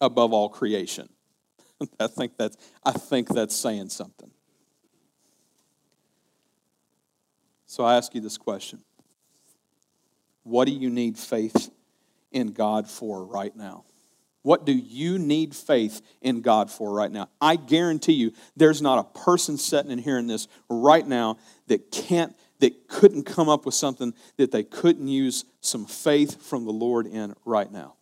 above 0.00 0.32
all 0.32 0.48
creation. 0.48 1.08
I 2.00 2.06
think 2.06 2.36
that's, 2.36 2.56
I 2.84 2.92
think 2.92 3.28
that's 3.28 3.54
saying 3.54 3.90
something. 3.90 4.30
So 7.66 7.84
I 7.84 7.96
ask 7.96 8.14
you 8.14 8.20
this 8.20 8.38
question 8.38 8.82
What 10.44 10.66
do 10.66 10.72
you 10.72 10.90
need 10.90 11.18
faith 11.18 11.70
in 12.32 12.48
God 12.52 12.88
for 12.88 13.24
right 13.24 13.54
now? 13.54 13.84
What 14.42 14.64
do 14.64 14.72
you 14.72 15.18
need 15.18 15.56
faith 15.56 16.00
in 16.22 16.40
God 16.40 16.70
for 16.70 16.94
right 16.94 17.10
now? 17.10 17.28
I 17.40 17.56
guarantee 17.56 18.12
you 18.12 18.32
there's 18.54 18.80
not 18.80 19.00
a 19.00 19.18
person 19.18 19.58
sitting 19.58 19.90
in 19.90 19.98
here 19.98 20.12
hearing 20.12 20.28
this 20.28 20.46
right 20.70 21.04
now 21.04 21.38
that 21.66 21.90
can't 21.90 22.34
that 22.60 22.88
couldn't 22.88 23.24
come 23.24 23.48
up 23.48 23.66
with 23.66 23.74
something 23.74 24.14
that 24.36 24.52
they 24.52 24.62
couldn't 24.62 25.08
use 25.08 25.44
some 25.60 25.84
faith 25.84 26.40
from 26.42 26.64
the 26.64 26.72
Lord 26.72 27.06
in 27.06 27.34
right 27.44 27.70
now. 27.70 27.96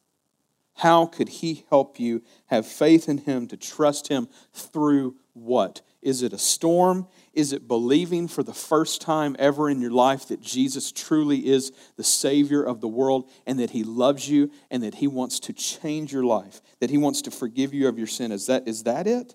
How 0.74 1.06
could 1.06 1.28
He 1.28 1.64
help 1.70 2.00
you 2.00 2.22
have 2.46 2.66
faith 2.66 3.08
in 3.08 3.18
Him 3.18 3.46
to 3.48 3.56
trust 3.56 4.08
Him 4.08 4.28
through 4.52 5.16
what? 5.32 5.82
Is 6.02 6.22
it 6.22 6.32
a 6.32 6.38
storm? 6.38 7.06
Is 7.32 7.52
it 7.52 7.66
believing 7.66 8.28
for 8.28 8.42
the 8.42 8.52
first 8.52 9.00
time 9.00 9.36
ever 9.38 9.70
in 9.70 9.80
your 9.80 9.92
life 9.92 10.28
that 10.28 10.40
Jesus 10.40 10.92
truly 10.92 11.46
is 11.46 11.72
the 11.96 12.04
Savior 12.04 12.62
of 12.62 12.80
the 12.80 12.88
world 12.88 13.30
and 13.46 13.58
that 13.58 13.70
He 13.70 13.84
loves 13.84 14.28
you 14.28 14.50
and 14.70 14.82
that 14.82 14.96
He 14.96 15.06
wants 15.06 15.40
to 15.40 15.52
change 15.52 16.12
your 16.12 16.24
life, 16.24 16.60
that 16.80 16.90
He 16.90 16.98
wants 16.98 17.22
to 17.22 17.30
forgive 17.30 17.72
you 17.72 17.88
of 17.88 17.96
your 17.96 18.06
sin? 18.06 18.32
Is 18.32 18.46
that, 18.46 18.68
is 18.68 18.82
that 18.82 19.06
it? 19.06 19.34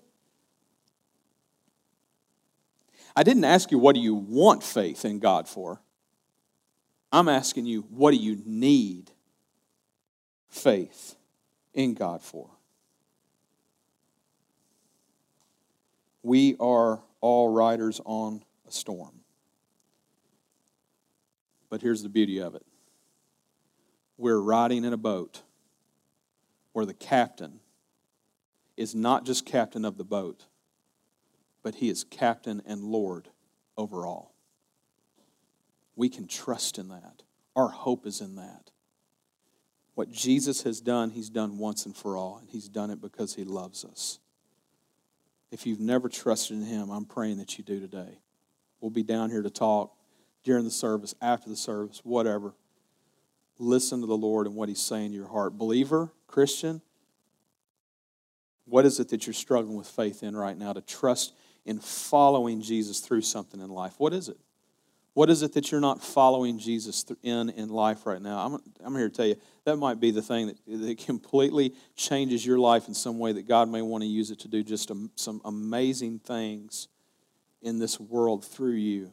I 3.16 3.22
didn't 3.22 3.44
ask 3.44 3.70
you, 3.70 3.78
what 3.78 3.94
do 3.94 4.00
you 4.00 4.14
want 4.14 4.62
faith 4.62 5.04
in 5.04 5.18
God 5.18 5.48
for? 5.48 5.80
I'm 7.10 7.28
asking 7.28 7.66
you, 7.66 7.80
what 7.90 8.12
do 8.12 8.18
you 8.18 8.40
need 8.44 9.10
faith 10.48 11.16
in 11.74 11.94
God 11.94 12.22
for. 12.22 12.50
We 16.22 16.56
are 16.60 17.00
all 17.20 17.48
riders 17.48 18.00
on 18.04 18.42
a 18.68 18.72
storm. 18.72 19.20
But 21.68 21.80
here's 21.80 22.02
the 22.02 22.08
beauty 22.08 22.38
of 22.38 22.54
it 22.54 22.64
we're 24.18 24.40
riding 24.40 24.84
in 24.84 24.92
a 24.92 24.98
boat 24.98 25.42
where 26.72 26.84
the 26.84 26.94
captain 26.94 27.60
is 28.76 28.94
not 28.94 29.24
just 29.24 29.46
captain 29.46 29.84
of 29.84 29.96
the 29.96 30.04
boat, 30.04 30.46
but 31.62 31.76
he 31.76 31.88
is 31.88 32.04
captain 32.04 32.62
and 32.66 32.82
Lord 32.84 33.28
over 33.76 34.06
all. 34.06 34.34
We 35.96 36.08
can 36.08 36.26
trust 36.26 36.78
in 36.78 36.88
that. 36.88 37.22
Our 37.56 37.68
hope 37.68 38.06
is 38.06 38.20
in 38.20 38.36
that. 38.36 38.69
What 40.00 40.10
Jesus 40.10 40.62
has 40.62 40.80
done, 40.80 41.10
he's 41.10 41.28
done 41.28 41.58
once 41.58 41.84
and 41.84 41.94
for 41.94 42.16
all, 42.16 42.38
and 42.38 42.48
he's 42.48 42.70
done 42.70 42.88
it 42.88 43.02
because 43.02 43.34
he 43.34 43.44
loves 43.44 43.84
us. 43.84 44.18
If 45.50 45.66
you've 45.66 45.78
never 45.78 46.08
trusted 46.08 46.56
in 46.56 46.64
him, 46.64 46.88
I'm 46.88 47.04
praying 47.04 47.36
that 47.36 47.58
you 47.58 47.64
do 47.64 47.80
today. 47.80 48.18
We'll 48.80 48.90
be 48.90 49.02
down 49.02 49.28
here 49.28 49.42
to 49.42 49.50
talk 49.50 49.94
during 50.42 50.64
the 50.64 50.70
service, 50.70 51.14
after 51.20 51.50
the 51.50 51.56
service, 51.56 52.00
whatever. 52.02 52.54
Listen 53.58 54.00
to 54.00 54.06
the 54.06 54.16
Lord 54.16 54.46
and 54.46 54.56
what 54.56 54.70
he's 54.70 54.80
saying 54.80 55.10
to 55.10 55.16
your 55.18 55.28
heart. 55.28 55.58
Believer, 55.58 56.10
Christian, 56.26 56.80
what 58.64 58.86
is 58.86 59.00
it 59.00 59.10
that 59.10 59.26
you're 59.26 59.34
struggling 59.34 59.76
with 59.76 59.86
faith 59.86 60.22
in 60.22 60.34
right 60.34 60.56
now 60.56 60.72
to 60.72 60.80
trust 60.80 61.34
in 61.66 61.78
following 61.78 62.62
Jesus 62.62 63.00
through 63.00 63.20
something 63.20 63.60
in 63.60 63.68
life? 63.68 63.96
What 63.98 64.14
is 64.14 64.30
it? 64.30 64.38
What 65.14 65.28
is 65.28 65.42
it 65.42 65.54
that 65.54 65.72
you're 65.72 65.80
not 65.80 66.02
following 66.02 66.58
Jesus 66.58 67.04
in 67.22 67.50
in 67.50 67.68
life 67.68 68.06
right 68.06 68.22
now? 68.22 68.38
I'm, 68.38 68.58
I'm 68.84 68.94
here 68.94 69.08
to 69.08 69.14
tell 69.14 69.26
you 69.26 69.36
that 69.64 69.76
might 69.76 69.98
be 69.98 70.12
the 70.12 70.22
thing 70.22 70.46
that, 70.46 70.56
that 70.66 70.98
completely 70.98 71.74
changes 71.96 72.46
your 72.46 72.58
life 72.58 72.86
in 72.86 72.94
some 72.94 73.18
way 73.18 73.32
that 73.32 73.48
God 73.48 73.68
may 73.68 73.82
want 73.82 74.02
to 74.02 74.08
use 74.08 74.30
it 74.30 74.38
to 74.40 74.48
do 74.48 74.62
just 74.62 74.90
some 75.16 75.40
amazing 75.44 76.20
things 76.20 76.88
in 77.60 77.78
this 77.78 77.98
world 77.98 78.44
through 78.44 78.74
you. 78.74 79.10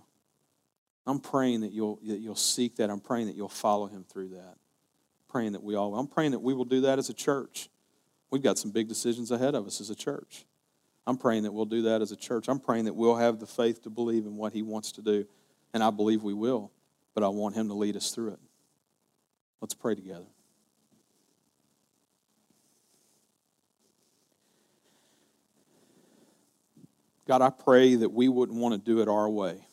I'm 1.06 1.20
praying 1.20 1.62
that 1.62 1.72
you'll, 1.72 2.00
that 2.06 2.20
you'll 2.20 2.36
seek 2.36 2.76
that. 2.76 2.90
I'm 2.90 3.00
praying 3.00 3.28
that 3.28 3.36
you'll 3.36 3.50
follow 3.50 3.88
him 3.88 4.06
through 4.08 4.30
that. 4.30 4.56
I'm 4.58 5.28
Praying 5.30 5.54
that 5.54 5.64
we 5.64 5.76
all, 5.76 5.96
I'm 5.96 6.08
praying 6.08 6.32
that 6.32 6.40
we 6.40 6.54
will 6.54 6.66
do 6.66 6.82
that 6.82 7.00
as 7.00 7.10
a 7.10 7.14
church. 7.14 7.70
We've 8.30 8.44
got 8.44 8.58
some 8.58 8.72
big 8.72 8.88
decisions 8.88 9.32
ahead 9.32 9.56
of 9.56 9.66
us 9.66 9.82
as 9.82 9.90
a 9.90 9.96
church. 9.96 10.46
I'm 11.06 11.18
praying 11.18 11.44
that 11.44 11.54
we'll 11.54 11.66
do 11.66 11.84
that 11.84 12.02
as 12.02 12.12
a 12.12 12.18
church. 12.18 12.50
I'm 12.50 12.60
praying 12.60 12.86
that 12.86 12.94
we'll 12.94 13.16
have 13.16 13.40
the 13.40 13.48
faith 13.48 13.82
to 13.84 13.90
believe 13.90 14.26
in 14.26 14.36
what 14.36 14.52
he 14.54 14.62
wants 14.62 14.92
to 14.94 15.02
do 15.02 15.26
and 15.74 15.84
I 15.84 15.90
believe 15.90 16.24
we 16.24 16.34
will, 16.34 16.72
but 17.14 17.24
I 17.24 17.28
want 17.28 17.56
Him 17.56 17.68
to 17.68 17.74
lead 17.74 17.96
us 17.96 18.12
through 18.12 18.34
it. 18.34 18.40
Let's 19.62 19.74
pray 19.74 19.96
together. 19.96 20.26
God, 27.28 27.42
I 27.42 27.50
pray 27.50 27.96
that 27.96 28.10
we 28.10 28.30
wouldn't 28.30 28.58
want 28.58 28.74
to 28.74 28.78
do 28.80 29.02
it 29.02 29.10
our 29.10 29.30
way. 29.30 29.68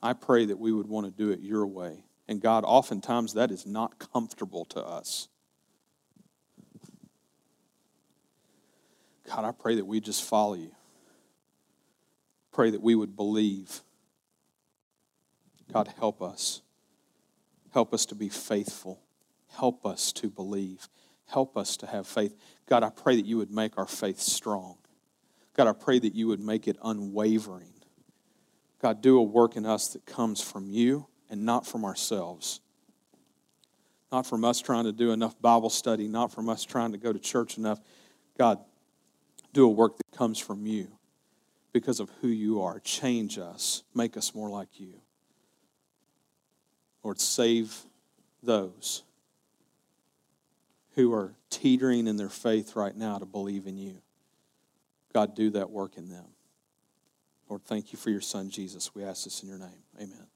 I 0.00 0.12
pray 0.12 0.46
that 0.46 0.58
we 0.58 0.72
would 0.72 0.86
want 0.86 1.06
to 1.06 1.10
do 1.10 1.30
it 1.30 1.40
your 1.40 1.66
way. 1.66 2.04
And 2.28 2.40
God, 2.40 2.64
oftentimes 2.64 3.34
that 3.34 3.50
is 3.50 3.66
not 3.66 3.98
comfortable 3.98 4.64
to 4.66 4.84
us. 4.84 5.28
God, 9.28 9.44
I 9.44 9.50
pray 9.50 9.74
that 9.76 9.86
we 9.86 10.00
just 10.00 10.22
follow 10.22 10.54
you 10.54 10.70
pray 12.56 12.70
that 12.70 12.80
we 12.80 12.94
would 12.94 13.14
believe. 13.14 13.82
God, 15.70 15.92
help 15.98 16.22
us. 16.22 16.62
Help 17.74 17.92
us 17.92 18.06
to 18.06 18.14
be 18.14 18.30
faithful. 18.30 19.02
Help 19.50 19.84
us 19.84 20.10
to 20.14 20.30
believe. 20.30 20.88
Help 21.26 21.58
us 21.58 21.76
to 21.76 21.86
have 21.86 22.06
faith. 22.06 22.34
God, 22.66 22.82
I 22.82 22.88
pray 22.88 23.16
that 23.16 23.26
you 23.26 23.36
would 23.36 23.50
make 23.50 23.76
our 23.76 23.86
faith 23.86 24.20
strong. 24.20 24.78
God, 25.54 25.68
I 25.68 25.74
pray 25.74 25.98
that 25.98 26.14
you 26.14 26.28
would 26.28 26.40
make 26.40 26.66
it 26.66 26.78
unwavering. 26.82 27.74
God, 28.80 29.02
do 29.02 29.18
a 29.18 29.22
work 29.22 29.56
in 29.56 29.66
us 29.66 29.88
that 29.88 30.06
comes 30.06 30.40
from 30.40 30.70
you 30.70 31.08
and 31.28 31.44
not 31.44 31.66
from 31.66 31.84
ourselves. 31.84 32.62
Not 34.10 34.24
from 34.24 34.46
us 34.46 34.62
trying 34.62 34.84
to 34.84 34.92
do 34.92 35.12
enough 35.12 35.38
Bible 35.42 35.68
study, 35.68 36.08
not 36.08 36.32
from 36.32 36.48
us 36.48 36.64
trying 36.64 36.92
to 36.92 36.98
go 36.98 37.12
to 37.12 37.18
church 37.18 37.58
enough. 37.58 37.80
God, 38.38 38.60
do 39.52 39.66
a 39.66 39.70
work 39.70 39.98
that 39.98 40.16
comes 40.16 40.38
from 40.38 40.64
you 40.64 40.95
because 41.76 42.00
of 42.00 42.10
who 42.22 42.28
you 42.28 42.62
are. 42.62 42.80
Change 42.80 43.38
us, 43.38 43.82
make 43.94 44.16
us 44.16 44.34
more 44.34 44.48
like 44.48 44.80
you. 44.80 44.94
Lord, 47.04 47.20
save 47.20 47.82
those 48.42 49.02
who 50.94 51.12
are 51.12 51.34
teetering 51.50 52.06
in 52.06 52.16
their 52.16 52.30
faith 52.30 52.76
right 52.76 52.96
now 52.96 53.18
to 53.18 53.26
believe 53.26 53.66
in 53.66 53.76
you. 53.76 53.98
God, 55.12 55.36
do 55.36 55.50
that 55.50 55.68
work 55.68 55.98
in 55.98 56.08
them. 56.08 56.24
Lord, 57.46 57.62
thank 57.66 57.92
you 57.92 57.98
for 57.98 58.08
your 58.08 58.22
son, 58.22 58.48
Jesus. 58.48 58.94
We 58.94 59.04
ask 59.04 59.24
this 59.24 59.42
in 59.42 59.48
your 59.50 59.58
name. 59.58 59.82
Amen. 59.96 60.26